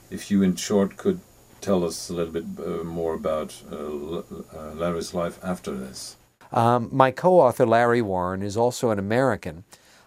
if 0.10 0.30
you, 0.30 0.44
in 0.44 0.56
short, 0.56 0.98
could 0.98 1.20
tell 1.62 1.84
us 1.84 2.10
a 2.10 2.14
little 2.14 2.34
bit 2.34 2.46
uh, 2.60 2.84
more 2.84 3.14
about 3.14 3.62
uh, 3.72 3.76
uh 3.76 4.74
Larry's 4.74 5.14
life 5.14 5.40
after 5.44 5.72
this. 5.72 6.18
Um, 6.52 6.90
my 6.92 7.12
co 7.12 7.40
author, 7.40 7.66
Larry 7.66 8.02
Warren, 8.02 8.42
is 8.42 8.56
also 8.56 8.90
an 8.92 9.00
American. 9.00 9.64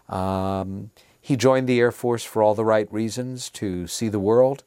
Um, 0.09 0.91
he 1.21 1.37
joined 1.37 1.69
the 1.69 1.79
Air 1.79 1.93
Force 1.93 2.25
for 2.25 2.43
all 2.43 2.55
the 2.55 2.65
right 2.65 2.91
reasons 2.93 3.51
to 3.51 3.87
see 3.87 4.09
the 4.09 4.19
world, 4.19 4.65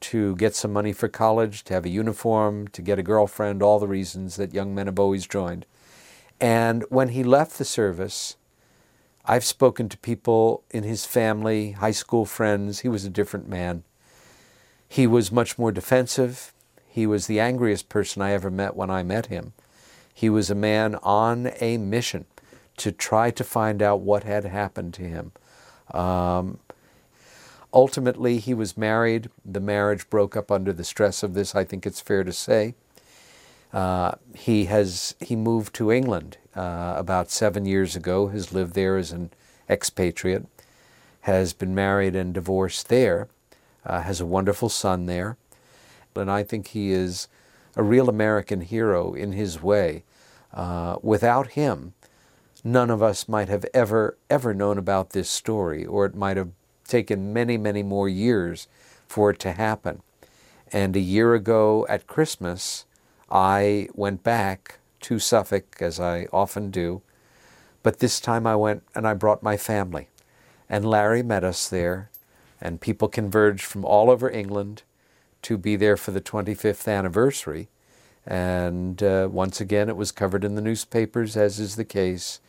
to 0.00 0.34
get 0.36 0.54
some 0.54 0.72
money 0.72 0.92
for 0.92 1.08
college, 1.08 1.64
to 1.64 1.74
have 1.74 1.84
a 1.84 1.88
uniform, 1.88 2.68
to 2.68 2.82
get 2.82 2.98
a 2.98 3.02
girlfriend, 3.02 3.62
all 3.62 3.78
the 3.78 3.86
reasons 3.86 4.36
that 4.36 4.52
young 4.52 4.74
men 4.74 4.86
have 4.86 4.98
always 4.98 5.26
joined. 5.26 5.64
And 6.40 6.84
when 6.88 7.10
he 7.10 7.22
left 7.22 7.56
the 7.56 7.64
service, 7.64 8.36
I've 9.24 9.44
spoken 9.44 9.88
to 9.88 9.96
people 9.98 10.64
in 10.70 10.82
his 10.82 11.06
family, 11.06 11.72
high 11.72 11.92
school 11.92 12.24
friends. 12.24 12.80
He 12.80 12.88
was 12.88 13.04
a 13.04 13.10
different 13.10 13.48
man. 13.48 13.84
He 14.88 15.06
was 15.06 15.32
much 15.32 15.58
more 15.58 15.72
defensive. 15.72 16.52
He 16.88 17.06
was 17.06 17.26
the 17.26 17.40
angriest 17.40 17.88
person 17.88 18.20
I 18.20 18.32
ever 18.32 18.50
met 18.50 18.76
when 18.76 18.90
I 18.90 19.02
met 19.02 19.26
him. 19.26 19.52
He 20.12 20.28
was 20.28 20.50
a 20.50 20.54
man 20.54 20.96
on 20.96 21.52
a 21.60 21.78
mission 21.78 22.26
to 22.78 22.92
try 22.92 23.30
to 23.30 23.44
find 23.44 23.80
out 23.80 24.00
what 24.00 24.24
had 24.24 24.44
happened 24.44 24.94
to 24.94 25.02
him. 25.02 25.32
Um, 25.92 26.58
Ultimately, 27.74 28.38
he 28.38 28.52
was 28.52 28.76
married. 28.76 29.30
The 29.44 29.60
marriage 29.60 30.08
broke 30.10 30.36
up 30.36 30.50
under 30.50 30.72
the 30.72 30.84
stress 30.84 31.22
of 31.22 31.34
this, 31.34 31.54
I 31.54 31.64
think 31.64 31.86
it's 31.86 32.00
fair 32.00 32.22
to 32.22 32.32
say. 32.32 32.74
Uh, 33.72 34.12
he 34.34 34.66
has 34.66 35.14
he 35.20 35.34
moved 35.34 35.74
to 35.74 35.90
England 35.90 36.36
uh, 36.56 36.94
about 36.96 37.30
seven 37.30 37.66
years 37.66 37.96
ago. 37.96 38.28
Has 38.28 38.52
lived 38.52 38.74
there 38.74 38.96
as 38.96 39.12
an 39.12 39.30
expatriate. 39.68 40.46
Has 41.22 41.52
been 41.52 41.74
married 41.74 42.16
and 42.16 42.34
divorced 42.34 42.88
there. 42.88 43.28
Uh, 43.84 44.02
has 44.02 44.20
a 44.20 44.26
wonderful 44.26 44.68
son 44.68 45.06
there, 45.06 45.36
and 46.14 46.30
I 46.30 46.44
think 46.44 46.68
he 46.68 46.92
is 46.92 47.26
a 47.74 47.82
real 47.82 48.08
American 48.08 48.60
hero 48.60 49.12
in 49.12 49.32
his 49.32 49.62
way. 49.62 50.04
Uh, 50.52 50.96
without 51.02 51.48
him, 51.52 51.94
none 52.62 52.90
of 52.90 53.02
us 53.02 53.28
might 53.28 53.48
have 53.48 53.64
ever 53.74 54.16
ever 54.30 54.54
known 54.54 54.78
about 54.78 55.10
this 55.10 55.28
story, 55.28 55.84
or 55.84 56.06
it 56.06 56.14
might 56.14 56.36
have 56.36 56.50
taken 56.86 57.32
many, 57.32 57.56
many 57.56 57.82
more 57.82 58.08
years 58.08 58.68
for 59.08 59.30
it 59.30 59.38
to 59.40 59.52
happen. 59.52 60.02
And 60.70 60.94
a 60.94 61.00
year 61.00 61.34
ago 61.34 61.86
at 61.88 62.06
Christmas, 62.06 62.86
I 63.30 63.88
went 63.94 64.22
back 64.22 64.78
to 65.02 65.18
Suffolk, 65.18 65.76
as 65.80 66.00
I 66.00 66.26
often 66.32 66.70
do, 66.70 67.02
but 67.82 67.98
this 67.98 68.20
time 68.20 68.46
I 68.46 68.56
went 68.56 68.82
and 68.94 69.06
I 69.06 69.14
brought 69.14 69.42
my 69.42 69.56
family. 69.56 70.08
And 70.68 70.84
Larry 70.84 71.22
met 71.22 71.44
us 71.44 71.68
there, 71.68 72.10
and 72.60 72.80
people 72.80 73.08
converged 73.08 73.64
from 73.64 73.84
all 73.84 74.10
over 74.10 74.30
England 74.30 74.82
to 75.42 75.58
be 75.58 75.76
there 75.76 75.96
for 75.96 76.12
the 76.12 76.20
25th 76.20 76.90
anniversary. 76.90 77.68
And 78.26 79.02
uh, 79.02 79.28
once 79.30 79.60
again, 79.60 79.88
it 79.88 79.96
was 79.96 80.12
covered 80.12 80.44
in 80.44 80.54
the 80.54 80.62
newspapers, 80.62 81.36
as 81.36 81.58
is 81.58 81.76
the 81.76 81.84
case. 81.84 82.40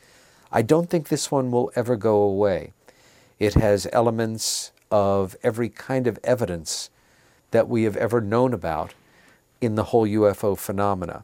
I 0.51 0.62
don't 0.62 0.89
think 0.89 1.08
this 1.08 1.32
one 1.32 1.49
will 1.49 1.72
ever 1.76 1.95
go 1.95 2.22
away. 2.22 2.74
It 3.39 3.56
has 3.56 3.88
elements 3.91 4.72
of 4.91 5.36
every 5.41 5.70
kind 5.70 6.06
of 6.06 6.20
evidence 6.24 6.91
that 7.49 7.68
we 7.68 7.84
have 7.84 7.97
ever 7.97 8.22
known 8.22 8.54
about 8.54 8.93
in 9.60 9.76
the 9.76 9.86
whole 9.86 10.08
UFO 10.08 10.58
phenomena. 10.58 11.24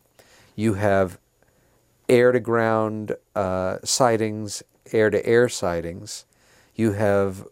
You 0.60 0.74
have 0.74 1.20
air 2.10 2.34
to 2.34 2.40
ground 2.42 3.16
uh, 3.34 3.78
sightings, 3.86 4.62
air 4.92 5.10
to 5.10 5.26
air 5.26 5.48
sightings. 5.48 6.26
You 6.76 6.92
have 6.92 7.48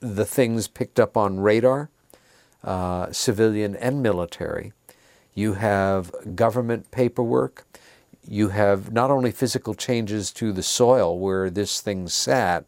the 0.00 0.24
things 0.24 0.66
picked 0.66 0.98
up 0.98 1.18
on 1.18 1.40
radar, 1.40 1.90
uh, 2.64 3.12
civilian 3.12 3.76
and 3.76 4.02
military. 4.02 4.72
You 5.34 5.52
have 5.52 6.10
government 6.34 6.90
paperwork. 6.90 7.66
You 8.26 8.48
have 8.48 8.90
not 8.90 9.10
only 9.10 9.32
physical 9.32 9.74
changes 9.74 10.32
to 10.32 10.50
the 10.50 10.62
soil 10.62 11.18
where 11.18 11.50
this 11.50 11.82
thing 11.82 12.08
sat, 12.08 12.64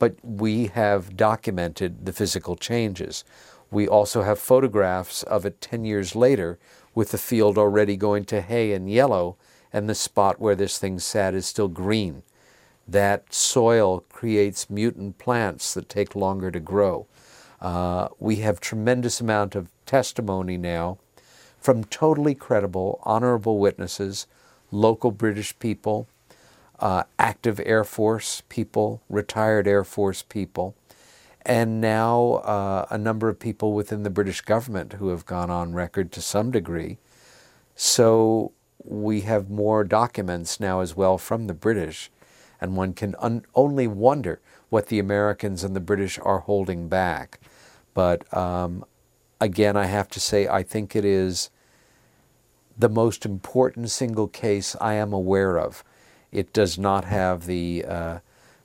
but 0.00 0.16
we 0.24 0.66
have 0.74 1.16
documented 1.16 2.04
the 2.04 2.12
physical 2.12 2.56
changes. 2.56 3.22
We 3.70 3.86
also 3.86 4.22
have 4.22 4.40
photographs 4.40 5.22
of 5.22 5.46
it 5.46 5.60
10 5.60 5.84
years 5.84 6.16
later 6.16 6.58
with 6.98 7.12
the 7.12 7.16
field 7.16 7.56
already 7.56 7.96
going 7.96 8.24
to 8.24 8.40
hay 8.40 8.72
and 8.72 8.90
yellow, 8.90 9.36
and 9.72 9.88
the 9.88 9.94
spot 9.94 10.40
where 10.40 10.56
this 10.56 10.78
thing 10.78 10.98
sat 10.98 11.32
is 11.32 11.46
still 11.46 11.68
green. 11.68 12.24
That 12.88 13.32
soil 13.32 14.02
creates 14.12 14.68
mutant 14.68 15.16
plants 15.16 15.74
that 15.74 15.88
take 15.88 16.16
longer 16.16 16.50
to 16.50 16.58
grow. 16.58 17.06
Uh, 17.60 18.08
we 18.18 18.36
have 18.36 18.58
tremendous 18.58 19.20
amount 19.20 19.54
of 19.54 19.68
testimony 19.86 20.56
now 20.56 20.98
from 21.60 21.84
totally 21.84 22.34
credible, 22.34 22.98
honorable 23.04 23.60
witnesses, 23.60 24.26
local 24.72 25.12
British 25.12 25.56
people, 25.60 26.08
uh, 26.80 27.04
active 27.16 27.60
Air 27.64 27.84
Force 27.84 28.42
people, 28.48 29.02
retired 29.08 29.68
Air 29.68 29.84
Force 29.84 30.22
people, 30.22 30.74
and 31.42 31.80
now 31.80 32.34
uh, 32.44 32.86
a 32.90 32.98
number 32.98 33.28
of 33.28 33.38
people 33.38 33.72
within 33.72 34.02
the 34.02 34.10
British 34.10 34.40
government 34.40 34.94
who 34.94 35.08
have 35.08 35.26
gone 35.26 35.50
on 35.50 35.72
record 35.72 36.12
to 36.12 36.20
some 36.20 36.50
degree. 36.50 36.98
So 37.74 38.52
we 38.84 39.22
have 39.22 39.50
more 39.50 39.84
documents 39.84 40.60
now 40.60 40.80
as 40.80 40.96
well 40.96 41.18
from 41.18 41.46
the 41.46 41.54
British, 41.54 42.10
and 42.60 42.76
one 42.76 42.92
can 42.92 43.14
un- 43.18 43.44
only 43.54 43.86
wonder 43.86 44.40
what 44.68 44.86
the 44.86 44.98
Americans 44.98 45.64
and 45.64 45.74
the 45.74 45.80
British 45.80 46.18
are 46.18 46.40
holding 46.40 46.88
back. 46.88 47.40
But 47.94 48.32
um, 48.36 48.84
again, 49.40 49.76
I 49.76 49.86
have 49.86 50.08
to 50.08 50.20
say, 50.20 50.46
I 50.46 50.62
think 50.62 50.94
it 50.94 51.04
is 51.04 51.50
the 52.76 52.88
most 52.88 53.24
important 53.24 53.90
single 53.90 54.28
case 54.28 54.76
I 54.80 54.94
am 54.94 55.12
aware 55.12 55.58
of. 55.58 55.82
It 56.30 56.52
does 56.52 56.78
not 56.78 57.04
have 57.04 57.46
the 57.46 57.84
uh, 57.84 58.18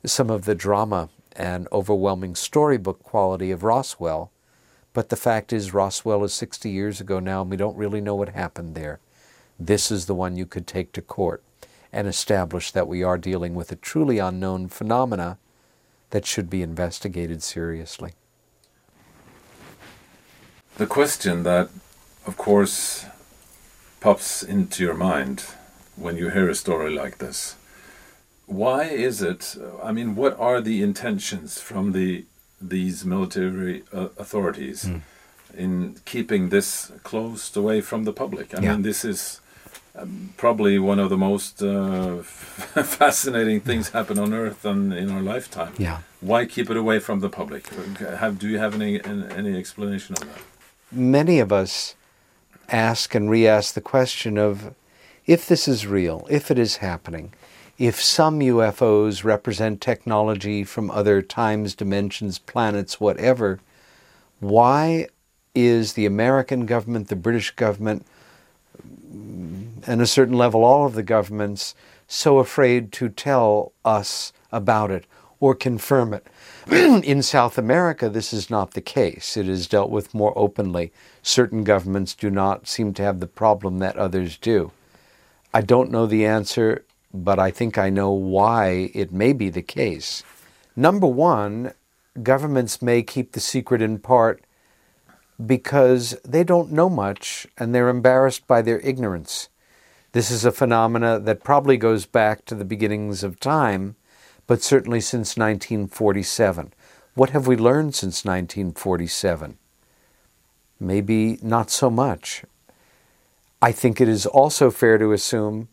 some 0.06 0.30
of 0.30 0.46
the 0.46 0.56
drama 0.56 1.10
and 1.36 1.68
overwhelming 1.72 2.36
storybook 2.36 3.02
quality 3.04 3.52
of 3.52 3.64
Roswell, 3.64 4.32
but 4.94 5.10
the 5.10 5.16
fact 5.16 5.52
is 5.52 5.74
Roswell 5.74 6.24
is 6.24 6.34
60 6.34 6.70
years 6.70 7.02
ago 7.02 7.20
now, 7.20 7.42
and 7.42 7.50
we 7.50 7.58
don't 7.58 7.78
really 7.78 8.02
know 8.02 8.16
what 8.16 8.30
happened 8.30 8.76
there. 8.76 9.00
This 9.60 9.92
is 9.92 10.06
the 10.06 10.16
one 10.16 10.38
you 10.38 10.46
could 10.46 10.68
take 10.68 10.92
to 10.94 11.02
court 11.02 11.44
and 11.92 12.08
establish 12.08 12.72
that 12.72 12.88
we 12.88 13.04
are 13.04 13.18
dealing 13.18 13.56
with 13.56 13.72
a 13.72 13.76
truly 13.76 14.18
unknown 14.18 14.68
phenomena 14.68 15.38
that 16.10 16.26
should 16.26 16.50
be 16.50 16.62
investigated 16.62 17.42
seriously. 17.42 18.14
The 20.78 20.88
question 20.88 21.44
that, 21.44 21.70
of 22.26 22.36
course, 22.38 23.06
pops 24.00 24.44
into 24.44 24.84
your 24.84 24.96
mind 24.96 25.46
when 25.96 26.18
you 26.18 26.30
hear 26.30 26.50
a 26.50 26.56
story 26.56 26.94
like 26.94 27.20
this 27.20 27.56
why 28.54 28.84
is 28.84 29.22
it 29.22 29.56
i 29.84 29.92
mean 29.92 30.16
what 30.16 30.38
are 30.40 30.62
the 30.62 30.82
intentions 30.82 31.60
from 31.60 31.92
the 31.92 32.26
these 32.70 33.06
military 33.06 33.84
uh, 33.94 34.08
authorities 34.18 34.86
mm. 34.86 35.02
in 35.56 35.96
keeping 36.06 36.50
this 36.50 36.92
closed 37.04 37.56
away 37.58 37.82
from 37.82 38.06
the 38.06 38.14
public? 38.14 38.58
I 38.58 38.62
yeah. 38.62 38.72
mean 38.72 38.82
this 38.84 39.04
is 39.04 39.42
um, 39.96 40.34
probably 40.38 40.80
one 40.80 41.00
of 41.00 41.10
the 41.10 41.18
most 41.18 41.62
uh, 41.62 42.18
fascinating 42.24 43.60
things 43.60 43.90
happen 43.90 44.18
on 44.18 44.34
earth 44.34 44.66
and 44.66 44.94
in 44.94 45.12
our 45.12 45.22
lifetime. 45.22 45.74
Yeah. 45.78 46.00
Why 46.22 46.46
keep 46.46 46.70
it 46.70 46.78
away 46.78 47.00
from 47.00 47.20
the 47.20 47.30
public? 47.30 47.68
Have 48.00 48.40
do 48.40 48.48
you 48.48 48.58
have 48.58 48.74
any 48.76 49.04
any 49.04 49.58
explanation 49.58 50.16
of 50.16 50.22
that? 50.22 50.42
Many 50.92 51.40
of 51.40 51.52
us 51.52 51.96
ask 52.70 53.14
and 53.14 53.30
re 53.30 53.46
ask 53.48 53.74
the 53.74 53.82
question 53.82 54.38
of 54.38 54.74
if 55.26 55.48
this 55.48 55.68
is 55.68 55.88
real, 55.88 56.28
if 56.30 56.52
it 56.52 56.60
is 56.60 56.78
happening, 56.78 57.34
if 57.78 58.02
some 58.02 58.40
UFOs 58.40 59.24
represent 59.24 59.82
technology 59.82 60.64
from 60.64 60.92
other 60.92 61.22
times, 61.22 61.74
dimensions, 61.74 62.38
planets, 62.38 63.00
whatever, 63.00 63.60
why 64.40 65.08
is 65.56 65.94
the 65.94 66.06
American 66.06 66.66
government, 66.66 67.08
the 67.08 67.16
British 67.16 67.52
government, 67.52 68.06
and 69.86 70.02
a 70.02 70.08
certain 70.08 70.38
level 70.38 70.64
all 70.64 70.86
of 70.86 70.94
the 70.94 71.04
governments 71.04 71.76
so 72.08 72.40
afraid 72.40 72.92
to 72.92 73.10
tell 73.10 73.72
us 73.84 74.34
about 74.52 74.92
it 74.92 75.06
or 75.40 75.56
confirm 75.56 76.14
it? 76.14 76.28
in 76.72 77.22
South 77.22 77.58
America, 77.58 78.08
this 78.08 78.34
is 78.34 78.50
not 78.50 78.72
the 78.72 78.82
case. 78.82 79.36
It 79.36 79.50
is 79.50 79.68
dealt 79.68 79.90
with 79.90 80.14
more 80.14 80.34
openly. 80.38 80.92
Certain 81.22 81.64
governments 81.64 82.14
do 82.14 82.30
not 82.30 82.68
seem 82.68 82.94
to 82.94 83.04
have 83.04 83.20
the 83.20 83.28
problem 83.28 83.80
that 83.80 83.98
others 83.98 84.38
do. 84.38 84.72
I 85.54 85.62
don't 85.62 85.92
know 85.92 86.06
the 86.06 86.26
answer, 86.26 86.84
but 87.14 87.38
I 87.40 87.52
think 87.52 87.78
I 87.78 87.90
know 87.90 88.12
why 88.12 88.92
it 88.94 89.12
may 89.12 89.34
be 89.34 89.50
the 89.50 89.62
case. 89.62 90.24
Number 90.76 91.08
one, 91.08 91.74
governments 92.22 92.82
may 92.82 93.04
keep 93.04 93.34
the 93.34 93.40
secret 93.40 93.82
in 93.82 94.00
part 94.00 94.44
because 95.46 96.18
they 96.26 96.44
don't 96.44 96.72
know 96.72 96.90
much 96.90 97.46
and 97.58 97.74
they're 97.74 97.90
embarrassed 97.90 98.48
by 98.48 98.62
their 98.62 98.80
ignorance. 98.80 99.50
This 100.14 100.32
is 100.32 100.46
a 100.46 100.52
phenomena 100.52 101.20
that 101.20 101.44
probably 101.44 101.78
goes 101.78 102.06
back 102.06 102.46
to 102.46 102.56
the 102.56 102.66
beginnings 102.66 103.24
of 103.24 103.40
time 103.40 103.96
but 104.48 104.62
certainly 104.62 105.00
since 105.00 105.38
1947. 105.38 106.74
What 107.16 107.30
have 107.30 107.48
we 107.48 107.56
learned 107.56 107.96
since 107.96 108.26
1947? 108.26 109.58
Maybe 110.80 111.38
not 111.42 111.70
so 111.70 111.90
much. 111.90 112.44
I 113.62 113.72
think 113.72 114.02
it 114.02 114.10
is 114.10 114.26
also 114.26 114.70
fair 114.70 114.98
to 114.98 115.14
assume 115.14 115.70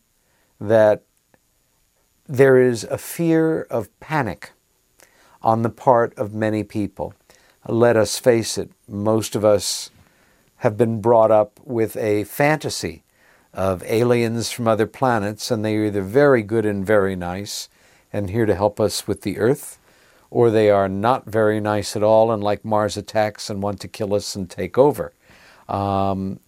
that 0.61 1.03
there 2.31 2.59
is 2.59 2.85
a 2.85 2.97
fear 2.97 3.63
of 3.63 3.89
panic 3.99 4.53
on 5.43 5.63
the 5.63 5.69
part 5.69 6.17
of 6.17 6.33
many 6.33 6.63
people. 6.63 7.13
Let 7.67 7.97
us 7.97 8.21
face 8.21 8.57
it, 8.57 8.71
most 8.87 9.35
of 9.35 9.45
us 9.45 9.91
have 10.59 10.77
been 10.77 11.01
brought 11.01 11.33
up 11.33 11.59
with 11.65 11.97
a 11.97 12.23
fantasy 12.25 13.03
of 13.53 13.83
aliens 13.83 14.53
from 14.53 14.69
other 14.69 14.87
planets, 14.87 15.51
and 15.51 15.65
they 15.65 15.77
are 15.77 15.87
either 15.87 16.03
very 16.03 16.43
good 16.43 16.65
and 16.65 16.87
very 16.87 17.17
nice, 17.17 17.69
and 18.13 18.31
here 18.31 18.47
to 18.47 18.55
help 18.55 18.79
us 18.79 19.09
with 19.09 19.23
the 19.23 19.37
earth, 19.39 19.81
or 20.31 20.51
they 20.51 20.71
are 20.71 20.89
not 20.89 21.27
very 21.27 21.59
nice 21.59 21.97
at 21.97 22.03
all 22.05 22.31
and 22.31 22.45
like 22.45 22.65
Mars 22.65 22.97
attacks 22.97 23.51
and 23.51 23.61
want 23.61 23.81
to 23.81 23.89
kill 23.89 24.15
us 24.15 24.37
and 24.37 24.49
take 24.49 24.79
over. 24.79 25.13
Um, 25.69 26.39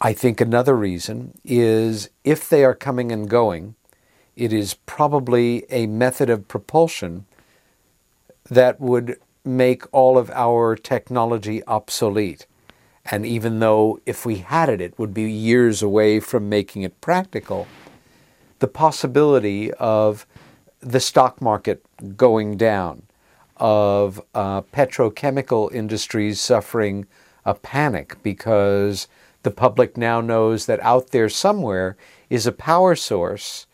I 0.00 0.12
think 0.12 0.40
another 0.40 0.74
reason 0.74 1.38
is 1.44 2.10
if 2.24 2.48
they 2.48 2.64
are 2.64 2.74
coming 2.74 3.12
and 3.12 3.30
going, 3.30 3.76
it 4.36 4.52
is 4.52 4.74
probably 4.86 5.64
a 5.70 5.86
method 5.86 6.30
of 6.30 6.48
propulsion 6.48 7.26
that 8.50 8.80
would 8.80 9.18
make 9.44 9.84
all 9.92 10.18
of 10.18 10.30
our 10.30 10.76
technology 10.76 11.62
obsolete. 11.64 12.46
And 13.04 13.26
even 13.26 13.58
though 13.58 14.00
if 14.06 14.24
we 14.24 14.36
had 14.36 14.68
it, 14.68 14.80
it 14.80 14.98
would 14.98 15.12
be 15.12 15.30
years 15.30 15.82
away 15.82 16.20
from 16.20 16.48
making 16.48 16.82
it 16.82 17.00
practical, 17.00 17.66
the 18.60 18.68
possibility 18.68 19.72
of 19.74 20.26
the 20.80 21.00
stock 21.00 21.40
market 21.40 21.84
going 22.16 22.56
down, 22.56 23.02
of 23.56 24.20
uh, 24.34 24.62
petrochemical 24.62 25.72
industries 25.72 26.40
suffering 26.40 27.06
a 27.44 27.54
panic 27.54 28.16
because 28.22 29.06
the 29.42 29.50
public 29.50 29.96
now 29.96 30.20
knows 30.20 30.66
that 30.66 30.80
out 30.80 31.10
there 31.10 31.28
somewhere 31.28 31.96
is 32.30 32.46
a 32.46 32.52
power 32.52 32.96
source 32.96 33.66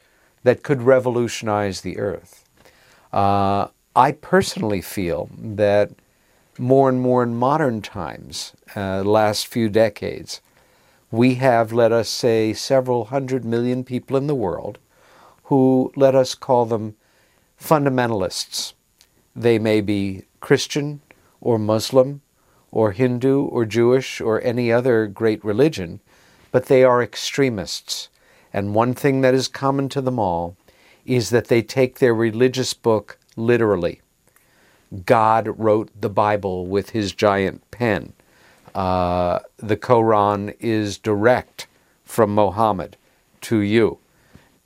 that 0.42 0.62
could 0.62 0.82
revolutionize 0.82 1.80
the 1.80 1.98
earth. 1.98 2.44
Uh, 3.12 3.68
I 3.94 4.12
personally 4.12 4.80
feel 4.80 5.28
that 5.36 5.90
more 6.58 6.88
and 6.88 7.00
more 7.00 7.22
in 7.22 7.34
modern 7.34 7.82
times, 7.82 8.52
uh, 8.76 9.02
last 9.02 9.46
few 9.46 9.68
decades, 9.68 10.40
we 11.10 11.34
have, 11.36 11.72
let 11.72 11.90
us 11.90 12.08
say, 12.08 12.52
several 12.52 13.06
hundred 13.06 13.44
million 13.44 13.82
people 13.82 14.16
in 14.16 14.26
the 14.26 14.34
world 14.34 14.78
who, 15.44 15.92
let 15.96 16.14
us 16.14 16.34
call 16.34 16.66
them 16.66 16.94
fundamentalists. 17.60 18.74
They 19.34 19.58
may 19.58 19.80
be 19.80 20.24
Christian 20.40 21.00
or 21.40 21.58
Muslim 21.58 22.20
or 22.70 22.92
Hindu 22.92 23.42
or 23.42 23.64
Jewish 23.64 24.20
or 24.20 24.40
any 24.42 24.70
other 24.70 25.06
great 25.08 25.44
religion, 25.44 26.00
but 26.52 26.66
they 26.66 26.84
are 26.84 27.02
extremists. 27.02 28.08
And 28.52 28.74
one 28.74 28.94
thing 28.94 29.20
that 29.20 29.34
is 29.34 29.48
common 29.48 29.88
to 29.90 30.00
them 30.00 30.18
all 30.18 30.56
is 31.04 31.30
that 31.30 31.48
they 31.48 31.62
take 31.62 31.98
their 31.98 32.14
religious 32.14 32.74
book 32.74 33.18
literally. 33.36 34.00
God 35.06 35.48
wrote 35.58 35.88
the 35.98 36.10
Bible 36.10 36.66
with 36.66 36.90
his 36.90 37.12
giant 37.12 37.68
pen. 37.70 38.12
Uh, 38.74 39.40
the 39.56 39.76
Quran 39.76 40.54
is 40.58 40.98
direct 40.98 41.66
from 42.04 42.34
Muhammad 42.34 42.96
to 43.42 43.58
you. 43.58 43.98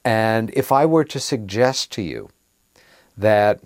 And 0.04 0.50
if 0.54 0.72
I 0.72 0.86
were 0.86 1.04
to 1.04 1.20
suggest 1.20 1.90
to 1.92 2.02
you 2.02 2.28
that 3.16 3.60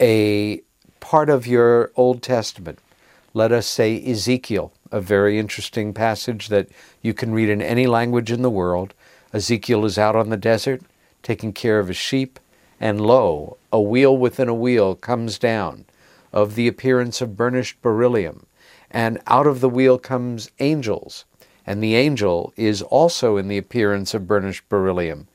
a 0.00 0.62
part 1.00 1.28
of 1.28 1.46
your 1.46 1.92
Old 1.96 2.22
Testament, 2.22 2.78
let 3.34 3.52
us 3.52 3.66
say 3.66 4.02
Ezekiel, 4.04 4.72
a 4.90 5.00
very 5.00 5.38
interesting 5.38 5.92
passage 5.92 6.48
that 6.48 6.68
you 7.02 7.14
can 7.14 7.32
read 7.32 7.48
in 7.48 7.62
any 7.62 7.86
language 7.86 8.32
in 8.32 8.42
the 8.42 8.50
world. 8.50 8.94
Ezekiel 9.32 9.84
is 9.84 9.98
out 9.98 10.16
on 10.16 10.30
the 10.30 10.36
desert 10.36 10.82
taking 11.22 11.52
care 11.52 11.78
of 11.78 11.88
his 11.88 11.96
sheep, 11.96 12.38
and 12.80 13.00
lo, 13.00 13.56
a 13.72 13.80
wheel 13.80 14.16
within 14.16 14.48
a 14.48 14.54
wheel 14.54 14.94
comes 14.94 15.38
down 15.38 15.84
of 16.32 16.54
the 16.54 16.68
appearance 16.68 17.20
of 17.20 17.36
burnished 17.36 17.80
beryllium, 17.82 18.46
and 18.90 19.18
out 19.26 19.46
of 19.46 19.60
the 19.60 19.68
wheel 19.68 19.98
comes 19.98 20.50
angels, 20.60 21.24
and 21.66 21.82
the 21.82 21.96
angel 21.96 22.52
is 22.56 22.82
also 22.82 23.36
in 23.36 23.48
the 23.48 23.58
appearance 23.58 24.14
of 24.14 24.26
burnished 24.26 24.68
beryllium 24.68 25.26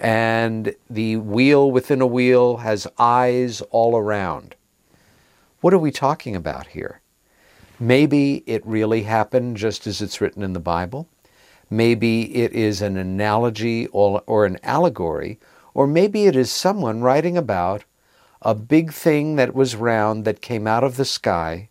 and 0.00 0.74
the 0.90 1.16
wheel 1.16 1.70
within 1.70 2.00
a 2.00 2.06
wheel 2.06 2.58
has 2.58 2.86
eyes 2.98 3.60
all 3.70 3.96
around. 3.96 4.54
What 5.60 5.72
are 5.72 5.78
we 5.78 5.90
talking 5.90 6.36
about 6.36 6.68
here? 6.68 7.00
Maybe 7.78 8.42
it 8.46 8.66
really 8.66 9.02
happened 9.02 9.56
just 9.56 9.86
as 9.86 10.02
it's 10.02 10.20
written 10.20 10.42
in 10.42 10.52
the 10.52 10.60
Bible. 10.60 11.08
Maybe 11.70 12.34
it 12.36 12.52
is 12.52 12.80
an 12.80 12.96
analogy 12.96 13.86
or, 13.88 14.22
or 14.26 14.46
an 14.46 14.58
allegory, 14.62 15.38
or 15.74 15.86
maybe 15.86 16.26
it 16.26 16.36
is 16.36 16.50
someone 16.50 17.00
writing 17.00 17.36
about 17.36 17.84
a 18.42 18.54
big 18.54 18.92
thing 18.92 19.36
that 19.36 19.54
was 19.54 19.74
round 19.74 20.24
that 20.24 20.40
came 20.40 20.66
out 20.66 20.84
of 20.84 20.96
the 20.96 21.04
sky 21.04 21.68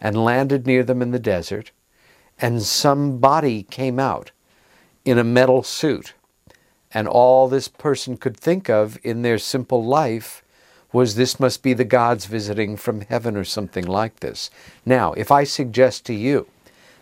and 0.00 0.24
landed 0.24 0.66
near 0.66 0.82
them 0.82 1.02
in 1.02 1.10
the 1.10 1.18
desert, 1.18 1.70
and 2.38 2.62
some 2.62 3.18
body 3.18 3.62
came 3.62 3.98
out 3.98 4.30
in 5.04 5.18
a 5.18 5.24
metal 5.24 5.62
suit. 5.62 6.14
And 6.92 7.08
all 7.08 7.48
this 7.48 7.68
person 7.68 8.16
could 8.16 8.36
think 8.36 8.70
of 8.70 8.98
in 9.02 9.22
their 9.22 9.38
simple 9.38 9.84
life 9.84 10.42
was 10.92 11.14
this 11.14 11.38
must 11.38 11.62
be 11.62 11.74
the 11.74 11.84
gods 11.84 12.24
visiting 12.24 12.76
from 12.76 13.02
heaven 13.02 13.36
or 13.36 13.44
something 13.44 13.84
like 13.84 14.20
this. 14.20 14.50
Now, 14.86 15.12
if 15.14 15.30
I 15.30 15.44
suggest 15.44 16.06
to 16.06 16.14
you 16.14 16.46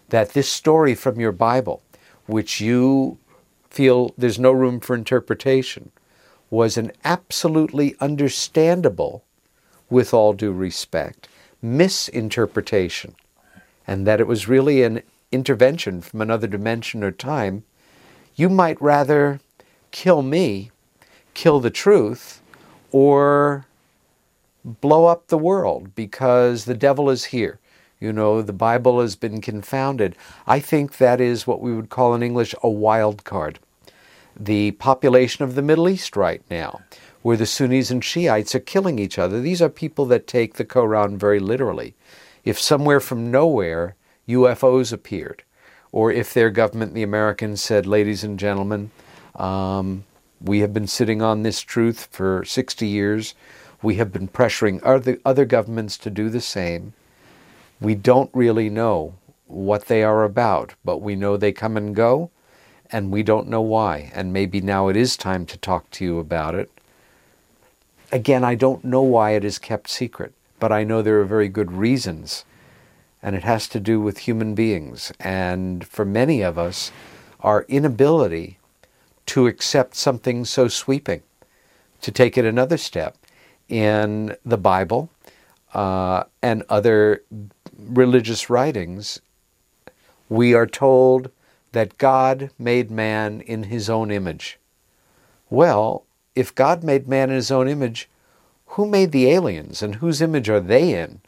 that 0.08 0.30
this 0.30 0.48
story 0.48 0.94
from 0.94 1.20
your 1.20 1.32
Bible, 1.32 1.82
which 2.26 2.60
you 2.60 3.18
feel 3.70 4.14
there's 4.16 4.38
no 4.38 4.52
room 4.52 4.80
for 4.80 4.94
interpretation, 4.94 5.90
was 6.50 6.76
an 6.76 6.92
absolutely 7.04 7.94
understandable, 8.00 9.24
with 9.88 10.12
all 10.12 10.32
due 10.32 10.52
respect, 10.52 11.28
misinterpretation, 11.62 13.14
and 13.86 14.06
that 14.06 14.20
it 14.20 14.26
was 14.26 14.48
really 14.48 14.82
an 14.82 15.02
intervention 15.30 16.00
from 16.00 16.20
another 16.20 16.46
dimension 16.46 17.04
or 17.04 17.10
time, 17.10 17.64
you 18.34 18.48
might 18.48 18.80
rather 18.80 19.40
kill 19.90 20.22
me, 20.22 20.70
kill 21.34 21.60
the 21.60 21.70
truth, 21.70 22.40
or 22.92 23.66
blow 24.64 25.06
up 25.06 25.28
the 25.28 25.38
world 25.38 25.94
because 25.94 26.64
the 26.64 26.74
devil 26.74 27.08
is 27.10 27.26
here. 27.26 27.58
You 27.98 28.12
know, 28.12 28.42
the 28.42 28.52
Bible 28.52 29.00
has 29.00 29.16
been 29.16 29.40
confounded. 29.40 30.16
I 30.46 30.60
think 30.60 30.98
that 30.98 31.20
is 31.20 31.46
what 31.46 31.60
we 31.60 31.74
would 31.74 31.88
call 31.88 32.14
in 32.14 32.22
English 32.22 32.54
a 32.62 32.68
wild 32.68 33.24
card. 33.24 33.58
The 34.38 34.72
population 34.72 35.44
of 35.44 35.54
the 35.54 35.62
Middle 35.62 35.88
East 35.88 36.14
right 36.14 36.42
now, 36.50 36.80
where 37.22 37.38
the 37.38 37.46
Sunnis 37.46 37.90
and 37.90 38.04
Shiites 38.04 38.54
are 38.54 38.60
killing 38.60 38.98
each 38.98 39.18
other, 39.18 39.40
these 39.40 39.62
are 39.62 39.70
people 39.70 40.04
that 40.06 40.26
take 40.26 40.54
the 40.54 40.64
Quran 40.64 41.16
very 41.16 41.40
literally. 41.40 41.94
If 42.44 42.60
somewhere 42.60 43.00
from 43.00 43.30
nowhere 43.30 43.96
UFOs 44.28 44.92
appeared, 44.92 45.42
or 45.90 46.12
if 46.12 46.34
their 46.34 46.50
government, 46.50 46.92
the 46.92 47.02
Americans, 47.02 47.62
said, 47.62 47.86
ladies 47.86 48.22
and 48.22 48.38
gentlemen, 48.38 48.90
um, 49.36 50.04
we 50.40 50.60
have 50.60 50.74
been 50.74 50.86
sitting 50.86 51.22
on 51.22 51.42
this 51.42 51.62
truth 51.62 52.08
for 52.10 52.44
60 52.44 52.86
years. 52.86 53.34
We 53.82 53.94
have 53.94 54.12
been 54.12 54.28
pressuring 54.28 54.80
other, 54.82 55.18
other 55.24 55.46
governments 55.46 55.96
to 55.98 56.10
do 56.10 56.28
the 56.28 56.42
same. 56.42 56.92
We 57.80 57.94
don't 57.94 58.30
really 58.32 58.70
know 58.70 59.14
what 59.46 59.86
they 59.86 60.02
are 60.02 60.24
about, 60.24 60.74
but 60.84 60.98
we 60.98 61.14
know 61.14 61.36
they 61.36 61.52
come 61.52 61.76
and 61.76 61.94
go, 61.94 62.30
and 62.90 63.10
we 63.10 63.22
don't 63.22 63.48
know 63.48 63.60
why. 63.60 64.10
And 64.14 64.32
maybe 64.32 64.60
now 64.60 64.88
it 64.88 64.96
is 64.96 65.16
time 65.16 65.46
to 65.46 65.58
talk 65.58 65.90
to 65.92 66.04
you 66.04 66.18
about 66.18 66.54
it. 66.54 66.70
Again, 68.12 68.44
I 68.44 68.54
don't 68.54 68.84
know 68.84 69.02
why 69.02 69.32
it 69.32 69.44
is 69.44 69.58
kept 69.58 69.90
secret, 69.90 70.32
but 70.58 70.72
I 70.72 70.84
know 70.84 71.02
there 71.02 71.20
are 71.20 71.24
very 71.24 71.48
good 71.48 71.72
reasons. 71.72 72.44
And 73.22 73.34
it 73.34 73.42
has 73.42 73.66
to 73.68 73.80
do 73.80 74.00
with 74.00 74.18
human 74.18 74.54
beings. 74.54 75.12
And 75.18 75.86
for 75.86 76.04
many 76.04 76.42
of 76.42 76.58
us, 76.58 76.92
our 77.40 77.64
inability 77.68 78.58
to 79.26 79.46
accept 79.46 79.96
something 79.96 80.44
so 80.44 80.68
sweeping, 80.68 81.22
to 82.00 82.12
take 82.12 82.38
it 82.38 82.44
another 82.44 82.76
step 82.76 83.16
in 83.68 84.36
the 84.44 84.56
Bible 84.56 85.10
uh, 85.74 86.24
and 86.42 86.62
other 86.68 87.22
religious 87.78 88.48
writings, 88.50 89.20
we 90.28 90.54
are 90.54 90.66
told 90.66 91.30
that 91.72 91.98
God 91.98 92.50
made 92.58 92.90
man 92.90 93.40
in 93.40 93.64
his 93.64 93.90
own 93.90 94.10
image. 94.10 94.58
Well, 95.50 96.04
if 96.34 96.54
God 96.54 96.82
made 96.82 97.08
man 97.08 97.30
in 97.30 97.36
his 97.36 97.50
own 97.50 97.68
image, 97.68 98.08
who 98.70 98.86
made 98.86 99.12
the 99.12 99.30
aliens 99.30 99.82
and 99.82 99.96
whose 99.96 100.20
image 100.20 100.48
are 100.48 100.60
they 100.60 100.94
in? 100.94 101.20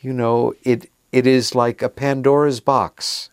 You 0.00 0.12
know, 0.12 0.54
it, 0.62 0.90
it 1.12 1.26
is 1.26 1.54
like 1.54 1.82
a 1.82 1.88
Pandora's 1.88 2.60
box. 2.60 3.30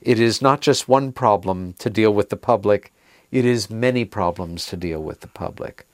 It 0.00 0.18
is 0.18 0.40
not 0.40 0.60
just 0.60 0.88
one 0.88 1.12
problem 1.12 1.74
to 1.74 1.90
deal 1.90 2.12
with 2.12 2.30
the 2.30 2.36
public, 2.36 2.92
it 3.30 3.44
is 3.44 3.70
many 3.70 4.04
problems 4.04 4.66
to 4.66 4.76
deal 4.76 5.02
with 5.02 5.20
the 5.20 5.28
public. 5.28 5.86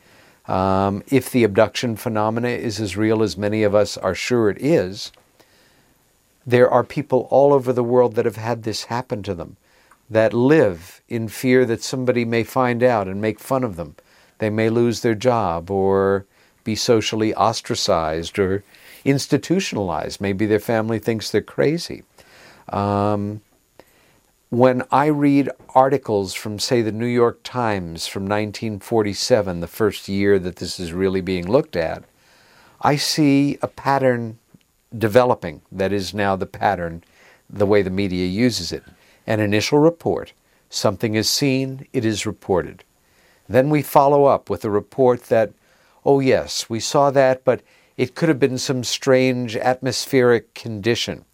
Um, 0.46 1.02
if 1.08 1.30
the 1.30 1.44
abduction 1.44 1.96
phenomena 1.96 2.48
is 2.48 2.80
as 2.80 2.96
real 2.96 3.22
as 3.22 3.36
many 3.36 3.62
of 3.62 3.74
us 3.74 3.96
are 3.96 4.14
sure 4.14 4.48
it 4.48 4.58
is, 4.60 5.10
there 6.46 6.70
are 6.70 6.84
people 6.84 7.26
all 7.30 7.52
over 7.52 7.72
the 7.72 7.82
world 7.82 8.14
that 8.14 8.24
have 8.24 8.36
had 8.36 8.62
this 8.62 8.84
happen 8.84 9.22
to 9.24 9.34
them, 9.34 9.56
that 10.08 10.32
live 10.32 11.02
in 11.08 11.28
fear 11.28 11.64
that 11.64 11.82
somebody 11.82 12.24
may 12.24 12.44
find 12.44 12.82
out 12.82 13.08
and 13.08 13.20
make 13.20 13.40
fun 13.40 13.64
of 13.64 13.74
them. 13.76 13.96
They 14.38 14.50
may 14.50 14.70
lose 14.70 15.00
their 15.00 15.16
job 15.16 15.70
or 15.70 16.24
be 16.62 16.76
socially 16.76 17.34
ostracized 17.34 18.38
or 18.38 18.62
institutionalized. 19.04 20.20
Maybe 20.20 20.46
their 20.46 20.60
family 20.60 20.98
thinks 20.98 21.30
they're 21.30 21.40
crazy. 21.40 22.04
Um, 22.68 23.40
when 24.50 24.84
I 24.92 25.06
read 25.06 25.50
articles 25.74 26.32
from, 26.32 26.60
say, 26.60 26.80
the 26.80 26.92
New 26.92 27.06
York 27.06 27.40
Times 27.42 28.06
from 28.06 28.22
1947, 28.24 29.60
the 29.60 29.66
first 29.66 30.08
year 30.08 30.38
that 30.38 30.56
this 30.56 30.78
is 30.78 30.92
really 30.92 31.20
being 31.20 31.50
looked 31.50 31.74
at, 31.74 32.04
I 32.80 32.96
see 32.96 33.58
a 33.62 33.68
pattern 33.68 34.38
developing 34.96 35.62
that 35.72 35.92
is 35.92 36.14
now 36.14 36.36
the 36.36 36.46
pattern, 36.46 37.02
the 37.48 37.66
way 37.66 37.82
the 37.82 37.90
media 37.90 38.26
uses 38.26 38.72
it. 38.72 38.84
An 39.26 39.40
initial 39.40 39.78
report, 39.78 40.32
something 40.70 41.14
is 41.14 41.28
seen, 41.28 41.86
it 41.92 42.04
is 42.04 42.26
reported. 42.26 42.84
Then 43.48 43.70
we 43.70 43.82
follow 43.82 44.24
up 44.24 44.50
with 44.50 44.64
a 44.64 44.70
report 44.70 45.24
that, 45.24 45.52
oh, 46.04 46.20
yes, 46.20 46.68
we 46.68 46.80
saw 46.80 47.10
that, 47.10 47.44
but 47.44 47.62
it 47.96 48.14
could 48.14 48.28
have 48.28 48.40
been 48.40 48.58
some 48.58 48.84
strange 48.84 49.56
atmospheric 49.56 50.54
condition. 50.54 51.24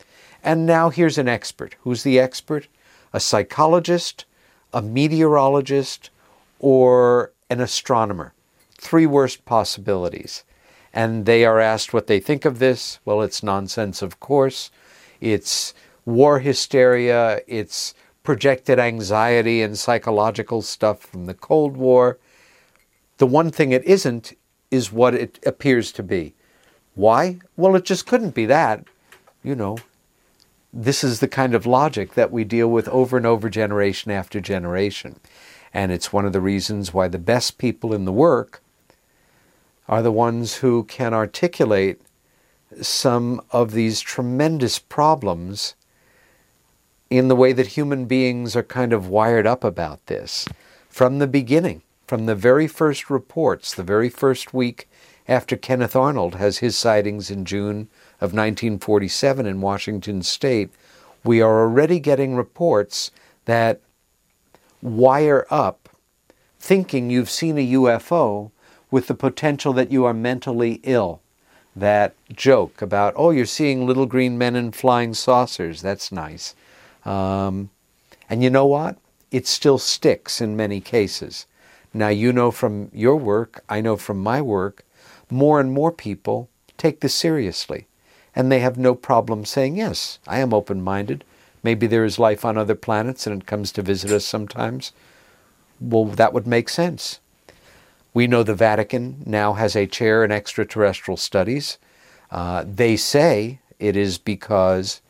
And 0.42 0.66
now 0.66 0.90
here's 0.90 1.18
an 1.18 1.28
expert. 1.28 1.76
Who's 1.80 2.02
the 2.02 2.18
expert? 2.18 2.68
A 3.12 3.20
psychologist, 3.20 4.24
a 4.72 4.82
meteorologist, 4.82 6.10
or 6.58 7.32
an 7.50 7.60
astronomer. 7.60 8.32
Three 8.78 9.06
worst 9.06 9.44
possibilities 9.44 10.44
and 10.92 11.26
they 11.26 11.44
are 11.44 11.60
asked 11.60 11.92
what 11.92 12.06
they 12.06 12.20
think 12.20 12.44
of 12.44 12.58
this. 12.58 12.98
Well, 13.04 13.22
it's 13.22 13.42
nonsense, 13.42 14.02
of 14.02 14.20
course. 14.20 14.70
It's 15.20 15.74
war 16.04 16.40
hysteria, 16.40 17.40
it's 17.46 17.94
projected 18.22 18.78
anxiety 18.78 19.62
and 19.62 19.78
psychological 19.78 20.62
stuff 20.62 21.00
from 21.00 21.26
the 21.26 21.34
Cold 21.34 21.76
War. 21.76 22.18
The 23.18 23.26
one 23.26 23.50
thing 23.50 23.72
it 23.72 23.84
isn't 23.84 24.36
is 24.70 24.92
what 24.92 25.14
it 25.14 25.38
appears 25.46 25.92
to 25.92 26.02
be. 26.02 26.34
Why? 26.94 27.38
Well, 27.56 27.76
it 27.76 27.84
just 27.84 28.06
couldn't 28.06 28.34
be 28.34 28.46
that. 28.46 28.84
You 29.42 29.54
know, 29.54 29.78
this 30.72 31.02
is 31.02 31.20
the 31.20 31.28
kind 31.28 31.54
of 31.54 31.66
logic 31.66 32.14
that 32.14 32.30
we 32.30 32.44
deal 32.44 32.68
with 32.68 32.88
over 32.88 33.16
and 33.16 33.26
over, 33.26 33.48
generation 33.50 34.10
after 34.10 34.40
generation. 34.40 35.20
And 35.74 35.90
it's 35.90 36.12
one 36.12 36.26
of 36.26 36.32
the 36.32 36.40
reasons 36.40 36.94
why 36.94 37.08
the 37.08 37.18
best 37.18 37.58
people 37.58 37.92
in 37.92 38.04
the 38.04 38.12
work 38.12 38.61
are 39.92 40.00
the 40.00 40.10
ones 40.10 40.54
who 40.54 40.84
can 40.84 41.12
articulate 41.12 42.00
some 42.80 43.42
of 43.50 43.72
these 43.72 44.00
tremendous 44.00 44.78
problems 44.78 45.74
in 47.10 47.28
the 47.28 47.36
way 47.36 47.52
that 47.52 47.66
human 47.66 48.06
beings 48.06 48.56
are 48.56 48.62
kind 48.62 48.94
of 48.94 49.08
wired 49.08 49.46
up 49.46 49.62
about 49.62 50.06
this. 50.06 50.48
From 50.88 51.18
the 51.18 51.26
beginning, 51.26 51.82
from 52.06 52.24
the 52.24 52.34
very 52.34 52.66
first 52.66 53.10
reports, 53.10 53.74
the 53.74 53.82
very 53.82 54.08
first 54.08 54.54
week 54.54 54.88
after 55.28 55.58
Kenneth 55.58 55.94
Arnold 55.94 56.36
has 56.36 56.56
his 56.56 56.74
sightings 56.74 57.30
in 57.30 57.44
June 57.44 57.90
of 58.18 58.32
1947 58.32 59.44
in 59.44 59.60
Washington 59.60 60.22
state, 60.22 60.70
we 61.22 61.42
are 61.42 61.60
already 61.60 62.00
getting 62.00 62.34
reports 62.34 63.10
that 63.44 63.82
wire 64.80 65.46
up 65.50 65.90
thinking 66.58 67.10
you've 67.10 67.28
seen 67.28 67.58
a 67.58 67.72
UFO 67.72 68.52
with 68.92 69.08
the 69.08 69.14
potential 69.14 69.72
that 69.72 69.90
you 69.90 70.04
are 70.04 70.14
mentally 70.14 70.78
ill. 70.84 71.20
That 71.74 72.14
joke 72.30 72.82
about, 72.82 73.14
oh, 73.16 73.30
you're 73.30 73.46
seeing 73.46 73.86
little 73.86 74.04
green 74.04 74.36
men 74.36 74.54
in 74.54 74.70
flying 74.72 75.14
saucers, 75.14 75.80
that's 75.80 76.12
nice. 76.12 76.54
Um, 77.06 77.70
and 78.28 78.44
you 78.44 78.50
know 78.50 78.66
what? 78.66 78.98
It 79.30 79.46
still 79.46 79.78
sticks 79.78 80.42
in 80.42 80.54
many 80.54 80.82
cases. 80.82 81.46
Now, 81.94 82.08
you 82.08 82.30
know 82.32 82.50
from 82.50 82.90
your 82.92 83.16
work, 83.16 83.64
I 83.70 83.80
know 83.80 83.96
from 83.96 84.18
my 84.18 84.42
work, 84.42 84.84
more 85.30 85.58
and 85.58 85.72
more 85.72 85.90
people 85.90 86.50
take 86.76 87.00
this 87.00 87.14
seriously. 87.14 87.86
And 88.36 88.52
they 88.52 88.60
have 88.60 88.76
no 88.76 88.94
problem 88.94 89.46
saying, 89.46 89.76
yes, 89.76 90.18
I 90.26 90.40
am 90.40 90.52
open 90.52 90.82
minded. 90.82 91.24
Maybe 91.62 91.86
there 91.86 92.04
is 92.04 92.18
life 92.18 92.44
on 92.44 92.58
other 92.58 92.74
planets 92.74 93.26
and 93.26 93.40
it 93.40 93.46
comes 93.46 93.72
to 93.72 93.82
visit 93.82 94.10
us 94.10 94.26
sometimes. 94.26 94.92
Well, 95.80 96.04
that 96.04 96.34
would 96.34 96.46
make 96.46 96.68
sense. 96.68 97.20
We 98.14 98.26
know 98.26 98.42
the 98.42 98.54
Vatican 98.54 99.22
now 99.26 99.54
has 99.54 99.74
a 99.74 99.86
chair 99.86 100.24
in 100.24 100.30
extraterrestrial 100.30 101.16
studies. 101.16 101.78
Uh, 102.30 102.64
they 102.66 102.96
say 102.96 103.60
it 103.78 103.96
is 103.96 104.18
because 104.18 105.00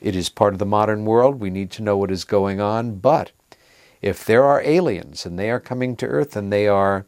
It 0.00 0.14
is 0.14 0.28
part 0.28 0.52
of 0.52 0.58
the 0.58 0.66
modern 0.66 1.04
world. 1.04 1.40
We 1.40 1.50
need 1.50 1.70
to 1.72 1.82
know 1.82 1.96
what 1.96 2.10
is 2.10 2.24
going 2.24 2.60
on. 2.60 2.96
But 2.96 3.32
if 4.02 4.24
there 4.24 4.44
are 4.44 4.60
aliens 4.62 5.24
and 5.24 5.38
they 5.38 5.50
are 5.50 5.60
coming 5.60 5.96
to 5.96 6.06
Earth 6.06 6.36
and 6.36 6.52
they 6.52 6.68
are 6.68 7.06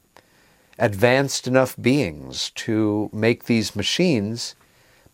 advanced 0.79 1.47
enough 1.47 1.77
beings 1.81 2.51
to 2.51 3.11
make 3.13 3.45
these 3.45 3.77
machines, 3.77 4.55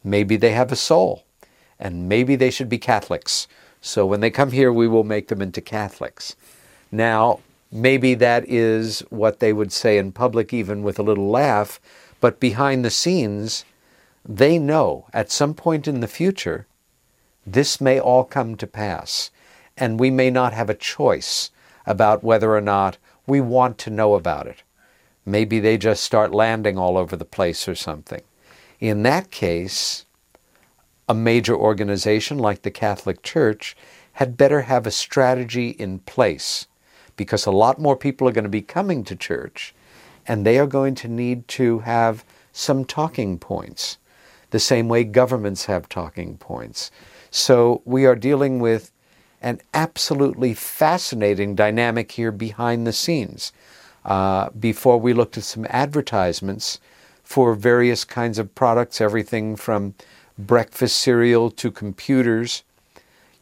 maybe 0.03 0.37
they 0.37 0.53
have 0.53 0.71
a 0.71 0.77
soul 0.77 1.25
and 1.79 2.09
maybe 2.09 2.37
they 2.37 2.51
should 2.51 2.69
be 2.69 2.79
Catholics. 2.79 3.49
So 3.81 4.07
when 4.07 4.21
they 4.21 4.31
come 4.31 4.53
here, 4.53 4.73
we 4.73 4.89
will 4.89 5.05
make 5.05 5.29
them 5.29 5.43
into 5.43 5.61
Catholics. 5.61 6.37
Now, 6.93 7.41
maybe 7.75 8.15
that 8.15 8.49
is 8.49 9.01
what 9.11 9.41
they 9.41 9.53
would 9.53 9.73
say 9.73 9.99
in 9.99 10.13
public, 10.13 10.53
even 10.53 10.83
with 10.85 10.99
a 10.99 11.03
little 11.03 11.29
laugh, 11.29 11.81
but 12.21 12.39
behind 12.39 12.85
the 12.85 12.91
scenes, 12.91 13.65
they 14.25 14.59
know 14.59 15.07
at 15.13 15.31
some 15.31 15.53
point 15.53 15.89
in 15.89 16.01
the 16.01 16.09
future 16.09 16.67
this 17.45 17.81
may 17.81 17.99
all 18.01 18.25
come 18.25 18.57
to 18.57 18.67
pass, 18.67 19.31
and 19.77 20.01
we 20.01 20.11
may 20.11 20.31
not 20.31 20.55
have 20.55 20.71
a 20.71 20.75
choice 20.75 21.51
about 21.85 22.25
whether 22.25 22.55
or 22.55 22.61
not 22.61 22.97
we 23.27 23.41
want 23.41 23.77
to 23.79 23.91
know 23.91 24.15
about 24.15 24.47
it. 24.47 24.63
Maybe 25.27 25.59
they 25.59 25.77
just 25.77 26.05
start 26.05 26.33
landing 26.33 26.79
all 26.79 26.97
over 26.97 27.17
the 27.17 27.25
place 27.25 27.69
or 27.69 27.75
something. 27.75 28.23
In 28.81 29.03
that 29.03 29.31
case, 29.31 30.07
a 31.09 31.15
major 31.15 31.57
organization 31.57 32.39
like 32.39 32.63
the 32.63 32.71
Catholic 32.71 33.23
Church 33.23 33.77
had 34.13 34.37
better 34.37 34.63
have 34.63 34.87
a 34.87 34.91
strategy 34.91 35.71
in 35.71 35.99
place 35.99 36.67
because 37.17 37.47
a 37.47 37.51
lot 37.51 37.81
more 37.81 37.97
people 37.97 38.29
are 38.29 38.33
going 38.33 38.45
to 38.45 38.51
be 38.51 38.63
coming 38.63 39.05
to 39.05 39.17
church 39.17 39.75
and 40.27 40.45
they 40.45 40.59
are 40.59 40.67
going 40.67 40.95
to 40.97 41.09
need 41.09 41.47
to 41.49 41.81
have 41.81 42.25
some 42.53 42.85
talking 42.85 43.39
points, 43.39 43.99
the 44.51 44.61
same 44.61 44.89
way 44.89 45.05
governments 45.05 45.67
have 45.67 45.89
talking 45.89 46.37
points. 46.37 46.91
So 47.31 47.83
we 47.85 48.07
are 48.07 48.15
dealing 48.15 48.61
with 48.61 48.93
an 49.43 49.61
absolutely 49.75 50.55
fascinating 50.55 51.55
dynamic 51.55 52.13
here 52.13 52.33
behind 52.33 52.87
the 52.87 52.93
scenes. 52.93 53.53
Uh, 54.05 54.51
before 54.51 54.99
we 54.99 55.13
looked 55.13 55.37
at 55.37 55.45
some 55.45 55.67
advertisements 55.69 56.81
for 57.23 57.55
various 57.55 58.05
kinds 58.05 58.39
of 58.39 58.55
products, 58.55 59.01
everything 59.01 59.57
from 59.57 59.95
breakfast 60.39 60.97
cereal 60.97 61.51
to 61.51 61.71
computers, 61.71 62.63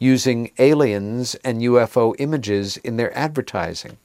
using 0.03 0.50
aliens 0.59 1.36
and 1.44 1.62
UFO 1.62 2.14
images 2.18 2.76
in 2.78 2.96
their 2.96 3.16
advertising. 3.16 3.98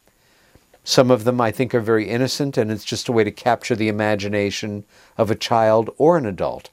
Some 0.84 1.10
of 1.10 1.24
them 1.24 1.42
I 1.42 1.52
think 1.52 1.74
are 1.74 1.82
very 1.82 2.08
innocent 2.08 2.56
and 2.56 2.72
it's 2.72 2.86
just 2.86 3.10
a 3.10 3.12
way 3.12 3.24
to 3.24 3.32
capture 3.32 3.76
the 3.76 3.90
imagination 3.90 4.86
of 5.18 5.32
a 5.32 5.36
child 5.36 5.90
or 5.98 6.18
an 6.18 6.28
adult. 6.28 6.70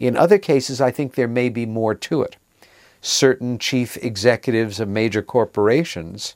In 0.00 0.16
other 0.16 0.38
cases, 0.38 0.80
I 0.80 0.90
think 0.90 1.14
there 1.14 1.28
may 1.28 1.48
be 1.48 1.66
more 1.66 1.94
to 1.94 2.22
it 2.22 2.36
certain 3.00 3.58
chief 3.58 3.98
executives 3.98 4.80
of 4.80 4.88
major 4.88 5.20
corporations 5.20 6.34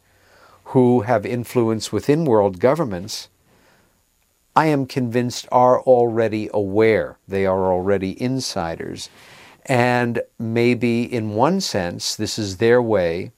who 0.64 1.00
have 1.00 1.24
influence 1.24 1.90
within 1.90 2.26
world 2.26 2.60
governments, 2.60 3.28
I 4.54 4.66
am 4.66 4.84
convinced 4.84 5.48
are 5.50 5.80
already 5.80 6.50
aware. 6.52 7.16
They 7.26 7.46
are 7.46 7.72
already 7.72 8.20
insiders. 8.22 9.08
And 9.68 10.22
maybe 10.38 11.02
in 11.02 11.34
one 11.34 11.60
sense, 11.60 12.16
this 12.16 12.38
is 12.38 12.56
their 12.56 12.80
way 12.80 13.32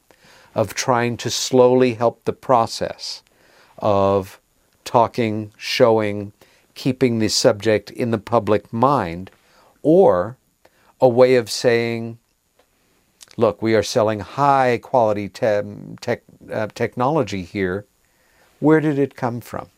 of 0.54 0.74
trying 0.74 1.16
to 1.18 1.30
slowly 1.30 1.94
help 1.94 2.24
the 2.24 2.32
process 2.32 3.22
of 3.78 4.40
talking, 4.84 5.52
showing, 5.56 6.32
keeping 6.74 7.18
the 7.18 7.28
subject 7.28 7.90
in 7.90 8.12
the 8.12 8.18
public 8.18 8.72
mind, 8.72 9.30
or 9.82 10.36
a 11.00 11.08
way 11.08 11.34
of 11.34 11.50
saying, 11.50 12.18
look, 13.36 13.60
we 13.60 13.74
are 13.74 13.82
selling 13.82 14.20
high 14.20 14.78
quality 14.82 15.28
te- 15.28 15.62
tech, 16.00 16.22
uh, 16.52 16.68
technology 16.74 17.42
here. 17.42 17.86
Where 18.60 18.80
did 18.80 18.98
it 18.98 19.16
come 19.16 19.40
from? 19.40 19.68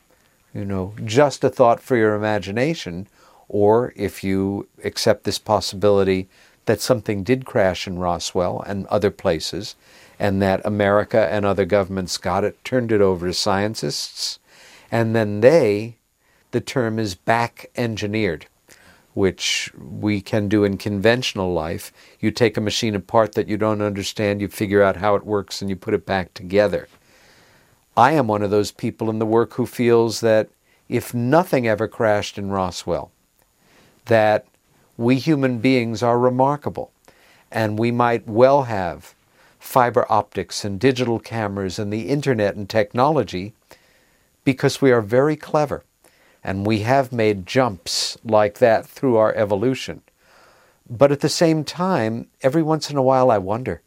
You 0.52 0.64
know, 0.64 0.94
just 1.04 1.44
a 1.44 1.48
thought 1.48 1.80
for 1.80 1.96
your 1.96 2.14
imagination, 2.14 3.06
or 3.52 3.92
if 3.94 4.24
you 4.24 4.66
accept 4.82 5.24
this 5.24 5.38
possibility 5.38 6.28
that 6.64 6.80
something 6.80 7.22
did 7.22 7.44
crash 7.44 7.86
in 7.86 7.98
Roswell 7.98 8.60
and 8.66 8.86
other 8.86 9.10
places, 9.10 9.76
and 10.18 10.40
that 10.40 10.64
America 10.64 11.28
and 11.30 11.44
other 11.44 11.64
governments 11.64 12.16
got 12.16 12.44
it, 12.44 12.64
turned 12.64 12.90
it 12.90 13.00
over 13.00 13.26
to 13.26 13.34
scientists, 13.34 14.38
and 14.90 15.14
then 15.14 15.40
they, 15.40 15.96
the 16.52 16.60
term 16.60 16.98
is 16.98 17.14
back 17.14 17.70
engineered 17.76 18.46
which 19.14 19.70
we 19.76 20.20
can 20.20 20.48
do 20.48 20.64
in 20.64 20.78
conventional 20.78 21.52
life. 21.52 21.92
You 22.20 22.30
take 22.30 22.56
a 22.56 22.62
machine 22.62 22.94
apart 22.94 23.34
that 23.34 23.48
you 23.48 23.56
don't 23.56 23.82
understand, 23.82 24.40
you 24.40 24.48
figure 24.48 24.82
out 24.82 24.96
how 24.96 25.14
it 25.16 25.26
works, 25.26 25.60
and 25.60 25.68
you 25.68 25.76
put 25.76 25.94
it 25.94 26.06
back 26.06 26.32
together. 26.32 26.88
I 27.96 28.12
am 28.12 28.26
one 28.26 28.42
of 28.42 28.50
those 28.50 28.72
people 28.72 29.10
in 29.10 29.18
the 29.18 29.26
work 29.26 29.54
who 29.54 29.66
feels 29.66 30.20
that 30.20 30.48
if 30.88 31.12
nothing 31.12 31.68
ever 31.68 31.88
crashed 31.88 32.38
in 32.38 32.50
Roswell, 32.50 33.10
that 34.06 34.46
we 34.96 35.16
human 35.16 35.58
beings 35.58 36.02
are 36.02 36.18
remarkable, 36.18 36.92
and 37.50 37.78
we 37.78 37.90
might 37.90 38.26
well 38.26 38.64
have 38.64 39.14
fiber 39.58 40.04
optics 40.10 40.64
and 40.64 40.80
digital 40.80 41.18
cameras 41.18 41.78
and 41.78 41.92
the 41.92 42.08
internet 42.08 42.56
and 42.56 42.68
technology 42.68 43.54
because 44.44 44.82
we 44.82 44.90
are 44.90 45.00
very 45.00 45.36
clever 45.36 45.84
and 46.42 46.66
we 46.66 46.80
have 46.80 47.12
made 47.12 47.46
jumps 47.46 48.18
like 48.24 48.58
that 48.58 48.84
through 48.84 49.16
our 49.16 49.32
evolution. 49.34 50.02
But 50.90 51.12
at 51.12 51.20
the 51.20 51.28
same 51.28 51.62
time, 51.62 52.26
every 52.42 52.62
once 52.62 52.90
in 52.90 52.96
a 52.96 53.02
while 53.02 53.30
I 53.30 53.38
wonder. 53.38 53.80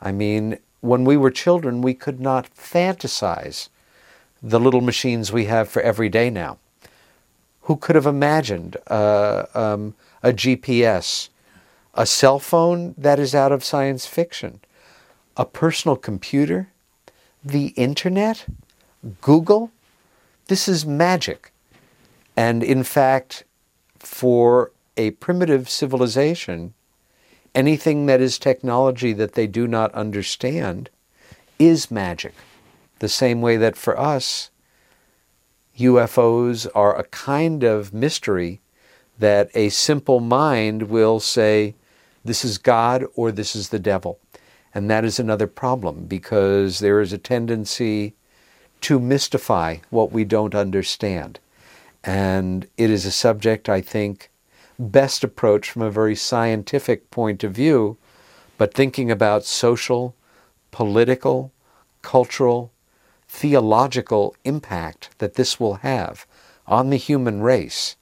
I 0.00 0.12
mean, 0.12 0.58
when 0.80 1.04
we 1.04 1.16
were 1.16 1.30
children, 1.30 1.82
we 1.82 1.94
could 1.94 2.20
not 2.20 2.54
fantasize 2.54 3.68
the 4.42 4.60
little 4.60 4.82
machines 4.82 5.32
we 5.32 5.46
have 5.46 5.68
for 5.68 5.82
every 5.82 6.08
day 6.08 6.30
now. 6.30 6.58
Who 7.68 7.76
could 7.76 7.96
have 7.96 8.06
imagined 8.06 8.78
uh, 8.86 9.44
um, 9.52 9.94
a 10.22 10.32
GPS, 10.32 11.28
a 11.92 12.06
cell 12.06 12.38
phone 12.38 12.94
that 12.96 13.18
is 13.18 13.34
out 13.34 13.52
of 13.52 13.62
science 13.62 14.06
fiction, 14.06 14.60
a 15.36 15.44
personal 15.44 15.94
computer, 15.94 16.70
the 17.44 17.66
internet, 17.76 18.46
Google? 19.20 19.70
This 20.46 20.66
is 20.66 20.86
magic. 20.86 21.52
And 22.34 22.62
in 22.62 22.84
fact, 22.84 23.44
for 23.98 24.72
a 24.96 25.10
primitive 25.10 25.68
civilization, 25.68 26.72
anything 27.54 28.06
that 28.06 28.22
is 28.22 28.38
technology 28.38 29.12
that 29.12 29.34
they 29.34 29.46
do 29.46 29.66
not 29.66 29.92
understand 29.92 30.88
is 31.58 31.90
magic. 31.90 32.32
The 33.00 33.10
same 33.10 33.42
way 33.42 33.58
that 33.58 33.76
for 33.76 34.00
us, 34.00 34.48
UFOs 35.78 36.66
are 36.74 36.98
a 36.98 37.04
kind 37.04 37.62
of 37.62 37.94
mystery 37.94 38.60
that 39.18 39.50
a 39.54 39.68
simple 39.68 40.20
mind 40.20 40.84
will 40.84 41.20
say, 41.20 41.74
this 42.24 42.44
is 42.44 42.58
God 42.58 43.04
or 43.14 43.30
this 43.30 43.54
is 43.54 43.68
the 43.68 43.78
devil. 43.78 44.18
And 44.74 44.90
that 44.90 45.04
is 45.04 45.18
another 45.18 45.46
problem 45.46 46.06
because 46.06 46.80
there 46.80 47.00
is 47.00 47.12
a 47.12 47.18
tendency 47.18 48.14
to 48.82 49.00
mystify 49.00 49.78
what 49.90 50.12
we 50.12 50.24
don't 50.24 50.54
understand. 50.54 51.38
And 52.04 52.66
it 52.76 52.90
is 52.90 53.04
a 53.06 53.10
subject, 53.10 53.68
I 53.68 53.80
think, 53.80 54.30
best 54.78 55.24
approached 55.24 55.70
from 55.70 55.82
a 55.82 55.90
very 55.90 56.14
scientific 56.14 57.10
point 57.10 57.42
of 57.42 57.52
view, 57.52 57.96
but 58.56 58.74
thinking 58.74 59.10
about 59.10 59.44
social, 59.44 60.14
political, 60.70 61.52
cultural, 62.02 62.72
theological 63.28 64.34
impact 64.44 65.10
that 65.18 65.34
this 65.34 65.60
will 65.60 65.74
have 65.74 66.26
on 66.66 66.90
the 66.90 66.96
human 66.96 67.40
race. 67.40 67.96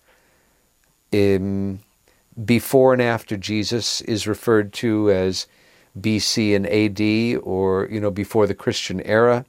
In, 1.13 1.81
before 2.45 2.93
and 2.93 3.03
after 3.03 3.37
Jesus 3.37 4.01
is 4.03 4.27
referred 4.27 4.73
to 4.75 5.11
as 5.11 5.47
BC 5.99 6.55
and 6.55 6.67
AD, 6.67 7.43
or 7.43 7.89
you 7.91 8.01
know 8.01 8.11
before 8.11 8.47
the 8.47 8.55
Christian 8.55 9.01
era. 9.03 9.45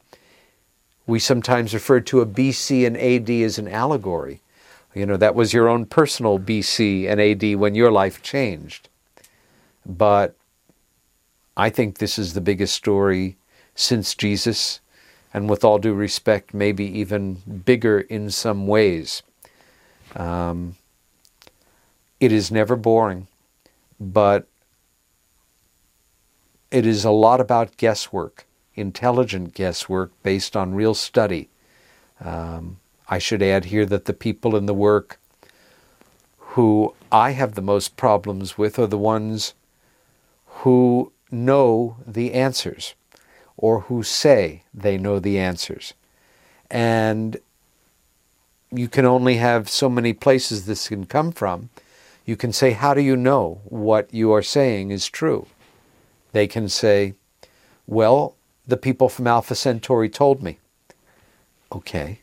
We 1.06 1.20
sometimes 1.20 1.74
refer 1.74 2.02
to 2.02 2.20
a 2.20 2.26
BC 2.26 2.86
and 2.86 2.98
AD 2.98 3.30
as 3.30 3.58
an 3.58 3.68
allegory. 3.70 4.42
You 4.94 5.06
know, 5.06 5.18
that 5.18 5.36
was 5.36 5.54
your 5.54 5.70
own 5.70 5.86
personal 5.86 6.40
BC 6.40 7.08
and 7.10 7.22
AD 7.22 7.60
when 7.60 7.76
your 7.76 7.92
life 7.92 8.22
changed. 8.22 8.90
But 9.86 10.36
I 11.56 11.70
think 11.70 11.98
this 11.98 12.20
is 12.20 12.34
the 12.34 12.42
biggest 12.42 12.74
story 12.74 13.38
since 13.74 14.16
Jesus, 14.16 14.82
and 15.34 15.50
with 15.50 15.64
all 15.64 15.78
due 15.78 15.94
respect, 15.94 16.54
maybe 16.54 16.86
even 16.86 17.36
bigger 17.66 18.00
in 18.00 18.32
some 18.32 18.68
ways. 18.68 19.24
Um, 20.16 20.76
it 22.20 22.32
is 22.32 22.52
never 22.52 22.76
boring, 22.76 23.28
but 24.00 24.48
it 26.72 26.86
is 26.86 27.06
a 27.06 27.12
lot 27.12 27.40
about 27.40 27.78
guesswork 27.78 28.48
intelligent 28.78 29.54
guesswork 29.54 30.12
based 30.24 30.56
on 30.56 30.76
real 30.76 30.94
study. 30.94 31.50
Um, 32.24 32.80
I 33.10 33.18
should 33.18 33.42
add 33.42 33.66
here 33.66 33.86
that 33.88 34.06
the 34.06 34.14
people 34.14 34.56
in 34.56 34.68
the 34.68 34.74
work 34.74 35.20
who 36.38 36.94
I 37.12 37.32
have 37.32 37.56
the 37.56 37.62
most 37.62 37.98
problems 37.98 38.58
with 38.58 38.80
are 38.80 38.88
the 38.88 38.98
ones 38.98 39.54
who 40.62 41.12
know 41.32 41.98
the 42.06 42.34
answers 42.34 42.94
or 43.58 43.82
who 43.82 44.04
say 44.04 44.64
they 44.74 44.98
know 44.98 45.20
the 45.20 45.38
answers. 45.38 45.94
And 46.70 47.38
you 48.72 48.88
can 48.88 49.06
only 49.06 49.38
have 49.38 49.70
so 49.70 49.90
many 49.90 50.14
places 50.14 50.66
this 50.66 50.88
can 50.88 51.06
come 51.06 51.32
from. 51.32 51.70
You 52.26 52.36
can 52.36 52.54
say, 52.54 52.72
How 52.72 52.94
do 52.94 53.02
you 53.02 53.16
know 53.16 53.62
what 53.66 54.14
you 54.14 54.32
are 54.34 54.42
saying 54.42 54.92
is 54.92 55.08
true? 55.08 55.48
They 56.34 56.48
can 56.48 56.70
say, 56.70 57.16
Well, 57.88 58.36
the 58.68 58.78
people 58.78 59.10
from 59.10 59.28
Alpha 59.28 59.56
Centauri 59.56 60.10
told 60.10 60.44
me. 60.44 60.60
Okay. 61.72 62.20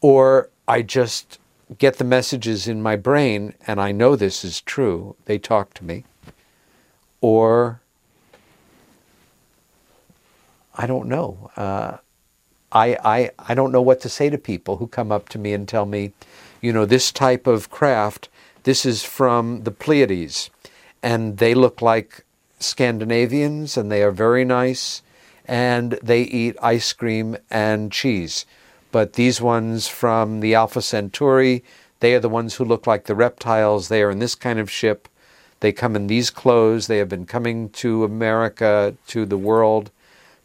Or 0.00 0.50
I 0.66 0.82
just 0.82 1.38
get 1.78 1.98
the 1.98 2.04
messages 2.04 2.68
in 2.68 2.82
my 2.82 2.96
brain 2.96 3.54
and 3.66 3.80
I 3.80 3.92
know 3.92 4.16
this 4.16 4.44
is 4.44 4.60
true. 4.60 5.16
They 5.24 5.38
talk 5.38 5.74
to 5.74 5.84
me. 5.84 6.04
Or 7.20 7.81
I 10.74 10.86
don't 10.86 11.08
know. 11.08 11.50
Uh, 11.56 11.98
I, 12.70 12.96
I, 13.04 13.30
I 13.38 13.54
don't 13.54 13.72
know 13.72 13.82
what 13.82 14.00
to 14.00 14.08
say 14.08 14.30
to 14.30 14.38
people 14.38 14.78
who 14.78 14.86
come 14.86 15.12
up 15.12 15.28
to 15.30 15.38
me 15.38 15.52
and 15.52 15.68
tell 15.68 15.84
me, 15.84 16.12
you 16.60 16.72
know, 16.72 16.86
this 16.86 17.12
type 17.12 17.46
of 17.46 17.70
craft, 17.70 18.28
this 18.62 18.86
is 18.86 19.04
from 19.04 19.64
the 19.64 19.70
Pleiades, 19.70 20.50
and 21.02 21.36
they 21.36 21.54
look 21.54 21.82
like 21.82 22.24
Scandinavians, 22.58 23.76
and 23.76 23.90
they 23.90 24.02
are 24.02 24.12
very 24.12 24.44
nice, 24.44 25.02
and 25.44 25.98
they 26.02 26.22
eat 26.22 26.56
ice 26.62 26.92
cream 26.92 27.36
and 27.50 27.92
cheese. 27.92 28.46
But 28.90 29.14
these 29.14 29.40
ones 29.40 29.88
from 29.88 30.40
the 30.40 30.54
Alpha 30.54 30.80
Centauri, 30.80 31.64
they 32.00 32.14
are 32.14 32.20
the 32.20 32.28
ones 32.28 32.54
who 32.54 32.64
look 32.64 32.86
like 32.86 33.04
the 33.04 33.14
reptiles. 33.14 33.88
They 33.88 34.02
are 34.02 34.10
in 34.10 34.18
this 34.18 34.34
kind 34.34 34.58
of 34.58 34.70
ship. 34.70 35.08
They 35.60 35.72
come 35.72 35.96
in 35.96 36.06
these 36.06 36.30
clothes. 36.30 36.86
They 36.86 36.98
have 36.98 37.08
been 37.08 37.26
coming 37.26 37.70
to 37.70 38.04
America, 38.04 38.94
to 39.08 39.26
the 39.26 39.38
world 39.38 39.90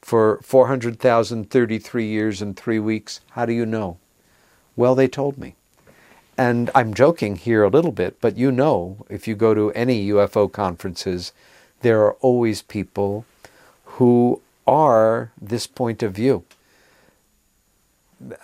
for 0.07 0.39
400,033 0.41 2.05
years 2.07 2.41
and 2.41 2.55
three 2.55 2.79
weeks. 2.79 3.19
How 3.31 3.45
do 3.45 3.51
you 3.51 3.65
know? 3.65 3.97
Well, 4.77 4.95
they 4.95 5.09
told 5.09 5.37
me. 5.37 5.55
And 6.37 6.69
I'm 6.73 6.93
joking 6.93 7.35
here 7.35 7.61
a 7.61 7.69
little 7.69 7.91
bit, 7.91 8.21
but 8.21 8.37
you 8.37 8.49
know, 8.49 9.05
if 9.09 9.27
you 9.27 9.35
go 9.35 9.53
to 9.53 9.69
any 9.73 10.07
UFO 10.07 10.49
conferences, 10.49 11.33
there 11.81 12.03
are 12.03 12.13
always 12.21 12.61
people 12.61 13.25
who 13.83 14.41
are 14.65 15.33
this 15.41 15.67
point 15.67 16.01
of 16.01 16.13
view. 16.13 16.45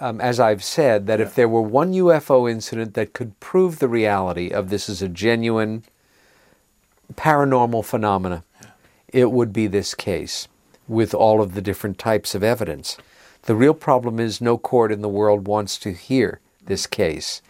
Um, 0.01 0.19
as 0.19 0.41
I've 0.41 0.65
said, 0.65 1.07
that 1.07 1.21
if 1.21 1.33
there 1.33 1.47
were 1.47 1.61
one 1.61 1.93
UFO 1.93 2.51
incident 2.51 2.93
that 2.95 3.13
could 3.13 3.39
prove 3.39 3.79
the 3.79 3.87
reality 3.87 4.49
of 4.49 4.69
this 4.69 4.89
is 4.89 5.01
a 5.01 5.07
genuine 5.07 5.85
paranormal 7.13 7.85
phenomena, 7.85 8.43
it 9.07 9.31
would 9.31 9.53
be 9.53 9.67
this 9.67 9.95
case 9.95 10.49
with 10.87 11.13
all 11.13 11.41
of 11.41 11.53
the 11.53 11.61
different 11.61 11.97
types 11.97 12.35
of 12.35 12.43
evidence. 12.43 12.97
The 13.43 13.55
real 13.55 13.73
problem 13.73 14.19
is 14.19 14.39
no 14.39 14.57
court 14.57 14.91
in 14.91 15.01
the 15.01 15.09
world 15.09 15.47
wants 15.47 15.77
to 15.79 15.91
hear 15.91 16.39
this 16.65 16.87
case. 16.87 17.41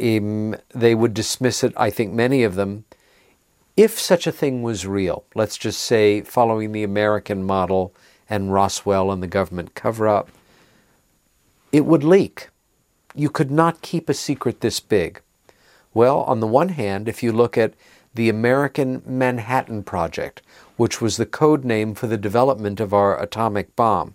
Um, 0.00 0.56
they 0.74 0.94
would 0.94 1.14
dismiss 1.14 1.62
it, 1.62 1.72
I 1.76 1.90
think 1.90 2.12
many 2.12 2.42
of 2.42 2.54
them, 2.54 2.84
if 3.76 3.98
such 3.98 4.26
a 4.26 4.32
thing 4.32 4.62
was 4.62 4.86
real. 4.86 5.24
Let's 5.34 5.56
just 5.56 5.80
say, 5.80 6.22
following 6.22 6.72
the 6.72 6.82
American 6.82 7.44
model 7.44 7.94
and 8.28 8.52
Roswell 8.52 9.10
and 9.10 9.22
the 9.22 9.26
government 9.26 9.74
cover 9.74 10.08
up, 10.08 10.30
it 11.72 11.86
would 11.86 12.04
leak. 12.04 12.48
You 13.14 13.30
could 13.30 13.50
not 13.50 13.82
keep 13.82 14.08
a 14.08 14.14
secret 14.14 14.60
this 14.60 14.80
big. 14.80 15.22
Well, 15.94 16.20
on 16.22 16.40
the 16.40 16.46
one 16.46 16.70
hand, 16.70 17.08
if 17.08 17.22
you 17.22 17.32
look 17.32 17.58
at 17.58 17.74
the 18.14 18.28
American 18.28 19.02
Manhattan 19.06 19.82
Project, 19.82 20.42
which 20.80 20.98
was 20.98 21.18
the 21.18 21.26
code 21.26 21.62
name 21.62 21.94
for 21.94 22.06
the 22.06 22.16
development 22.16 22.80
of 22.80 22.94
our 22.94 23.22
atomic 23.22 23.76
bomb. 23.76 24.14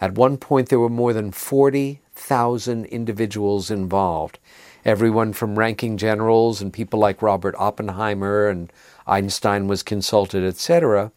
At 0.00 0.14
one 0.14 0.36
point, 0.36 0.68
there 0.68 0.78
were 0.78 0.88
more 0.88 1.12
than 1.12 1.32
40,000 1.32 2.84
individuals 2.84 3.68
involved, 3.68 4.38
everyone 4.84 5.32
from 5.32 5.58
ranking 5.58 5.96
generals 5.96 6.62
and 6.62 6.72
people 6.72 7.00
like 7.00 7.20
Robert 7.20 7.56
Oppenheimer 7.58 8.46
and 8.46 8.72
Einstein 9.08 9.66
was 9.66 9.82
consulted, 9.82 10.44
etc., 10.44 11.10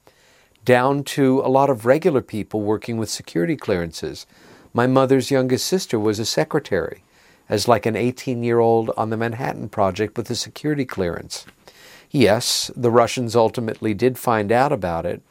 down 0.65 1.03
to 1.03 1.41
a 1.41 1.53
lot 1.59 1.69
of 1.69 1.85
regular 1.85 2.21
people 2.23 2.61
working 2.61 2.97
with 2.97 3.07
security 3.07 3.55
clearances. 3.55 4.25
My 4.73 4.87
mother's 4.87 5.29
youngest 5.29 5.67
sister 5.67 5.99
was 5.99 6.17
a 6.17 6.25
secretary, 6.25 7.03
as 7.47 7.67
like 7.67 7.85
an 7.85 7.95
18 7.95 8.41
year 8.41 8.57
old 8.57 8.89
on 8.97 9.11
the 9.11 9.17
Manhattan 9.17 9.69
Project 9.69 10.17
with 10.17 10.27
a 10.31 10.35
security 10.35 10.85
clearance. 10.85 11.45
Yes, 12.11 12.69
the 12.75 12.91
Russians 12.91 13.37
ultimately 13.37 13.93
did 13.93 14.17
find 14.17 14.51
out 14.51 14.73
about 14.73 15.05
it, 15.05 15.21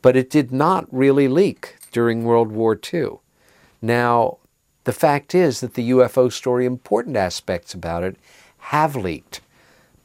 but 0.00 0.16
it 0.16 0.30
did 0.30 0.52
not 0.52 0.86
really 0.92 1.26
leak 1.26 1.76
during 1.90 2.22
World 2.22 2.52
War 2.52 2.78
II. 2.92 3.18
Now, 3.82 4.38
the 4.84 4.92
fact 4.92 5.34
is 5.34 5.60
that 5.60 5.74
the 5.74 5.90
UFO 5.90 6.32
story, 6.32 6.66
important 6.66 7.16
aspects 7.16 7.74
about 7.74 8.04
it, 8.04 8.16
have 8.58 8.94
leaked. 8.94 9.40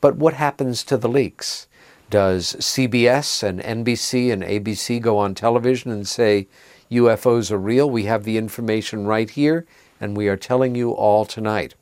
But 0.01 0.15
what 0.15 0.34
happens 0.34 0.84
to 0.86 0.97
the 0.97 1.07
leaks? 1.07 1.67
Does 2.09 2.53
CBS 2.55 3.43
and 3.43 3.59
NBC 3.59 4.32
and 4.34 4.41
ABC 4.41 4.99
go 4.99 5.19
on 5.19 5.36
television 5.36 5.91
and 5.91 6.07
say 6.07 6.47
UFOs 6.91 7.51
are 7.51 7.57
real? 7.57 7.89
We 7.89 8.05
have 8.05 8.23
the 8.23 8.38
information 8.38 9.05
right 9.05 9.30
here, 9.30 9.65
and 10.01 10.17
we 10.17 10.28
are 10.28 10.38
telling 10.38 10.73
you 10.73 10.91
all 10.91 11.26
tonight. 11.26 11.76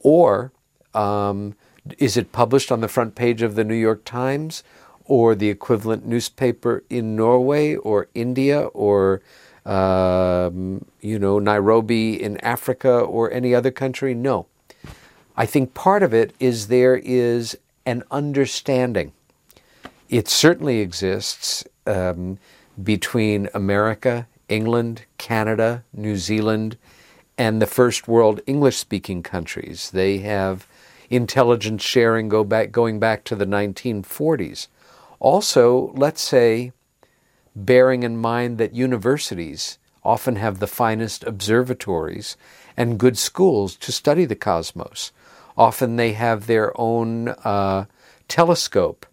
Or 0.00 0.52
um, 0.94 1.54
is 1.98 2.16
it 2.16 2.32
published 2.32 2.72
on 2.72 2.80
the 2.80 2.88
front 2.88 3.14
page 3.14 3.42
of 3.42 3.54
the 3.54 3.64
New 3.64 3.74
York 3.74 4.04
Times 4.04 4.62
or 5.04 5.34
the 5.34 5.50
equivalent 5.50 6.06
newspaper 6.06 6.82
in 6.88 7.14
Norway 7.14 7.76
or 7.76 8.08
India 8.14 8.62
or 8.66 9.20
um, 9.66 10.84
you 11.00 11.18
know 11.18 11.38
Nairobi 11.38 12.22
in 12.22 12.38
Africa 12.38 12.90
or 12.90 13.30
any 13.30 13.54
other 13.54 13.70
country? 13.70 14.14
No. 14.14 14.46
I 15.36 15.46
think 15.46 15.74
part 15.74 16.02
of 16.02 16.14
it 16.14 16.34
is 16.38 16.68
there 16.68 16.96
is 16.96 17.58
an 17.86 18.04
understanding. 18.10 19.12
It 20.08 20.28
certainly 20.28 20.80
exists 20.80 21.64
um, 21.86 22.38
between 22.82 23.48
America, 23.52 24.26
England, 24.48 25.02
Canada, 25.18 25.84
New 25.92 26.16
Zealand, 26.16 26.76
and 27.36 27.60
the 27.60 27.66
first 27.66 28.06
world 28.06 28.40
English 28.46 28.76
speaking 28.76 29.22
countries. 29.22 29.90
They 29.90 30.18
have 30.18 30.68
intelligence 31.10 31.82
sharing 31.82 32.28
go 32.28 32.44
back, 32.44 32.72
going 32.72 32.98
back 32.98 33.24
to 33.24 33.36
the 33.36 33.46
1940s. 33.46 34.68
Also, 35.20 35.92
let's 35.94 36.20
say, 36.20 36.72
bearing 37.56 38.02
in 38.02 38.16
mind 38.16 38.58
that 38.58 38.74
universities 38.74 39.78
often 40.04 40.36
have 40.36 40.58
the 40.58 40.66
finest 40.66 41.24
observatories 41.24 42.36
and 42.76 42.98
good 42.98 43.16
schools 43.16 43.76
to 43.76 43.92
study 43.92 44.24
the 44.24 44.34
cosmos. 44.34 45.12
Often 45.56 45.96
they 45.96 46.12
have 46.12 46.46
their 46.46 46.78
own 46.78 47.28
uh, 47.28 47.86
telescope 48.28 49.06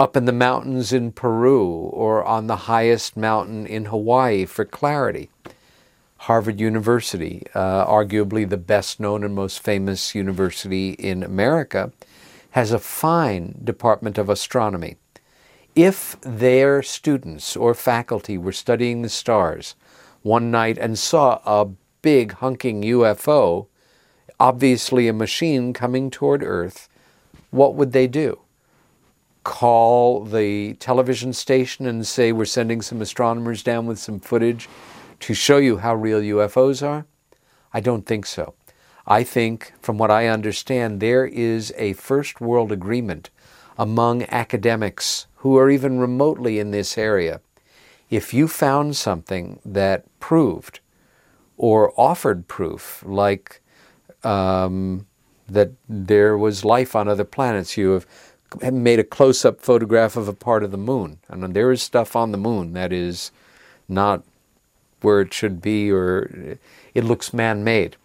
up 0.00 0.16
in 0.16 0.24
the 0.24 0.32
mountains 0.32 0.92
in 0.92 1.12
Peru 1.12 1.68
or 1.68 2.24
on 2.24 2.46
the 2.46 2.56
highest 2.56 3.16
mountain 3.16 3.66
in 3.66 3.86
Hawaii 3.86 4.44
for 4.44 4.64
clarity. 4.64 5.30
Harvard 6.24 6.58
University, 6.58 7.42
uh, 7.54 7.84
arguably 7.84 8.48
the 8.48 8.56
best 8.56 8.98
known 8.98 9.24
and 9.24 9.34
most 9.34 9.60
famous 9.60 10.14
university 10.14 10.92
in 10.92 11.22
America, 11.22 11.92
has 12.52 12.72
a 12.72 12.78
fine 12.78 13.60
department 13.62 14.16
of 14.16 14.30
astronomy. 14.30 14.96
If 15.74 16.18
their 16.22 16.82
students 16.82 17.56
or 17.56 17.74
faculty 17.74 18.38
were 18.38 18.52
studying 18.52 19.02
the 19.02 19.10
stars 19.10 19.74
one 20.22 20.50
night 20.50 20.78
and 20.78 20.98
saw 20.98 21.40
a 21.44 21.68
big 22.00 22.32
hunking 22.36 22.82
UFO, 22.84 23.66
obviously 24.40 25.08
a 25.08 25.12
machine 25.12 25.74
coming 25.74 26.10
toward 26.10 26.42
Earth, 26.42 26.88
what 27.50 27.74
would 27.74 27.92
they 27.92 28.06
do? 28.06 28.38
Call 29.42 30.24
the 30.24 30.72
television 30.74 31.34
station 31.34 31.84
and 31.84 32.06
say, 32.06 32.32
We're 32.32 32.46
sending 32.46 32.80
some 32.80 33.02
astronomers 33.02 33.62
down 33.62 33.84
with 33.84 33.98
some 33.98 34.20
footage 34.20 34.70
to 35.20 35.34
show 35.34 35.58
you 35.58 35.78
how 35.78 35.94
real 35.94 36.20
UFOs 36.20 36.86
are? 36.86 37.06
I 37.72 37.80
don't 37.80 38.06
think 38.06 38.26
so. 38.26 38.54
I 39.06 39.22
think, 39.22 39.72
from 39.80 39.98
what 39.98 40.10
I 40.10 40.28
understand, 40.28 41.00
there 41.00 41.26
is 41.26 41.72
a 41.76 41.92
first 41.94 42.40
world 42.40 42.72
agreement 42.72 43.30
among 43.76 44.22
academics 44.24 45.26
who 45.36 45.58
are 45.58 45.68
even 45.68 45.98
remotely 45.98 46.58
in 46.58 46.70
this 46.70 46.96
area. 46.96 47.40
If 48.08 48.32
you 48.32 48.48
found 48.48 48.96
something 48.96 49.60
that 49.64 50.04
proved 50.20 50.80
or 51.56 51.92
offered 52.00 52.48
proof, 52.48 53.02
like 53.04 53.60
um, 54.22 55.06
that 55.48 55.72
there 55.88 56.38
was 56.38 56.64
life 56.64 56.96
on 56.96 57.08
other 57.08 57.24
planets, 57.24 57.76
you 57.76 58.02
have 58.62 58.72
made 58.72 58.98
a 58.98 59.04
close 59.04 59.44
up 59.44 59.60
photograph 59.60 60.16
of 60.16 60.28
a 60.28 60.32
part 60.32 60.62
of 60.62 60.70
the 60.70 60.78
moon. 60.78 61.18
And 61.28 61.54
there 61.54 61.72
is 61.72 61.82
stuff 61.82 62.16
on 62.16 62.32
the 62.32 62.38
moon 62.38 62.72
that 62.72 62.92
is 62.92 63.32
not 63.88 64.22
where 65.04 65.20
it 65.20 65.32
should 65.32 65.60
be 65.60 65.90
or 65.90 66.58
it 66.94 67.04
looks 67.04 67.32
man 67.32 67.62
made. 67.62 67.96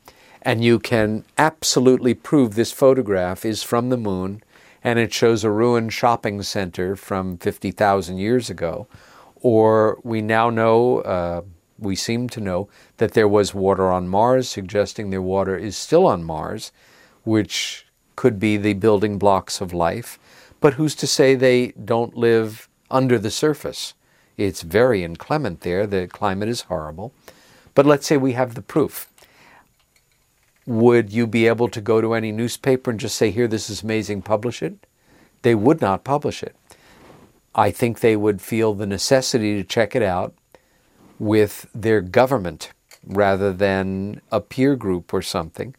And 0.41 0.63
you 0.63 0.79
can 0.79 1.25
absolutely 1.37 2.13
prove 2.13 2.55
this 2.55 2.71
photograph 2.71 3.43
is 3.43 3.63
from 3.63 3.89
the 3.89 3.97
moon 3.97 4.43
and 4.83 4.99
it 4.99 5.13
shows 5.13 5.43
a 5.43 5.51
ruined 5.51 5.93
shopping 5.93 6.41
center 6.43 6.95
from 6.95 7.37
50,000 7.37 8.17
years 8.17 8.49
ago. 8.49 8.87
Or 9.41 9.99
we 10.03 10.21
now 10.21 10.49
know, 10.49 10.99
uh, 10.99 11.41
we 11.77 11.95
seem 11.95 12.29
to 12.29 12.41
know, 12.41 12.69
that 12.97 13.13
there 13.13 13.27
was 13.27 13.53
water 13.53 13.89
on 13.89 14.07
Mars, 14.07 14.49
suggesting 14.49 15.09
their 15.09 15.21
water 15.21 15.57
is 15.57 15.77
still 15.77 16.05
on 16.05 16.23
Mars, 16.23 16.71
which 17.23 17.85
could 18.15 18.39
be 18.39 18.57
the 18.57 18.73
building 18.73 19.17
blocks 19.17 19.61
of 19.61 19.73
life. 19.73 20.19
But 20.59 20.73
who's 20.73 20.95
to 20.95 21.07
say 21.07 21.35
they 21.35 21.67
don't 21.71 22.15
live 22.17 22.67
under 22.91 23.17
the 23.17 23.31
surface? 23.31 23.93
It's 24.39 24.61
very 24.61 25.03
inclement 25.03 25.61
there. 25.61 25.85
The 25.85 26.07
climate 26.07 26.47
is 26.47 26.61
horrible. 26.61 27.13
But 27.75 27.85
let's 27.85 28.07
say 28.07 28.15
we 28.15 28.31
have 28.33 28.55
the 28.55 28.61
proof. 28.61 29.11
Would 30.65 31.11
you 31.11 31.27
be 31.27 31.45
able 31.45 31.67
to 31.67 31.81
go 31.81 31.99
to 31.99 32.13
any 32.13 32.31
newspaper 32.31 32.89
and 32.89 32.99
just 33.01 33.17
say, 33.17 33.31
here, 33.31 33.49
this 33.49 33.69
is 33.69 33.83
amazing, 33.83 34.21
publish 34.21 34.63
it? 34.63 34.87
They 35.41 35.55
would 35.55 35.81
not 35.81 36.05
publish 36.05 36.41
it. 36.41 36.55
I 37.53 37.69
think 37.69 37.99
they 37.99 38.15
would 38.15 38.41
feel 38.41 38.73
the 38.73 38.85
necessity 38.85 39.57
to 39.57 39.63
check 39.67 39.93
it 39.93 40.03
out 40.03 40.33
with 41.17 41.67
their 41.75 41.99
government 41.99 42.71
rather 43.05 43.51
than 43.51 44.21
a 44.31 44.39
peer 44.39 44.77
group 44.77 45.13
or 45.13 45.21
something. 45.21 45.75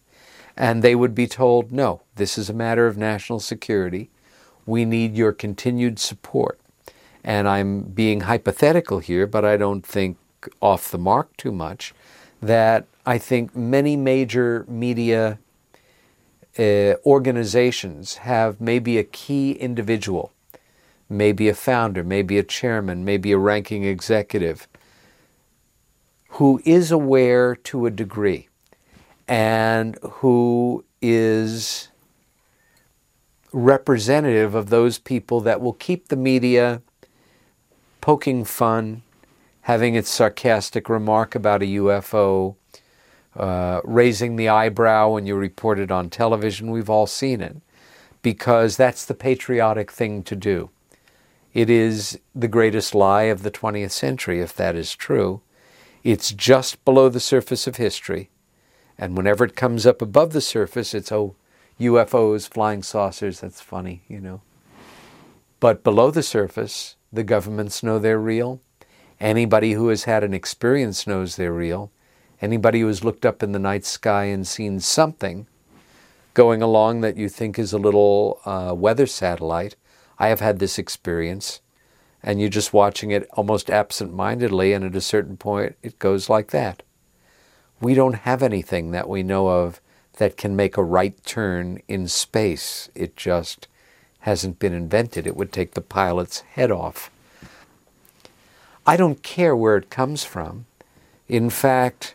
And 0.55 0.83
they 0.83 0.95
would 0.95 1.15
be 1.15 1.27
told, 1.27 1.73
no, 1.73 2.03
this 2.17 2.37
is 2.37 2.51
a 2.51 2.55
matter 2.55 2.87
of 2.87 2.99
national 2.99 3.41
security. 3.41 4.11
We 4.67 4.85
need 4.85 5.17
your 5.17 5.33
continued 5.33 5.99
support. 5.99 6.61
And 7.23 7.49
I'm 7.49 7.83
being 7.83 8.23
hypothetical 8.23 8.99
here, 8.99 9.27
but 9.27 9.45
I 9.45 9.57
don't 9.57 9.85
think 9.85 10.17
off 10.61 10.91
the 10.91 10.99
mark 10.99 11.37
too 11.37 11.53
much, 11.53 11.95
that 12.41 12.87
I 13.05 13.19
think 13.19 13.55
many 13.55 13.97
major 13.97 14.65
media 14.69 15.39
uh, 16.59 16.95
organizations 17.05 18.17
have 18.17 18.61
maybe 18.61 18.99
a 18.99 19.05
key 19.05 19.53
individual, 19.53 20.33
maybe 21.09 21.49
a 21.49 21.55
founder, 21.55 22.03
maybe 22.03 22.39
a 22.39 22.43
chairman, 22.43 23.05
maybe 23.05 23.33
a 23.33 23.39
ranking 23.39 23.85
executive, 23.85 24.67
who 26.35 26.61
is 26.65 26.91
aware 26.91 27.55
to 27.55 27.87
a 27.87 27.91
degree 27.91 28.49
and 29.29 29.99
who 30.03 30.85
is 31.03 31.89
representative 33.53 34.55
of 34.55 34.71
those 34.71 34.99
people 34.99 35.41
that 35.41 35.61
will 35.61 35.73
keep 35.73 36.09
the 36.09 36.17
media 36.17 36.83
poking 38.01 38.45
fun, 38.45 39.03
having 39.63 39.95
its 39.95 40.11
sarcastic 40.11 40.89
remark 40.89 41.35
about 41.35 41.63
a 41.63 41.67
UFO, 41.67 42.57
uh, 43.37 43.81
raising 43.85 44.37
the 44.37 44.49
eyebrow 44.49 45.11
when 45.11 45.27
you 45.27 45.35
report 45.37 45.79
it 45.79 45.91
on 45.91 46.11
television. 46.11 46.71
We've 46.71 46.91
all 46.91 47.07
seen 47.07 47.41
it 47.41 47.57
because 48.23 48.77
that's 48.77 49.05
the 49.05 49.15
patriotic 49.15 49.91
thing 49.91 50.23
to 50.25 50.37
do. 50.37 50.71
It 51.53 51.69
is 51.69 52.19
the 52.35 52.49
greatest 52.49 52.95
lie 52.95 53.25
of 53.25 53.43
the 53.43 53.51
20th 53.51 53.91
century, 53.91 54.41
if 54.41 54.55
that 54.57 54.77
is 54.77 54.95
true. 54.95 55.41
It's 56.05 56.33
just 56.33 56.85
below 56.85 57.09
the 57.09 57.21
surface 57.21 57.67
of 57.67 57.77
history. 57.77 58.31
And 58.97 59.17
whenever 59.17 59.45
it 59.45 59.57
comes 59.57 59.87
up 59.87 60.01
above 60.01 60.33
the 60.33 60.41
surface, 60.41 60.95
it's, 60.95 61.11
oh, 61.11 61.35
UFOs, 61.81 62.49
flying 62.49 62.83
saucers, 62.83 63.41
that's 63.41 63.61
funny, 63.61 64.03
you 64.07 64.21
know. 64.21 64.43
But 65.59 65.83
below 65.83 66.11
the 66.11 66.23
surface, 66.23 66.97
the 67.13 67.25
governments 67.25 67.83
know 67.83 67.99
they're 67.99 68.19
real. 68.19 68.61
Anybody 69.19 69.73
who 69.73 69.89
has 69.89 70.05
had 70.05 70.25
an 70.25 70.33
experience 70.33 71.07
knows 71.07 71.37
they're 71.37 71.53
real. 71.53 71.91
Anybody 72.41 72.81
who 72.81 72.87
has 72.87 73.05
looked 73.05 73.27
up 73.27 73.43
in 73.43 73.53
the 73.53 73.59
night 73.59 73.85
sky 73.85 74.25
and 74.25 74.47
seen 74.47 74.81
something 74.81 75.47
going 76.33 76.63
along 76.63 77.01
that 77.03 77.17
you 77.17 77.29
think 77.29 77.59
is 77.59 77.73
a 77.73 77.79
little 77.79 78.41
uh, 78.45 78.73
weather 78.75 79.07
satellite, 79.07 79.77
I 80.19 80.29
have 80.29 80.41
had 80.41 80.59
this 80.59 80.79
experience. 80.79 81.61
And 82.23 82.41
you're 82.41 82.49
just 82.51 82.73
watching 82.73 83.11
it 83.11 83.29
almost 83.33 83.71
absent 83.71 84.13
mindedly, 84.13 84.73
and 84.73 84.85
at 84.85 84.97
a 84.97 85.01
certain 85.01 85.37
point, 85.37 85.77
it 85.83 85.99
goes 85.99 86.29
like 86.29 86.51
that. 86.51 86.83
We 87.81 87.95
don't 87.95 88.15
have 88.15 88.43
anything 88.43 88.91
that 88.91 89.09
we 89.09 89.23
know 89.23 89.49
of 89.49 89.81
that 90.19 90.37
can 90.37 90.55
make 90.55 90.77
a 90.77 90.85
right 90.85 91.23
turn 91.25 91.81
in 91.89 92.09
space. 92.09 92.91
It 92.95 93.17
just 93.17 93.69
hasn't 94.21 94.59
been 94.59 94.73
invented. 94.73 95.27
It 95.27 95.37
would 95.37 95.53
take 95.53 95.75
the 95.75 95.81
pilot's 95.81 96.41
head 96.41 96.71
off. 96.71 97.11
I 98.87 98.97
don't 98.97 99.23
care 99.23 99.55
where 99.55 99.77
it 99.77 99.91
comes 99.91 100.25
from. 100.25 100.67
In 101.29 101.51
fact, 101.51 102.15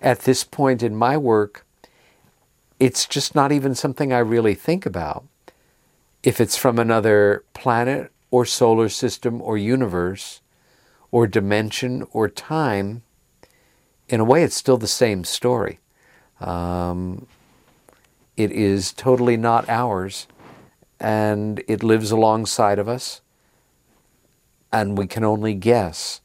at 0.00 0.20
this 0.20 0.44
point 0.44 0.82
in 0.82 0.96
my 0.96 1.16
work, 1.16 1.64
it's 2.78 3.06
just 3.06 3.34
not 3.34 3.52
even 3.52 3.74
something 3.74 4.12
I 4.12 4.18
really 4.18 4.54
think 4.54 4.86
about. 4.86 5.24
If 6.22 6.40
it's 6.40 6.56
from 6.56 6.78
another 6.78 7.44
planet 7.52 8.12
or 8.30 8.44
solar 8.44 8.88
system 8.88 9.40
or 9.42 9.58
universe 9.58 10.40
or 11.10 11.26
dimension 11.26 12.06
or 12.12 12.28
time, 12.28 13.02
in 14.08 14.20
a 14.20 14.24
way, 14.24 14.42
it's 14.42 14.56
still 14.56 14.78
the 14.78 14.86
same 14.86 15.24
story. 15.24 15.80
Um, 16.40 17.26
it 18.36 18.52
is 18.52 18.92
totally 18.92 19.36
not 19.36 19.68
ours, 19.68 20.26
and 21.00 21.62
it 21.68 21.82
lives 21.82 22.10
alongside 22.10 22.78
of 22.78 22.88
us, 22.88 23.20
and 24.72 24.98
we 24.98 25.06
can 25.06 25.24
only 25.24 25.54
guess 25.54 26.20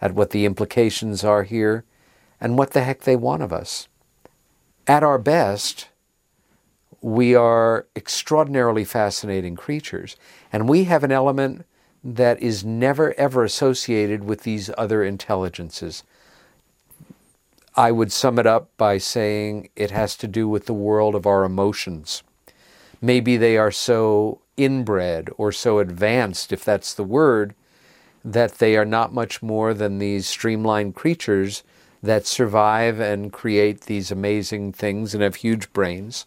at 0.00 0.14
what 0.14 0.30
the 0.30 0.44
implications 0.44 1.24
are 1.24 1.44
here 1.44 1.84
and 2.40 2.58
what 2.58 2.72
the 2.72 2.82
heck 2.82 3.00
they 3.00 3.16
want 3.16 3.42
of 3.42 3.52
us. 3.52 3.88
At 4.86 5.02
our 5.02 5.18
best, 5.18 5.88
we 7.00 7.34
are 7.34 7.86
extraordinarily 7.94 8.84
fascinating 8.84 9.56
creatures, 9.56 10.16
and 10.52 10.68
we 10.68 10.84
have 10.84 11.04
an 11.04 11.12
element 11.12 11.64
that 12.04 12.40
is 12.40 12.64
never 12.64 13.14
ever 13.18 13.42
associated 13.44 14.24
with 14.24 14.42
these 14.42 14.70
other 14.78 15.02
intelligences. 15.02 16.04
I 17.74 17.92
would 17.92 18.12
sum 18.12 18.38
it 18.38 18.46
up 18.46 18.70
by 18.76 18.98
saying 18.98 19.68
it 19.76 19.90
has 19.90 20.16
to 20.18 20.26
do 20.26 20.48
with 20.48 20.66
the 20.66 20.72
world 20.72 21.14
of 21.14 21.26
our 21.26 21.44
emotions. 21.44 22.22
Maybe 23.00 23.36
they 23.36 23.56
are 23.56 23.70
so 23.70 24.40
inbred 24.56 25.30
or 25.36 25.52
so 25.52 25.78
advanced, 25.78 26.52
if 26.52 26.64
that's 26.64 26.94
the 26.94 27.04
word, 27.04 27.54
that 28.24 28.54
they 28.54 28.76
are 28.76 28.84
not 28.84 29.12
much 29.12 29.42
more 29.42 29.74
than 29.74 29.98
these 29.98 30.26
streamlined 30.26 30.94
creatures 30.94 31.62
that 32.02 32.26
survive 32.26 33.00
and 33.00 33.32
create 33.32 33.82
these 33.82 34.10
amazing 34.10 34.72
things 34.72 35.14
and 35.14 35.22
have 35.22 35.36
huge 35.36 35.72
brains 35.72 36.26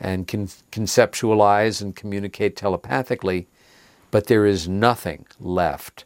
and 0.00 0.26
can 0.26 0.46
conceptualize 0.72 1.80
and 1.80 1.96
communicate 1.96 2.56
telepathically, 2.56 3.46
but 4.10 4.26
there 4.26 4.46
is 4.46 4.68
nothing 4.68 5.26
left 5.40 6.04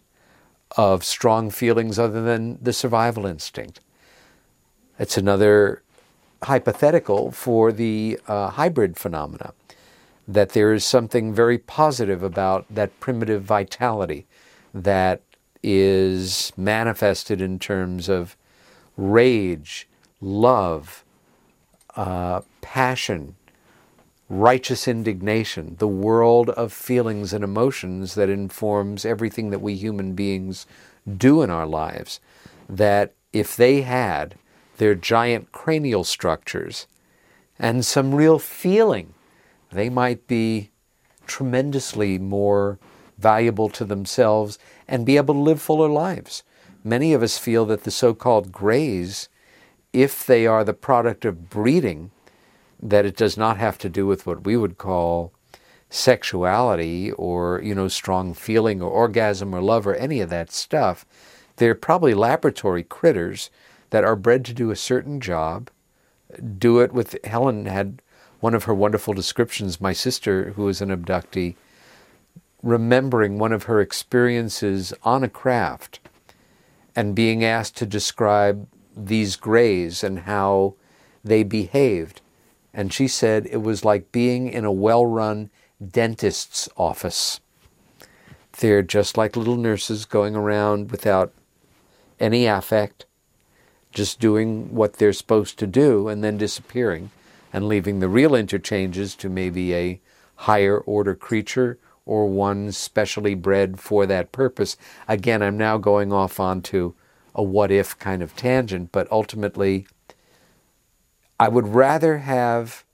of 0.76 1.02
strong 1.04 1.50
feelings 1.50 1.98
other 1.98 2.22
than 2.22 2.59
the 2.62 2.72
survival 2.72 3.26
instinct. 3.26 3.80
It's 4.98 5.16
another 5.16 5.82
hypothetical 6.42 7.30
for 7.32 7.72
the 7.72 8.20
uh, 8.28 8.50
hybrid 8.50 8.96
phenomena, 8.96 9.52
that 10.29 10.51
there 10.51 10.72
is 10.72 10.85
something 10.85 11.33
very 11.33 11.59
positive 11.59 12.22
about 12.22 12.66
that 12.70 13.01
primitive 13.01 13.43
vitality 13.43 14.26
that 14.74 15.22
is 15.62 16.53
manifested 16.57 17.41
in 17.41 17.59
terms 17.59 18.09
of 18.09 18.37
rage, 18.97 19.89
love, 20.20 21.03
uh, 21.97 22.43
passion, 22.61 23.35
righteous 24.29 24.87
indignation, 24.87 25.74
the 25.79 25.89
world 25.89 26.51
of 26.51 26.72
feelings 26.72 27.33
and 27.33 27.43
emotions 27.43 28.14
that 28.14 28.29
informs 28.29 29.07
everything 29.07 29.49
that 29.51 29.62
we 29.62 29.74
human 29.74 30.14
beings 30.14 30.66
do 31.16 31.41
in 31.41 31.49
our 31.49 31.66
lives. 31.66 32.20
That 32.68 33.14
if 33.33 33.57
they 33.57 33.81
had 33.81 34.35
their 34.76 34.95
giant 34.95 35.51
cranial 35.53 36.05
structures, 36.05 36.87
and 37.59 37.85
some 37.85 38.14
real 38.14 38.39
feeling. 38.39 39.14
They 39.71 39.89
might 39.89 40.27
be 40.27 40.71
tremendously 41.27 42.19
more 42.19 42.79
valuable 43.19 43.69
to 43.71 43.85
themselves 43.85 44.59
and 44.87 45.05
be 45.05 45.16
able 45.16 45.35
to 45.35 45.41
live 45.41 45.61
fuller 45.61 45.89
lives. 45.89 46.43
Many 46.85 47.12
of 47.12 47.23
us 47.23 47.39
feel 47.39 47.66
that 47.66 47.85
the 47.85 47.91
so 47.91 48.14
called 48.14 48.53
grays, 48.53 49.29
if 49.93 50.25
they 50.25 50.47
are 50.47 50.64
the 50.64 50.73
product 50.73 51.25
of 51.25 51.51
breeding, 51.51 52.11
that 52.81 53.05
it 53.05 53.16
does 53.16 53.37
not 53.37 53.59
have 53.59 53.77
to 53.79 53.89
do 53.89 54.07
with 54.07 54.27
what 54.27 54.45
we 54.45 54.57
would 54.57 54.79
call 54.79 55.33
sexuality 55.91 57.11
or 57.12 57.61
you 57.64 57.75
know 57.75 57.89
strong 57.89 58.35
feeling 58.35 58.83
or 58.83 58.91
orgasm 58.91 59.55
or 59.55 59.62
love 59.62 59.87
or 59.87 59.95
any 59.95 60.21
of 60.21 60.29
that 60.29 60.53
stuff 60.53 61.07
they're 61.59 61.75
probably 61.75 62.14
laboratory 62.14 62.83
critters 62.83 63.51
that 63.91 64.05
are 64.05 64.16
bred 64.16 64.45
to 64.47 64.55
do 64.55 64.71
a 64.71 64.77
certain 64.77 65.21
job, 65.21 65.71
do 66.59 66.81
it 66.81 66.93
with. 66.93 67.16
Helen 67.25 67.66
had 67.66 68.01
one 68.41 68.55
of 68.55 68.64
her 68.64 68.74
wonderful 68.74 69.14
descriptions, 69.14 69.80
my 69.80 69.93
sister, 69.93 70.53
who 70.53 70.64
was 70.64 70.80
an 70.80 70.91
abductee, 70.91 71.57
remembering 72.62 73.39
one 73.39 73.53
of 73.53 73.64
her 73.64 73.80
experiences 73.80 74.93
on 75.03 75.24
a 75.24 75.28
craft 75.28 76.01
and 76.95 77.14
being 77.14 77.45
asked 77.45 77.76
to 77.76 77.86
describe 77.86 78.66
these 78.97 79.36
grays 79.36 80.03
and 80.03 80.20
how 80.20 80.74
they 81.24 81.43
behaved. 81.43 82.20
And 82.72 82.93
she 82.93 83.09
said 83.09 83.47
it 83.47 83.62
was 83.62 83.84
like 83.84 84.12
being 84.12 84.49
in 84.49 84.64
a 84.64 84.72
well 84.72 85.07
run 85.07 85.51
dentist's 85.84 86.68
office. 86.76 87.41
They're 88.59 88.82
just 88.82 89.16
like 89.16 89.36
little 89.36 89.57
nurses 89.57 90.05
going 90.05 90.34
around 90.34 90.91
without 90.91 91.32
any 92.18 92.47
affect, 92.47 93.07
just 93.93 94.18
doing 94.18 94.74
what 94.74 94.95
they're 94.95 95.12
supposed 95.12 95.59
to 95.61 95.66
do 95.66 96.09
and 96.09 96.22
then 96.22 96.36
disappearing 96.36 97.11
and 97.53 97.68
leaving 97.68 98.01
the 98.01 98.09
real 98.09 98.34
interchanges 98.34 99.14
to 99.16 99.28
maybe 99.28 99.74
a 99.74 100.01
higher 100.36 100.78
order 100.78 101.14
creature 101.14 101.78
or 102.07 102.26
one 102.26 102.72
specially 102.72 103.34
bred 103.34 103.78
for 103.78 104.07
that 104.07 104.32
purpose. 104.32 104.76
Again, 105.07 105.42
I'm 105.42 105.59
now 105.59 105.76
going 105.76 106.12
off 106.12 106.40
onto 106.40 106.94
a 107.34 107.42
what 107.42 107.70
if 107.70 107.99
kind 107.99 108.22
of 108.22 108.34
tangent, 108.34 108.90
but 108.92 109.11
ultimately, 109.12 109.86
I 111.38 111.49
would 111.49 111.68
rather 111.68 112.18
have 112.18 112.84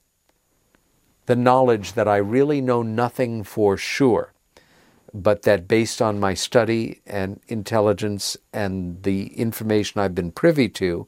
the 1.25 1.35
knowledge 1.35 1.93
that 1.93 2.07
I 2.07 2.17
really 2.17 2.61
know 2.61 2.83
nothing 2.83 3.43
for 3.43 3.77
sure, 3.77 4.33
but 5.13 5.43
that 5.43 5.67
based 5.67 6.01
on 6.01 6.19
my 6.19 6.33
study 6.33 7.01
and 7.07 7.39
intelligence 7.47 8.37
and 8.53 9.01
the 9.03 9.27
information 9.27 10.01
I've 10.01 10.13
been 10.13 10.31
privy 10.31 10.69
to, 10.69 11.07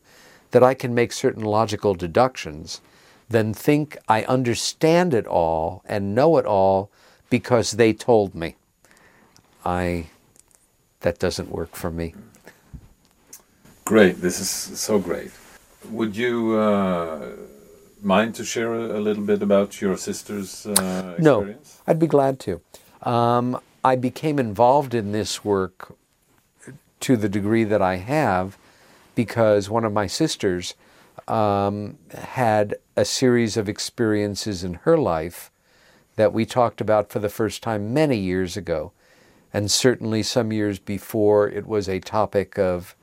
that 0.51 0.63
I 0.63 0.73
can 0.73 0.95
make 0.95 1.11
certain 1.11 1.43
logical 1.43 1.93
deductions, 1.93 2.81
than 3.29 3.53
think 3.53 3.97
I 4.07 4.23
understand 4.23 5.13
it 5.13 5.27
all 5.27 5.83
and 5.85 6.15
know 6.15 6.37
it 6.37 6.45
all 6.45 6.89
because 7.29 7.71
they 7.71 7.93
told 7.93 8.33
me. 8.33 8.55
I 9.65 10.07
that 11.01 11.19
doesn't 11.19 11.51
work 11.51 11.75
for 11.75 11.91
me. 11.91 12.15
Great, 13.85 14.21
this 14.21 14.39
is 14.39 14.49
so 14.49 14.99
great. 14.99 15.31
Would 15.89 16.17
you 16.17 16.55
uh, 16.55 17.29
mind 18.01 18.35
to 18.35 18.43
share 18.43 18.73
a, 18.73 18.97
a, 18.97 19.01
little 19.01 19.23
bit 19.23 19.41
about 19.41 19.79
your 19.79 19.95
sister's 19.97 20.65
uh, 20.65 21.15
experience? 21.17 21.19
No, 21.19 21.91
I'd 21.91 21.99
be 21.99 22.07
glad 22.07 22.39
to. 22.41 22.61
Um, 23.03 23.59
I 23.83 23.95
became 23.95 24.39
involved 24.39 24.93
in 24.93 25.11
this 25.11 25.45
work 25.45 25.95
to 27.01 27.15
the 27.15 27.29
degree 27.29 27.63
that 27.63 27.81
I 27.81 27.97
have 27.97 28.57
because 29.15 29.69
one 29.69 29.85
of 29.85 29.93
my 29.93 30.07
sisters 30.07 30.73
um, 31.27 31.97
had 32.13 32.75
a 32.95 33.05
series 33.05 33.57
of 33.57 33.69
experiences 33.69 34.63
in 34.63 34.75
her 34.75 34.97
life 34.97 35.51
that 36.15 36.33
we 36.33 36.45
talked 36.45 36.81
about 36.81 37.09
for 37.09 37.19
the 37.19 37.29
first 37.29 37.61
time 37.61 37.93
many 37.93 38.17
years 38.17 38.57
ago. 38.57 38.91
And 39.53 39.71
certainly 39.71 40.23
some 40.23 40.51
years 40.51 40.79
before, 40.79 41.47
it 41.47 41.67
was 41.67 41.87
a 41.87 41.99
topic 41.99 42.59
of 42.59 42.95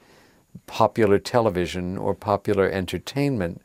popular 0.67 1.19
television 1.19 1.97
or 1.97 2.15
popular 2.15 2.69
entertainment 2.69 3.61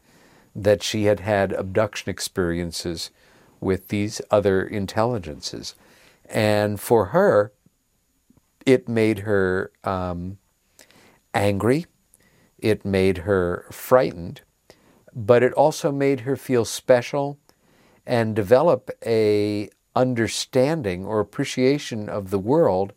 that 0.55 0.81
she 0.83 1.05
had 1.05 1.19
had 1.19 1.53
abduction 1.53 2.09
experiences 2.09 3.11
with 3.59 3.89
these 3.89 4.21
other 4.31 4.63
intelligences. 4.63 5.75
And 6.29 6.79
for 6.79 7.05
her, 7.05 7.51
it 8.65 8.87
made 8.87 9.19
her 9.19 9.71
um, 9.83 10.37
angry, 11.33 11.85
it 12.61 12.85
made 12.85 13.19
her 13.19 13.65
frightened, 13.71 14.41
but 15.13 15.43
it 15.43 15.53
also 15.53 15.91
made 15.91 16.21
her 16.21 16.35
feel 16.35 16.65
special 16.65 17.37
and 18.05 18.35
develop 18.35 18.89
a 19.05 19.69
understanding 19.95 21.05
or 21.05 21.19
appreciation 21.19 22.07
of 22.09 22.29
the 22.29 22.39
world 22.39 22.93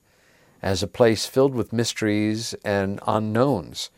as 0.63 0.83
a 0.83 0.87
place 0.87 1.27
filled 1.27 1.55
with 1.55 1.73
mysteries 1.73 2.55
and 2.65 3.01
unknowns. 3.07 3.91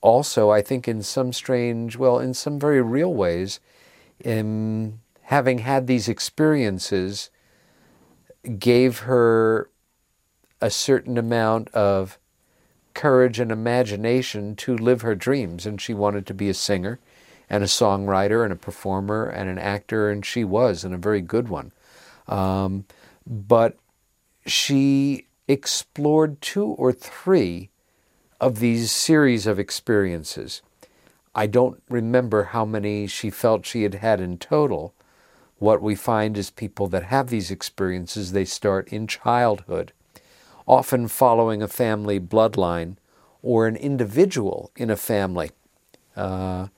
Also, 0.00 0.50
I 0.50 0.60
think 0.60 0.86
in 0.86 1.02
some 1.02 1.32
strange, 1.32 1.96
well, 1.96 2.18
in 2.18 2.34
some 2.34 2.60
very 2.60 2.82
real 2.82 3.14
ways, 3.14 3.58
in 4.20 5.00
having 5.22 5.58
had 5.58 5.86
these 5.86 6.08
experiences 6.08 7.30
gave 8.58 9.00
her 9.00 9.70
a 10.60 10.70
certain 10.70 11.16
amount 11.16 11.68
of 11.68 12.18
courage 12.94 13.38
and 13.38 13.52
imagination 13.52 14.56
to 14.56 14.76
live 14.76 15.02
her 15.02 15.14
dreams. 15.14 15.66
And 15.66 15.80
she 15.80 15.92
wanted 15.92 16.26
to 16.26 16.34
be 16.34 16.48
a 16.48 16.54
singer 16.54 16.98
and 17.50 17.62
a 17.62 17.66
songwriter 17.66 18.42
and 18.42 18.52
a 18.52 18.56
performer 18.56 19.26
and 19.26 19.50
an 19.50 19.58
actor, 19.58 20.10
and 20.10 20.24
she 20.24 20.44
was, 20.44 20.84
and 20.84 20.94
a 20.94 20.98
very 20.98 21.20
good 21.20 21.48
one. 21.48 21.72
Um, 22.26 22.86
but 23.26 23.76
she 24.46 25.26
explored 25.46 26.40
two 26.40 26.66
or 26.66 26.92
three 26.92 27.70
of 28.40 28.60
these 28.60 28.90
series 28.90 29.46
of 29.46 29.58
experiences. 29.58 30.62
I 31.34 31.46
don't 31.46 31.82
remember 31.88 32.44
how 32.44 32.64
many 32.64 33.06
she 33.06 33.30
felt 33.30 33.66
she 33.66 33.82
had 33.82 33.94
had 33.94 34.20
in 34.20 34.38
total. 34.38 34.94
What 35.58 35.82
we 35.82 35.94
find 35.94 36.36
is 36.36 36.50
people 36.50 36.86
that 36.88 37.04
have 37.04 37.28
these 37.28 37.50
experiences, 37.50 38.32
they 38.32 38.44
start 38.44 38.88
in 38.88 39.06
childhood, 39.06 39.92
often 40.66 41.08
following 41.08 41.62
a 41.62 41.68
family 41.68 42.18
bloodline 42.18 42.96
or 43.42 43.66
an 43.66 43.76
individual 43.76 44.70
in 44.76 44.90
a 44.90 44.96
family. 44.96 45.50
Uh, 46.16 46.68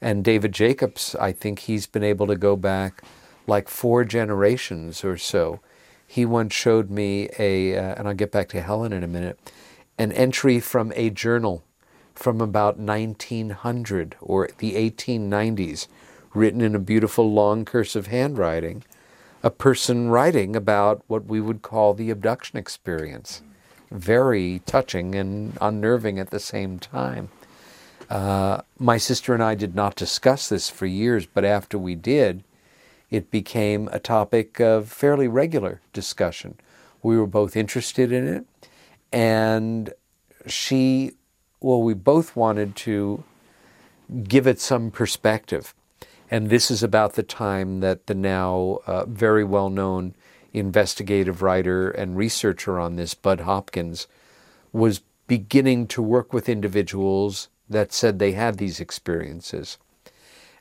and 0.00 0.24
David 0.24 0.52
Jacobs, 0.52 1.14
I 1.16 1.32
think 1.32 1.60
he's 1.60 1.86
been 1.86 2.04
able 2.04 2.26
to 2.26 2.36
go 2.36 2.56
back 2.56 3.02
like 3.46 3.68
four 3.68 4.04
generations 4.04 5.04
or 5.04 5.16
so. 5.16 5.60
He 6.06 6.24
once 6.24 6.52
showed 6.52 6.90
me 6.90 7.28
a, 7.38 7.76
uh, 7.76 7.94
and 7.96 8.08
I'll 8.08 8.14
get 8.14 8.32
back 8.32 8.48
to 8.50 8.60
Helen 8.60 8.92
in 8.92 9.02
a 9.02 9.08
minute, 9.08 9.38
an 9.98 10.12
entry 10.12 10.60
from 10.60 10.92
a 10.94 11.10
journal 11.10 11.64
from 12.14 12.40
about 12.40 12.78
1900 12.78 14.16
or 14.20 14.48
the 14.58 14.74
1890s, 14.74 15.86
written 16.34 16.60
in 16.60 16.74
a 16.74 16.80
beautiful 16.80 17.32
long 17.32 17.64
cursive 17.64 18.08
handwriting, 18.08 18.84
a 19.42 19.50
person 19.50 20.08
writing 20.08 20.54
about 20.54 21.02
what 21.08 21.26
we 21.26 21.40
would 21.40 21.62
call 21.62 21.94
the 21.94 22.10
abduction 22.10 22.58
experience. 22.58 23.42
Very 23.90 24.60
touching 24.66 25.14
and 25.14 25.56
unnerving 25.60 26.18
at 26.18 26.30
the 26.30 26.40
same 26.40 26.78
time. 26.78 27.28
Uh, 28.08 28.60
my 28.78 28.98
sister 28.98 29.34
and 29.34 29.42
I 29.42 29.54
did 29.54 29.74
not 29.74 29.96
discuss 29.96 30.48
this 30.48 30.68
for 30.68 30.86
years, 30.86 31.26
but 31.26 31.44
after 31.44 31.78
we 31.78 31.94
did, 31.94 32.44
it 33.10 33.30
became 33.30 33.88
a 33.92 33.98
topic 33.98 34.60
of 34.60 34.90
fairly 34.90 35.28
regular 35.28 35.80
discussion. 35.92 36.56
We 37.02 37.18
were 37.18 37.26
both 37.26 37.56
interested 37.56 38.12
in 38.12 38.26
it, 38.26 38.46
and 39.12 39.92
she, 40.46 41.12
well, 41.60 41.82
we 41.82 41.94
both 41.94 42.36
wanted 42.36 42.76
to 42.76 43.24
give 44.24 44.46
it 44.46 44.60
some 44.60 44.90
perspective. 44.90 45.74
And 46.32 46.48
this 46.48 46.70
is 46.70 46.82
about 46.82 47.12
the 47.12 47.22
time 47.22 47.80
that 47.80 48.06
the 48.06 48.14
now 48.14 48.78
uh, 48.86 49.04
very 49.04 49.44
well 49.44 49.68
known 49.68 50.14
investigative 50.54 51.42
writer 51.42 51.90
and 51.90 52.16
researcher 52.16 52.80
on 52.80 52.96
this, 52.96 53.12
Bud 53.12 53.40
Hopkins, 53.40 54.06
was 54.72 55.02
beginning 55.26 55.88
to 55.88 56.00
work 56.00 56.32
with 56.32 56.48
individuals 56.48 57.50
that 57.68 57.92
said 57.92 58.18
they 58.18 58.32
had 58.32 58.56
these 58.56 58.80
experiences. 58.80 59.76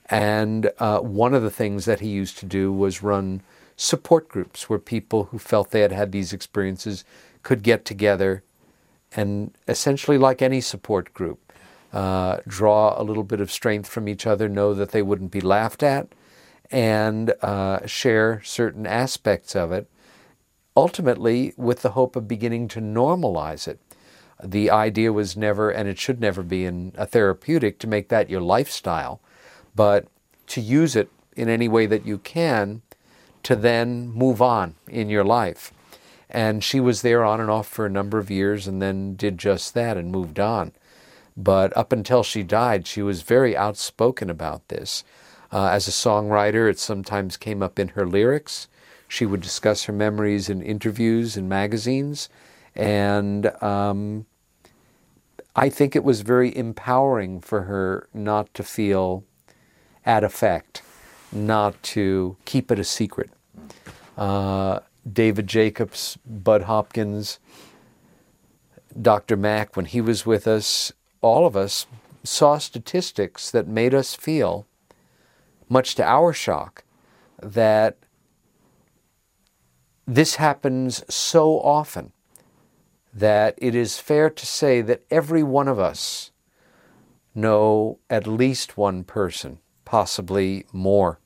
And 0.08 0.72
uh, 0.78 1.00
one 1.00 1.34
of 1.34 1.42
the 1.42 1.50
things 1.50 1.86
that 1.86 2.02
he 2.02 2.10
used 2.10 2.38
to 2.40 2.46
do 2.46 2.74
was 2.74 3.02
run 3.02 3.42
support 3.78 4.28
groups 4.28 4.70
where 4.70 4.78
people 4.78 5.30
who 5.32 5.40
felt 5.40 5.72
they 5.72 5.80
had 5.80 5.94
had 5.94 6.12
these 6.12 6.34
experiences 6.34 7.06
could 7.44 7.64
get 7.64 7.86
together 7.86 8.44
and 9.14 9.54
essentially, 9.68 10.18
like 10.18 10.42
any 10.42 10.62
support 10.62 11.14
group, 11.14 11.40
uh, 11.94 12.38
draw 12.48 13.00
a 13.00 13.04
little 13.04 13.24
bit 13.24 13.42
of 13.42 13.52
strength 13.52 13.90
from 13.90 14.08
each 14.08 14.26
other, 14.26 14.48
know 14.48 14.74
that 14.74 14.92
they 14.92 15.02
wouldn't 15.02 15.32
be 15.32 15.42
laughed 15.42 15.84
at, 15.84 16.08
and 16.70 17.34
uh, 17.42 17.86
share 17.86 18.42
certain 18.44 18.86
aspects 18.86 19.56
of 19.56 19.72
it, 19.72 19.90
ultimately 20.76 21.54
with 21.58 21.82
the 21.82 21.92
hope 21.92 22.16
of 22.16 22.28
beginning 22.28 22.68
to 22.70 22.80
normalize 22.80 23.68
it 23.68 23.80
the 24.44 24.70
idea 24.70 25.14
was 25.14 25.38
never, 25.38 25.70
and 25.70 25.88
it 25.88 26.00
should 26.00 26.20
never 26.20 26.44
be 26.44 26.66
in 26.66 26.94
a 26.98 27.06
therapeutic, 27.06 27.80
to 27.80 27.88
make 27.88 28.10
that 28.10 28.30
your 28.30 28.42
lifestyle, 28.42 29.22
but 29.76 30.08
to 30.48 30.62
use 30.62 30.96
it 30.96 31.10
in 31.36 31.48
any 31.48 31.68
way 31.68 31.86
that 31.86 32.06
you 32.06 32.18
can 32.18 32.82
to 33.44 33.56
then 33.56 34.10
move 34.10 34.42
on 34.42 34.76
in 34.88 35.10
your 35.10 35.24
life. 35.24 35.72
And 36.30 36.64
she 36.64 36.80
was 36.80 37.02
there 37.02 37.24
on 37.24 37.40
and 37.42 37.50
off 37.50 37.68
for 37.68 37.86
a 37.86 37.90
number 37.90 38.18
of 38.18 38.32
years 38.32 38.68
and 38.68 38.82
then 38.82 39.16
did 39.16 39.38
just 39.38 39.74
that 39.74 39.98
and 39.98 40.12
moved 40.12 40.40
on. 40.40 40.72
But 41.38 41.76
up 41.78 41.92
until 41.92 42.24
she 42.24 42.44
died, 42.44 42.88
she 42.88 43.02
was 43.02 43.22
very 43.22 43.56
outspoken 43.56 44.30
about 44.30 44.68
this. 44.68 45.04
Uh, 45.52 45.68
as 45.68 45.88
a 45.88 45.92
songwriter, 45.92 46.70
it 46.70 46.80
sometimes 46.80 47.38
came 47.38 47.62
up 47.62 47.78
in 47.78 47.90
her 47.90 48.06
lyrics. 48.06 48.68
She 49.08 49.26
would 49.26 49.42
discuss 49.42 49.84
her 49.86 49.94
memories 49.94 50.50
in 50.50 50.62
interviews 50.62 51.36
and 51.36 51.50
magazines. 51.50 52.30
And 52.76 53.48
um, 53.62 54.26
I 55.56 55.70
think 55.70 55.96
it 55.96 56.04
was 56.04 56.22
very 56.22 56.56
empowering 56.56 57.42
for 57.42 57.64
her 57.64 58.08
not 58.14 58.54
to 58.54 58.64
feel 58.64 59.26
at 60.06 60.24
effect, 60.24 60.82
not 61.32 61.82
to 61.84 62.38
keep 62.46 62.72
it 62.72 62.80
a 62.80 62.84
secret. 62.86 63.30
Uh, 64.18 64.80
David 65.12 65.48
Jacobs, 65.48 66.18
Bud 66.26 66.64
Hopkins, 66.64 67.40
Dr. 69.00 69.36
Mack, 69.36 69.76
when 69.76 69.86
he 69.86 70.00
was 70.00 70.26
with 70.26 70.48
us, 70.48 70.92
all 71.22 71.46
of 71.46 71.56
us 71.56 71.86
saw 72.24 72.58
statistics 72.58 73.52
that 73.52 73.68
made 73.68 73.94
us 73.94 74.16
feel, 74.16 74.68
much 75.70 75.96
to 75.96 76.04
our 76.04 76.34
shock, 76.34 76.84
that 77.42 77.98
this 80.06 80.36
happens 80.36 81.04
so 81.14 81.60
often 81.62 82.12
that 83.14 83.56
it 83.58 83.76
is 83.76 84.00
fair 84.00 84.30
to 84.30 84.46
say 84.46 84.82
that 84.82 85.04
every 85.10 85.44
one 85.44 85.68
of 85.68 85.80
us 85.80 86.32
know 87.34 88.00
at 88.10 88.28
least 88.28 88.78
one 88.78 89.04
person, 89.04 89.60
possibly 89.86 90.66
more, 90.72 91.20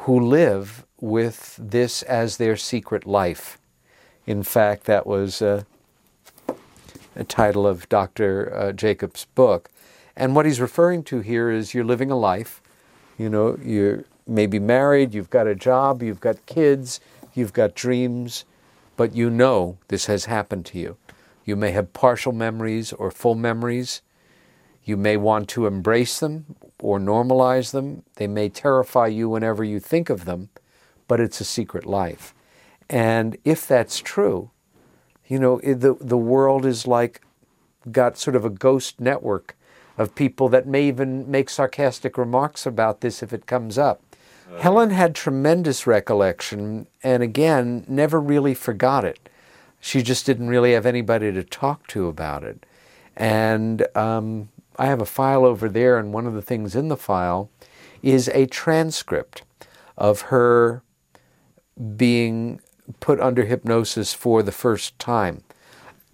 who 0.00 0.18
live 0.18 0.84
with 1.00 1.58
this 1.60 2.02
as 2.02 2.36
their 2.36 2.56
secret 2.56 3.06
life. 3.06 3.58
In 4.26 4.42
fact, 4.42 4.84
that 4.84 5.06
was 5.06 5.40
uh, 5.40 5.64
title 7.24 7.66
of 7.66 7.88
Dr. 7.88 8.54
Uh, 8.54 8.72
Jacobs' 8.72 9.26
book. 9.34 9.70
And 10.16 10.34
what 10.34 10.46
he's 10.46 10.60
referring 10.60 11.02
to 11.04 11.20
here 11.20 11.50
is 11.50 11.74
you're 11.74 11.84
living 11.84 12.10
a 12.10 12.16
life. 12.16 12.62
You 13.18 13.28
know, 13.28 13.58
you're 13.62 14.04
maybe 14.26 14.58
married, 14.58 15.14
you've 15.14 15.30
got 15.30 15.46
a 15.46 15.54
job, 15.54 16.02
you've 16.02 16.20
got 16.20 16.44
kids, 16.46 17.00
you've 17.34 17.52
got 17.52 17.74
dreams, 17.74 18.44
but 18.96 19.14
you 19.14 19.30
know 19.30 19.78
this 19.88 20.06
has 20.06 20.24
happened 20.24 20.66
to 20.66 20.78
you. 20.78 20.96
You 21.44 21.54
may 21.54 21.70
have 21.70 21.92
partial 21.92 22.32
memories 22.32 22.92
or 22.92 23.10
full 23.10 23.36
memories. 23.36 24.02
You 24.84 24.96
may 24.96 25.16
want 25.16 25.48
to 25.50 25.66
embrace 25.66 26.18
them 26.18 26.56
or 26.80 26.98
normalize 26.98 27.72
them. 27.72 28.02
They 28.16 28.26
may 28.26 28.48
terrify 28.48 29.08
you 29.08 29.28
whenever 29.28 29.62
you 29.62 29.80
think 29.80 30.10
of 30.10 30.24
them, 30.24 30.48
but 31.08 31.20
it's 31.20 31.40
a 31.40 31.44
secret 31.44 31.86
life. 31.86 32.34
And 32.88 33.36
if 33.44 33.66
that's 33.66 33.98
true, 33.98 34.50
you 35.28 35.38
know, 35.38 35.58
the, 35.58 35.96
the 36.00 36.16
world 36.16 36.64
is 36.64 36.86
like 36.86 37.20
got 37.90 38.18
sort 38.18 38.36
of 38.36 38.44
a 38.44 38.50
ghost 38.50 39.00
network 39.00 39.56
of 39.98 40.14
people 40.14 40.48
that 40.50 40.66
may 40.66 40.86
even 40.86 41.30
make 41.30 41.48
sarcastic 41.48 42.18
remarks 42.18 42.66
about 42.66 43.00
this 43.00 43.22
if 43.22 43.32
it 43.32 43.46
comes 43.46 43.78
up. 43.78 44.00
Helen 44.58 44.90
had 44.90 45.14
tremendous 45.14 45.86
recollection 45.86 46.86
and 47.02 47.22
again, 47.22 47.84
never 47.88 48.20
really 48.20 48.54
forgot 48.54 49.04
it. 49.04 49.28
She 49.80 50.02
just 50.02 50.24
didn't 50.26 50.48
really 50.48 50.72
have 50.72 50.86
anybody 50.86 51.32
to 51.32 51.42
talk 51.42 51.86
to 51.88 52.06
about 52.06 52.44
it. 52.44 52.64
And 53.16 53.86
um, 53.96 54.48
I 54.78 54.86
have 54.86 55.00
a 55.00 55.06
file 55.06 55.44
over 55.44 55.68
there, 55.68 55.98
and 55.98 56.12
one 56.12 56.26
of 56.26 56.34
the 56.34 56.42
things 56.42 56.76
in 56.76 56.88
the 56.88 56.96
file 56.96 57.50
is 58.02 58.28
a 58.28 58.46
transcript 58.46 59.42
of 59.96 60.22
her 60.22 60.82
being 61.96 62.60
put 63.00 63.20
under 63.20 63.44
hypnosis 63.44 64.12
for 64.12 64.42
the 64.42 64.52
first 64.52 64.98
time. 64.98 65.42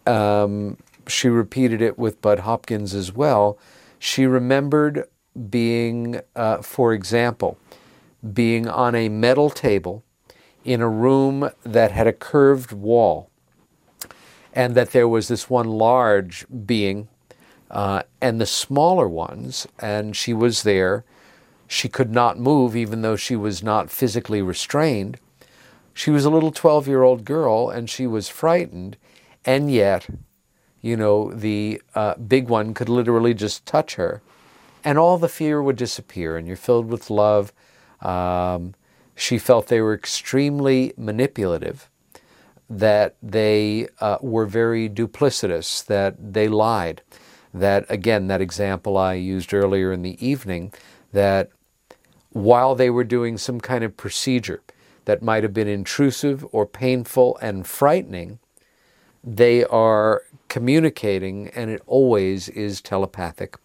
Um, 0.07 0.79
she 1.07 1.29
repeated 1.29 1.83
it 1.83 1.99
with 1.99 2.21
Bud 2.21 2.41
Hopkins 2.41 2.95
as 2.95 3.13
well. 3.13 3.59
She 3.99 4.27
remembered 4.27 5.05
being, 5.49 6.21
uh, 6.35 6.63
for 6.63 6.93
example, 6.93 7.59
being 8.33 8.69
on 8.69 8.95
a 8.95 9.09
metal 9.09 9.51
table 9.51 10.05
in 10.65 10.81
a 10.81 10.89
room 10.89 11.51
that 11.65 11.93
had 11.93 12.07
a 12.07 12.13
curved 12.13 12.73
wall, 12.73 13.31
and 14.53 14.75
that 14.75 14.93
there 14.93 15.09
was 15.09 15.29
this 15.29 15.49
one 15.49 15.69
large 15.69 16.47
being 16.67 17.09
uh, 17.73 18.03
and 18.21 18.41
the 18.41 18.47
smaller 18.47 19.09
ones, 19.09 19.67
and 19.79 20.15
she 20.15 20.35
was 20.35 20.63
there. 20.63 21.05
She 21.67 21.89
could 21.89 22.13
not 22.13 22.39
move, 22.39 22.77
even 22.77 23.01
though 23.01 23.17
she 23.17 23.35
was 23.35 23.63
not 23.63 23.91
physically 23.91 24.43
restrained. 24.43 25.19
She 25.95 26.11
was 26.11 26.25
a 26.25 26.31
little 26.31 26.53
12 26.53 26.89
year 26.89 27.03
old 27.03 27.25
girl, 27.25 27.71
and 27.71 27.89
she 27.89 28.07
was 28.07 28.29
frightened, 28.29 28.97
and 29.45 29.71
yet, 29.71 30.09
you 30.81 30.97
know, 30.97 31.33
the 31.33 31.83
uh, 31.95 32.15
big 32.15 32.49
one 32.49 32.75
could 32.75 32.89
literally 32.89 33.35
just 33.35 33.67
touch 33.67 33.97
her, 33.97 34.23
and 34.85 34.99
all 34.99 35.19
the 35.19 35.29
fear 35.29 35.63
would 35.63 35.77
disappear, 35.77 36.37
and 36.37 36.47
you're 36.47 36.57
filled 36.57 36.87
with 36.87 37.11
love. 37.11 37.53
Um, 38.01 38.75
she 39.15 39.39
felt 39.39 39.69
they 39.69 39.81
were 39.81 39.95
extremely 39.95 40.93
manipulative, 40.97 41.89
that 42.69 43.17
they 43.23 43.89
uh, 44.01 44.17
were 44.23 44.47
very 44.47 44.89
duplicitous, 44.89 45.85
that 45.85 46.33
they 46.33 46.49
lied 46.49 47.03
that, 47.55 47.85
again, 47.89 48.29
that 48.29 48.41
example 48.41 48.97
I 48.97 49.15
used 49.15 49.53
earlier 49.53 49.93
in 49.93 50.03
the 50.03 50.25
evening, 50.27 50.73
that 51.13 51.51
while 52.31 52.75
they 52.75 52.89
were 52.89 53.05
doing 53.05 53.37
some 53.37 53.61
kind 53.61 53.85
of 53.85 53.97
procedure 53.97 54.63
that 55.05 55.23
might 55.23 55.43
have 55.43 55.55
been 55.55 55.69
intrusive 55.69 56.47
or 56.53 56.67
painful 56.67 57.39
and 57.43 57.67
frightening, 57.67 58.39
they 59.25 59.65
are 59.65 60.23
communicating, 60.49 61.49
and 61.49 61.71
it 61.71 61.83
always 61.87 62.49
is 62.49 62.81
telepathic. 62.81 63.57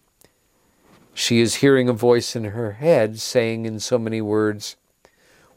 She 1.14 1.40
is 1.40 1.56
hearing 1.56 1.88
a 1.88 1.92
voice 1.92 2.36
in 2.36 2.44
her 2.44 2.72
head 2.72 3.18
saying 3.18 3.66
in 3.66 3.80
so 3.80 3.98
many 3.98 4.20
words, 4.20 4.76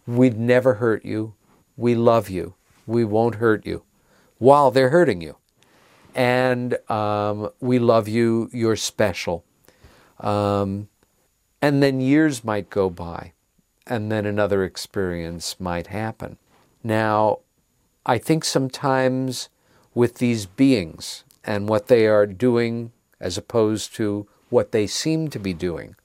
We'd 0.08 0.38
never 0.38 0.76
hurt 0.76 1.06
you. 1.06 1.36
We 1.78 1.94
love 1.94 2.30
you. 2.30 2.56
We 2.88 3.06
won't 3.06 3.36
hurt 3.36 3.66
you. 3.66 3.84
While 4.40 4.72
they're 4.72 4.90
hurting 4.90 5.22
you 5.22 5.38
and 6.16 6.78
um, 6.90 7.50
we 7.60 7.80
love 7.80 8.08
you, 8.08 8.50
you're 8.52 8.76
special. 8.76 9.46
Um, 10.20 10.90
and 11.62 11.82
then 11.82 12.02
years 12.02 12.44
might 12.44 12.70
go 12.70 12.90
by, 12.90 13.34
and 13.92 14.10
then 14.10 14.26
another 14.26 14.64
experience 14.64 15.60
might 15.60 15.88
happen. 15.88 16.38
Now, 16.82 17.40
I 18.06 18.20
think 18.20 18.46
sometimes 18.46 19.50
with 19.94 20.16
these 20.16 20.46
beings 20.46 21.26
and 21.44 21.68
what 21.68 21.88
they 21.88 22.08
are 22.08 22.26
doing 22.26 22.94
as 23.20 23.38
opposed 23.38 23.94
to 23.96 24.30
what 24.50 24.72
they 24.72 24.88
seem 24.88 25.30
to 25.32 25.40
be 25.40 25.54
doing 25.54 25.96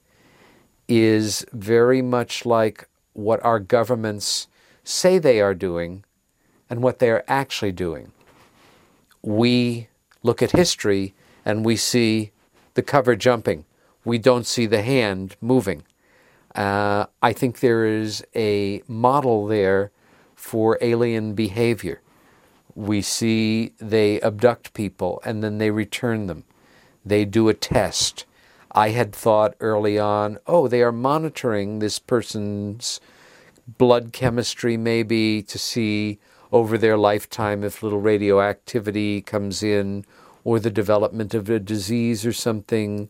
is 0.88 1.46
very 1.52 2.02
much 2.02 2.44
like 2.44 2.88
what 3.12 3.42
our 3.44 3.60
governments 3.60 4.48
say 4.82 5.18
they 5.18 5.40
are 5.40 5.54
doing 5.54 6.02
and 6.68 6.82
what 6.82 6.98
they 6.98 7.08
are 7.08 7.24
actually 7.28 7.70
doing. 7.70 8.10
We 9.22 9.86
look 10.24 10.42
at 10.42 10.50
history 10.50 11.14
and 11.44 11.64
we 11.64 11.76
see 11.76 12.32
the 12.74 12.82
cover 12.82 13.14
jumping. 13.14 13.64
We 14.04 14.18
don't 14.18 14.44
see 14.44 14.66
the 14.66 14.82
hand 14.82 15.36
moving. 15.40 15.84
Uh, 16.56 17.04
I 17.22 17.34
think 17.34 17.60
there 17.60 17.84
is 17.84 18.24
a 18.34 18.82
model 18.88 19.46
there 19.46 19.92
for 20.34 20.78
alien 20.80 21.34
behavior. 21.34 22.00
We 22.74 23.02
see 23.02 23.72
they 23.78 24.20
abduct 24.22 24.72
people 24.72 25.20
and 25.24 25.44
then 25.44 25.58
they 25.58 25.70
return 25.70 26.26
them. 26.26 26.44
They 27.04 27.26
do 27.26 27.48
a 27.48 27.54
test. 27.54 28.24
I 28.72 28.90
had 28.90 29.14
thought 29.14 29.54
early 29.60 29.98
on, 29.98 30.38
oh, 30.46 30.66
they 30.66 30.82
are 30.82 30.92
monitoring 30.92 31.78
this 31.78 31.98
person's 31.98 33.00
blood 33.78 34.12
chemistry, 34.12 34.76
maybe 34.76 35.42
to 35.42 35.58
see 35.58 36.18
over 36.52 36.78
their 36.78 36.96
lifetime 36.96 37.64
if 37.64 37.82
little 37.82 38.00
radioactivity 38.00 39.20
comes 39.20 39.62
in 39.62 40.04
or 40.44 40.58
the 40.58 40.70
development 40.70 41.34
of 41.34 41.50
a 41.50 41.58
disease 41.58 42.24
or 42.24 42.32
something, 42.32 43.08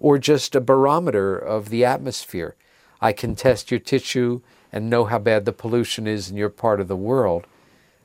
or 0.00 0.18
just 0.18 0.54
a 0.54 0.60
barometer 0.60 1.36
of 1.36 1.68
the 1.68 1.84
atmosphere. 1.84 2.56
I 3.00 3.12
can 3.12 3.34
test 3.34 3.70
your 3.70 3.80
tissue 3.80 4.40
and 4.72 4.90
know 4.90 5.04
how 5.04 5.18
bad 5.18 5.44
the 5.44 5.52
pollution 5.52 6.06
is 6.06 6.30
in 6.30 6.36
your 6.36 6.50
part 6.50 6.80
of 6.80 6.88
the 6.88 6.96
world. 6.96 7.46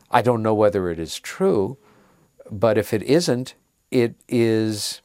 I 0.10 0.22
don't 0.22 0.44
know 0.44 0.54
whether 0.54 0.90
it 0.90 1.00
is 1.00 1.20
true, 1.20 1.78
but 2.50 2.78
if 2.78 2.94
it 2.94 3.04
isn't, 3.04 3.56
it 3.92 4.16
is 4.28 5.02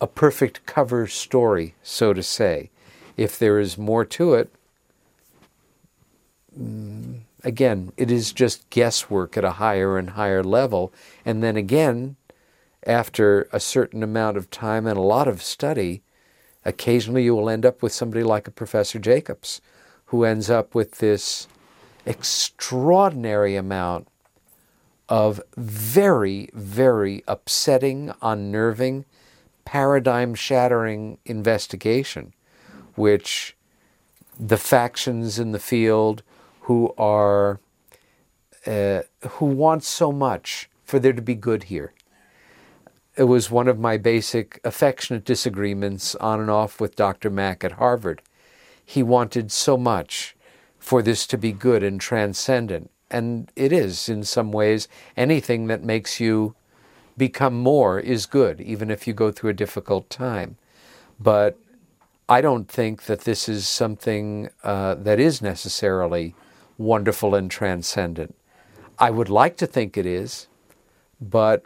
a 0.00 0.06
perfect 0.06 0.66
cover 0.66 1.06
story, 1.06 1.74
so 1.82 2.12
to 2.12 2.22
say. 2.22 2.70
If 3.16 3.38
there 3.38 3.58
is 3.58 3.76
more 3.78 4.04
to 4.04 4.34
it, 4.34 4.52
mm, 6.58 7.20
again, 7.42 7.92
it 7.96 8.10
is 8.10 8.32
just 8.32 8.68
guesswork 8.70 9.36
at 9.36 9.44
a 9.44 9.52
higher 9.52 9.98
and 9.98 10.10
higher 10.10 10.44
level. 10.44 10.92
And 11.24 11.42
then 11.42 11.56
again, 11.56 12.16
after 12.86 13.48
a 13.52 13.60
certain 13.60 14.02
amount 14.02 14.36
of 14.36 14.50
time 14.50 14.86
and 14.86 14.96
a 14.96 15.02
lot 15.02 15.28
of 15.28 15.42
study, 15.42 16.02
occasionally 16.68 17.24
you 17.24 17.34
will 17.34 17.48
end 17.48 17.64
up 17.64 17.82
with 17.82 17.92
somebody 17.92 18.22
like 18.22 18.46
a 18.46 18.50
Professor 18.52 18.98
Jacobs, 18.98 19.62
who 20.06 20.24
ends 20.24 20.50
up 20.50 20.74
with 20.74 20.98
this 20.98 21.48
extraordinary 22.04 23.56
amount 23.56 24.06
of 25.08 25.40
very, 25.56 26.50
very 26.52 27.24
upsetting, 27.26 28.12
unnerving, 28.20 29.06
paradigm 29.64 30.34
shattering 30.34 31.18
investigation, 31.24 32.34
which 32.94 33.56
the 34.38 34.58
factions 34.58 35.38
in 35.38 35.52
the 35.52 35.58
field 35.58 36.22
who 36.62 36.94
are 36.98 37.60
uh, 38.66 39.00
who 39.30 39.46
want 39.46 39.82
so 39.82 40.12
much 40.12 40.68
for 40.84 40.98
there 40.98 41.12
to 41.14 41.22
be 41.22 41.34
good 41.34 41.64
here 41.64 41.92
it 43.18 43.24
was 43.24 43.50
one 43.50 43.66
of 43.66 43.80
my 43.80 43.96
basic 43.96 44.60
affectionate 44.62 45.24
disagreements 45.24 46.14
on 46.14 46.40
and 46.40 46.48
off 46.48 46.80
with 46.80 46.94
Dr. 46.94 47.30
Mack 47.30 47.64
at 47.64 47.72
Harvard. 47.72 48.22
He 48.84 49.02
wanted 49.02 49.50
so 49.50 49.76
much 49.76 50.36
for 50.78 51.02
this 51.02 51.26
to 51.26 51.36
be 51.36 51.50
good 51.50 51.82
and 51.82 52.00
transcendent. 52.00 52.92
And 53.10 53.50
it 53.56 53.72
is, 53.72 54.08
in 54.08 54.22
some 54.22 54.52
ways, 54.52 54.86
anything 55.16 55.66
that 55.66 55.82
makes 55.82 56.20
you 56.20 56.54
become 57.16 57.58
more 57.58 57.98
is 57.98 58.24
good, 58.24 58.60
even 58.60 58.88
if 58.88 59.08
you 59.08 59.14
go 59.14 59.32
through 59.32 59.50
a 59.50 59.64
difficult 59.64 60.08
time. 60.08 60.56
But 61.18 61.58
I 62.28 62.40
don't 62.40 62.70
think 62.70 63.06
that 63.06 63.22
this 63.22 63.48
is 63.48 63.66
something 63.66 64.48
uh, 64.62 64.94
that 64.94 65.18
is 65.18 65.42
necessarily 65.42 66.36
wonderful 66.76 67.34
and 67.34 67.50
transcendent. 67.50 68.36
I 68.96 69.10
would 69.10 69.28
like 69.28 69.56
to 69.56 69.66
think 69.66 69.96
it 69.96 70.06
is, 70.06 70.46
but 71.20 71.64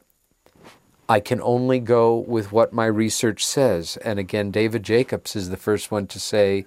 I 1.12 1.20
can 1.20 1.42
only 1.42 1.78
go 1.78 2.16
with 2.16 2.52
what 2.52 2.72
my 2.72 2.86
research 2.86 3.44
says. 3.44 3.98
And 3.98 4.18
again, 4.18 4.50
David 4.50 4.82
Jacobs 4.82 5.36
is 5.36 5.50
the 5.50 5.58
first 5.58 5.90
one 5.90 6.06
to 6.06 6.18
say, 6.18 6.64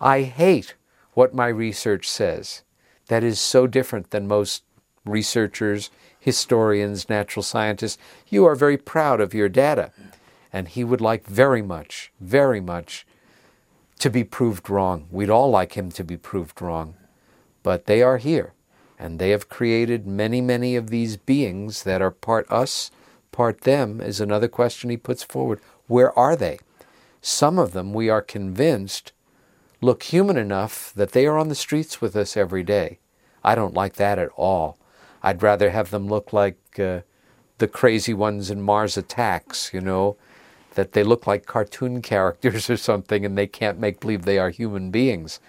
I 0.00 0.22
hate 0.22 0.74
what 1.12 1.34
my 1.34 1.48
research 1.48 2.08
says. 2.08 2.62
That 3.08 3.22
is 3.22 3.38
so 3.38 3.66
different 3.66 4.10
than 4.10 4.26
most 4.26 4.62
researchers, 5.04 5.90
historians, 6.18 7.10
natural 7.10 7.42
scientists. 7.42 7.98
You 8.26 8.46
are 8.46 8.54
very 8.54 8.78
proud 8.78 9.20
of 9.20 9.34
your 9.34 9.50
data. 9.50 9.92
And 10.50 10.68
he 10.68 10.82
would 10.82 11.02
like 11.02 11.26
very 11.26 11.60
much, 11.60 12.10
very 12.18 12.62
much 12.62 13.06
to 13.98 14.08
be 14.08 14.24
proved 14.24 14.70
wrong. 14.70 15.08
We'd 15.10 15.28
all 15.28 15.50
like 15.50 15.74
him 15.74 15.90
to 15.90 16.04
be 16.04 16.16
proved 16.16 16.62
wrong. 16.62 16.94
But 17.62 17.84
they 17.84 18.00
are 18.00 18.16
here. 18.16 18.54
And 18.98 19.18
they 19.18 19.28
have 19.28 19.50
created 19.50 20.06
many, 20.06 20.40
many 20.40 20.74
of 20.74 20.88
these 20.88 21.18
beings 21.18 21.82
that 21.82 22.00
are 22.00 22.10
part 22.10 22.50
us, 22.50 22.90
part 23.34 23.62
them, 23.62 24.00
is 24.00 24.20
another 24.20 24.48
question 24.48 24.90
he 24.90 24.96
puts 24.96 25.24
forward. 25.24 25.60
Where 25.88 26.16
are 26.16 26.36
they? 26.36 26.58
Some 27.20 27.58
of 27.58 27.72
them, 27.72 27.92
we 27.92 28.08
are 28.08 28.22
convinced, 28.22 29.12
look 29.80 30.04
human 30.04 30.36
enough 30.36 30.92
that 30.94 31.12
they 31.12 31.26
are 31.26 31.36
on 31.36 31.48
the 31.48 31.54
streets 31.54 32.00
with 32.00 32.14
us 32.14 32.36
every 32.36 32.62
day. 32.62 32.98
I 33.42 33.54
don't 33.54 33.74
like 33.74 33.94
that 33.94 34.18
at 34.18 34.30
all. 34.36 34.78
I'd 35.22 35.42
rather 35.42 35.70
have 35.70 35.90
them 35.90 36.06
look 36.06 36.32
like 36.32 36.58
uh, 36.78 37.00
the 37.58 37.66
crazy 37.66 38.14
ones 38.14 38.50
in 38.50 38.62
Mars 38.62 38.96
Attacks, 38.96 39.72
you 39.74 39.80
know, 39.80 40.16
that 40.74 40.92
they 40.92 41.02
look 41.02 41.26
like 41.26 41.46
cartoon 41.46 42.02
characters 42.12 42.70
or 42.70 42.76
something 42.76 43.24
and 43.24 43.36
they 43.36 43.46
can't 43.46 43.78
make 43.78 44.00
believe 44.00 44.22
they 44.22 44.38
are 44.38 44.50
human 44.50 44.90
beings. 44.90 45.40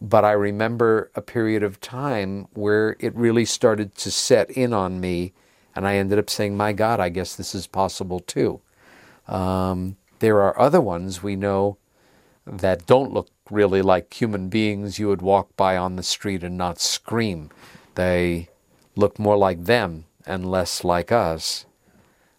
But 0.00 0.24
I 0.24 0.32
remember 0.32 1.10
a 1.14 1.20
period 1.20 1.62
of 1.62 1.80
time 1.80 2.48
where 2.54 2.96
it 3.00 3.14
really 3.14 3.44
started 3.44 3.94
to 3.96 4.10
set 4.10 4.50
in 4.50 4.72
on 4.72 4.98
me, 4.98 5.34
and 5.74 5.86
I 5.86 5.96
ended 5.96 6.18
up 6.18 6.30
saying, 6.30 6.56
My 6.56 6.72
God, 6.72 7.00
I 7.00 7.08
guess 7.08 7.36
this 7.36 7.54
is 7.54 7.66
possible 7.66 8.20
too. 8.20 8.60
Um, 9.28 9.96
there 10.18 10.40
are 10.42 10.58
other 10.58 10.80
ones 10.80 11.22
we 11.22 11.36
know 11.36 11.76
that 12.46 12.86
don't 12.86 13.12
look 13.12 13.28
really 13.50 13.82
like 13.82 14.12
human 14.12 14.48
beings 14.48 14.98
you 14.98 15.08
would 15.08 15.22
walk 15.22 15.56
by 15.56 15.76
on 15.76 15.96
the 15.96 16.02
street 16.02 16.42
and 16.42 16.56
not 16.56 16.80
scream. 16.80 17.50
They 17.94 18.48
look 18.96 19.18
more 19.18 19.36
like 19.36 19.64
them 19.64 20.04
and 20.26 20.50
less 20.50 20.84
like 20.84 21.12
us. 21.12 21.66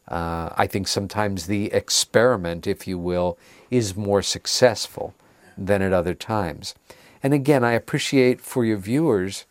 Uh, 0.07 0.49
I 0.57 0.67
think 0.67 0.87
sometimes 0.87 1.47
the 1.47 1.71
experiment, 1.71 2.67
if 2.67 2.87
you 2.87 2.97
will, 2.97 3.37
is 3.69 3.95
more 3.95 4.21
successful 4.21 5.13
than 5.57 5.81
at 5.81 5.93
other 5.93 6.13
times. 6.13 6.75
And 7.23 7.33
again, 7.33 7.63
I 7.63 7.73
appreciate 7.73 8.41
for 8.41 8.65
your 8.65 8.77
viewers 8.77 9.45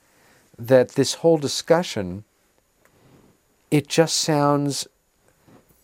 that 0.58 0.90
this 0.90 1.14
whole 1.14 1.38
discussion, 1.38 2.24
it 3.70 3.88
just 3.88 4.16
sounds 4.16 4.86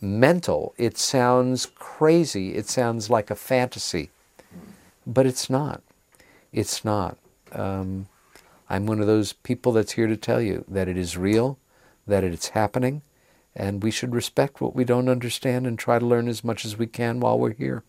mental. 0.01 0.75
It 0.77 0.99
sounds 0.99 1.67
crazy. 1.67 2.55
It 2.55 2.69
sounds 2.69 3.09
like 3.11 3.31
a 3.31 3.37
fantasy. 3.37 4.11
But 5.07 5.27
it's 5.27 5.49
not. 5.49 5.83
It's 6.53 6.85
not. 6.85 7.17
Um, 7.53 8.09
I'm 8.69 8.87
one 8.87 9.01
of 9.01 9.07
those 9.07 9.33
people 9.33 9.73
that's 9.73 9.93
here 9.93 10.09
to 10.09 10.17
tell 10.17 10.41
you 10.41 10.65
that 10.69 10.89
it 10.89 10.97
is 10.97 11.17
real, 11.17 11.59
that 12.07 12.25
it's 12.25 12.51
happening, 12.51 13.03
and 13.55 13.83
we 13.83 13.91
should 13.91 14.15
respect 14.15 14.61
what 14.61 14.75
we 14.75 14.85
don't 14.85 15.09
understand 15.09 15.67
and 15.67 15.79
try 15.79 15.99
to 15.99 16.07
learn 16.07 16.29
as 16.29 16.43
much 16.43 16.65
as 16.65 16.77
we 16.77 16.87
can 16.87 17.21
while 17.21 17.39
we're 17.39 17.53
here. 17.53 17.85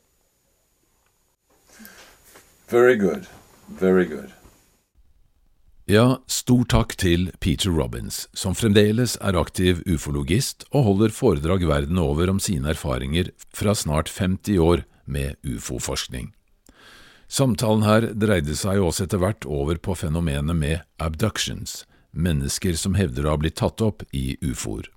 Very 2.67 2.95
good. 2.95 3.27
Very 3.69 4.05
good. 4.05 4.31
Ja, 5.87 6.17
stor 6.27 6.65
takk 6.67 6.97
til 6.99 7.29
Peter 7.39 7.71
Robbins, 7.71 8.25
som 8.35 8.51
fremdeles 8.59 9.13
er 9.23 9.37
aktiv 9.39 9.79
ufologist 9.87 10.65
og 10.73 10.83
holder 10.83 11.13
foredrag 11.15 11.63
verden 11.69 12.01
over 12.03 12.27
om 12.27 12.41
sine 12.43 12.73
erfaringer 12.73 13.29
fra 13.55 13.71
snart 13.71 14.11
50 14.11 14.59
år 14.59 14.83
med 15.07 15.39
ufo-forskning. 15.47 16.33
Samtalen 17.31 17.87
her 17.87 18.09
dreide 18.11 18.59
seg 18.59 18.83
også 18.83 19.07
etter 19.07 19.23
hvert 19.23 19.47
over 19.47 19.79
på 19.79 19.95
fenomenet 19.95 20.59
med 20.59 20.83
abductions, 20.99 21.85
mennesker 22.11 22.75
som 22.75 22.99
hevder 22.99 23.23
å 23.23 23.37
ha 23.37 23.39
blitt 23.39 23.61
tatt 23.63 23.79
opp 23.79 24.03
i 24.11 24.35
ufoer. 24.43 24.91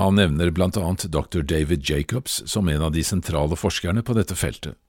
Han 0.00 0.16
nevner 0.16 0.48
blant 0.48 0.80
annet 0.80 1.10
dr. 1.12 1.44
David 1.44 1.84
Jacobs 1.84 2.40
som 2.48 2.72
en 2.72 2.88
av 2.88 2.96
de 2.96 3.04
sentrale 3.04 3.52
forskerne 3.52 4.00
på 4.00 4.16
dette 4.16 4.32
feltet. 4.32 4.80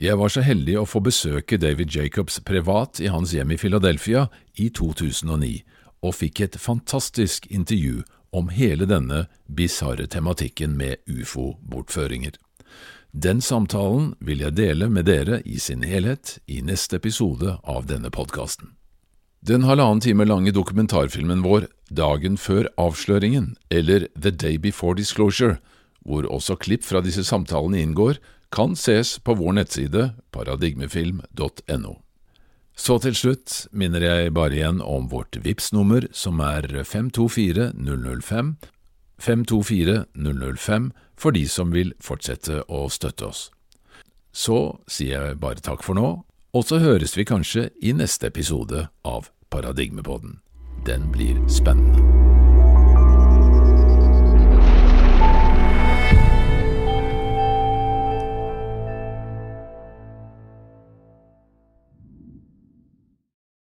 Jeg 0.00 0.16
var 0.16 0.30
så 0.32 0.40
heldig 0.40 0.78
å 0.80 0.86
få 0.88 1.02
besøke 1.04 1.58
David 1.60 1.90
Jacobs 1.92 2.38
privat 2.48 3.02
i 3.04 3.10
hans 3.12 3.34
hjem 3.36 3.50
i 3.52 3.58
Philadelphia 3.60 4.30
i 4.56 4.70
2009, 4.72 5.58
og 6.00 6.14
fikk 6.16 6.40
et 6.40 6.56
fantastisk 6.56 7.44
intervju 7.52 8.00
om 8.32 8.48
hele 8.48 8.88
denne 8.88 9.26
bisarre 9.44 10.06
tematikken 10.08 10.72
med 10.78 11.04
ufo-bortføringer. 11.04 12.38
Den 13.12 13.44
samtalen 13.44 14.14
vil 14.24 14.40
jeg 14.40 14.56
dele 14.56 14.88
med 14.88 15.04
dere 15.04 15.42
i 15.44 15.60
sin 15.60 15.84
helhet 15.84 16.38
i 16.48 16.62
neste 16.64 16.96
episode 16.96 17.58
av 17.60 17.84
denne 17.92 18.08
podkasten. 18.08 18.72
Den 19.44 19.68
halvannen 19.68 20.00
time 20.00 20.24
lange 20.24 20.56
dokumentarfilmen 20.56 21.44
vår 21.44 21.68
Dagen 21.92 22.40
før 22.40 22.72
avsløringen, 22.80 23.52
eller 23.68 24.08
The 24.16 24.32
Day 24.32 24.56
Before 24.56 24.96
Disclosure, 24.96 25.58
hvor 26.00 26.24
også 26.24 26.56
klipp 26.56 26.88
fra 26.88 27.04
disse 27.04 27.26
samtalene 27.28 27.82
inngår, 27.84 28.16
kan 28.50 28.76
ses 28.76 29.18
på 29.18 29.34
vår 29.38 29.52
nettside 29.60 30.10
paradigmefilm.no. 30.34 31.94
Så 32.80 32.96
til 33.04 33.14
slutt 33.14 33.66
minner 33.76 34.00
jeg 34.00 34.32
bare 34.34 34.56
igjen 34.56 34.80
om 34.80 35.08
vårt 35.12 35.36
vips 35.44 35.72
nummer 35.76 36.06
som 36.16 36.40
er 36.40 36.64
524005, 36.84 38.54
524005 39.20 40.90
for 41.20 41.36
de 41.36 41.44
som 41.48 41.74
vil 41.74 41.92
fortsette 42.00 42.62
å 42.68 42.86
støtte 42.88 43.28
oss. 43.28 43.50
Så 44.32 44.80
sier 44.88 45.28
jeg 45.28 45.40
bare 45.42 45.60
takk 45.60 45.84
for 45.84 45.98
nå, 45.98 46.08
og 46.50 46.66
så 46.66 46.80
høres 46.82 47.16
vi 47.18 47.28
kanskje 47.28 47.68
i 47.82 47.92
neste 47.92 48.30
episode 48.30 48.88
av 49.04 49.28
Paradigmepodden. 49.50 50.38
Den 50.86 51.10
blir 51.12 51.36
spennende. 51.50 52.39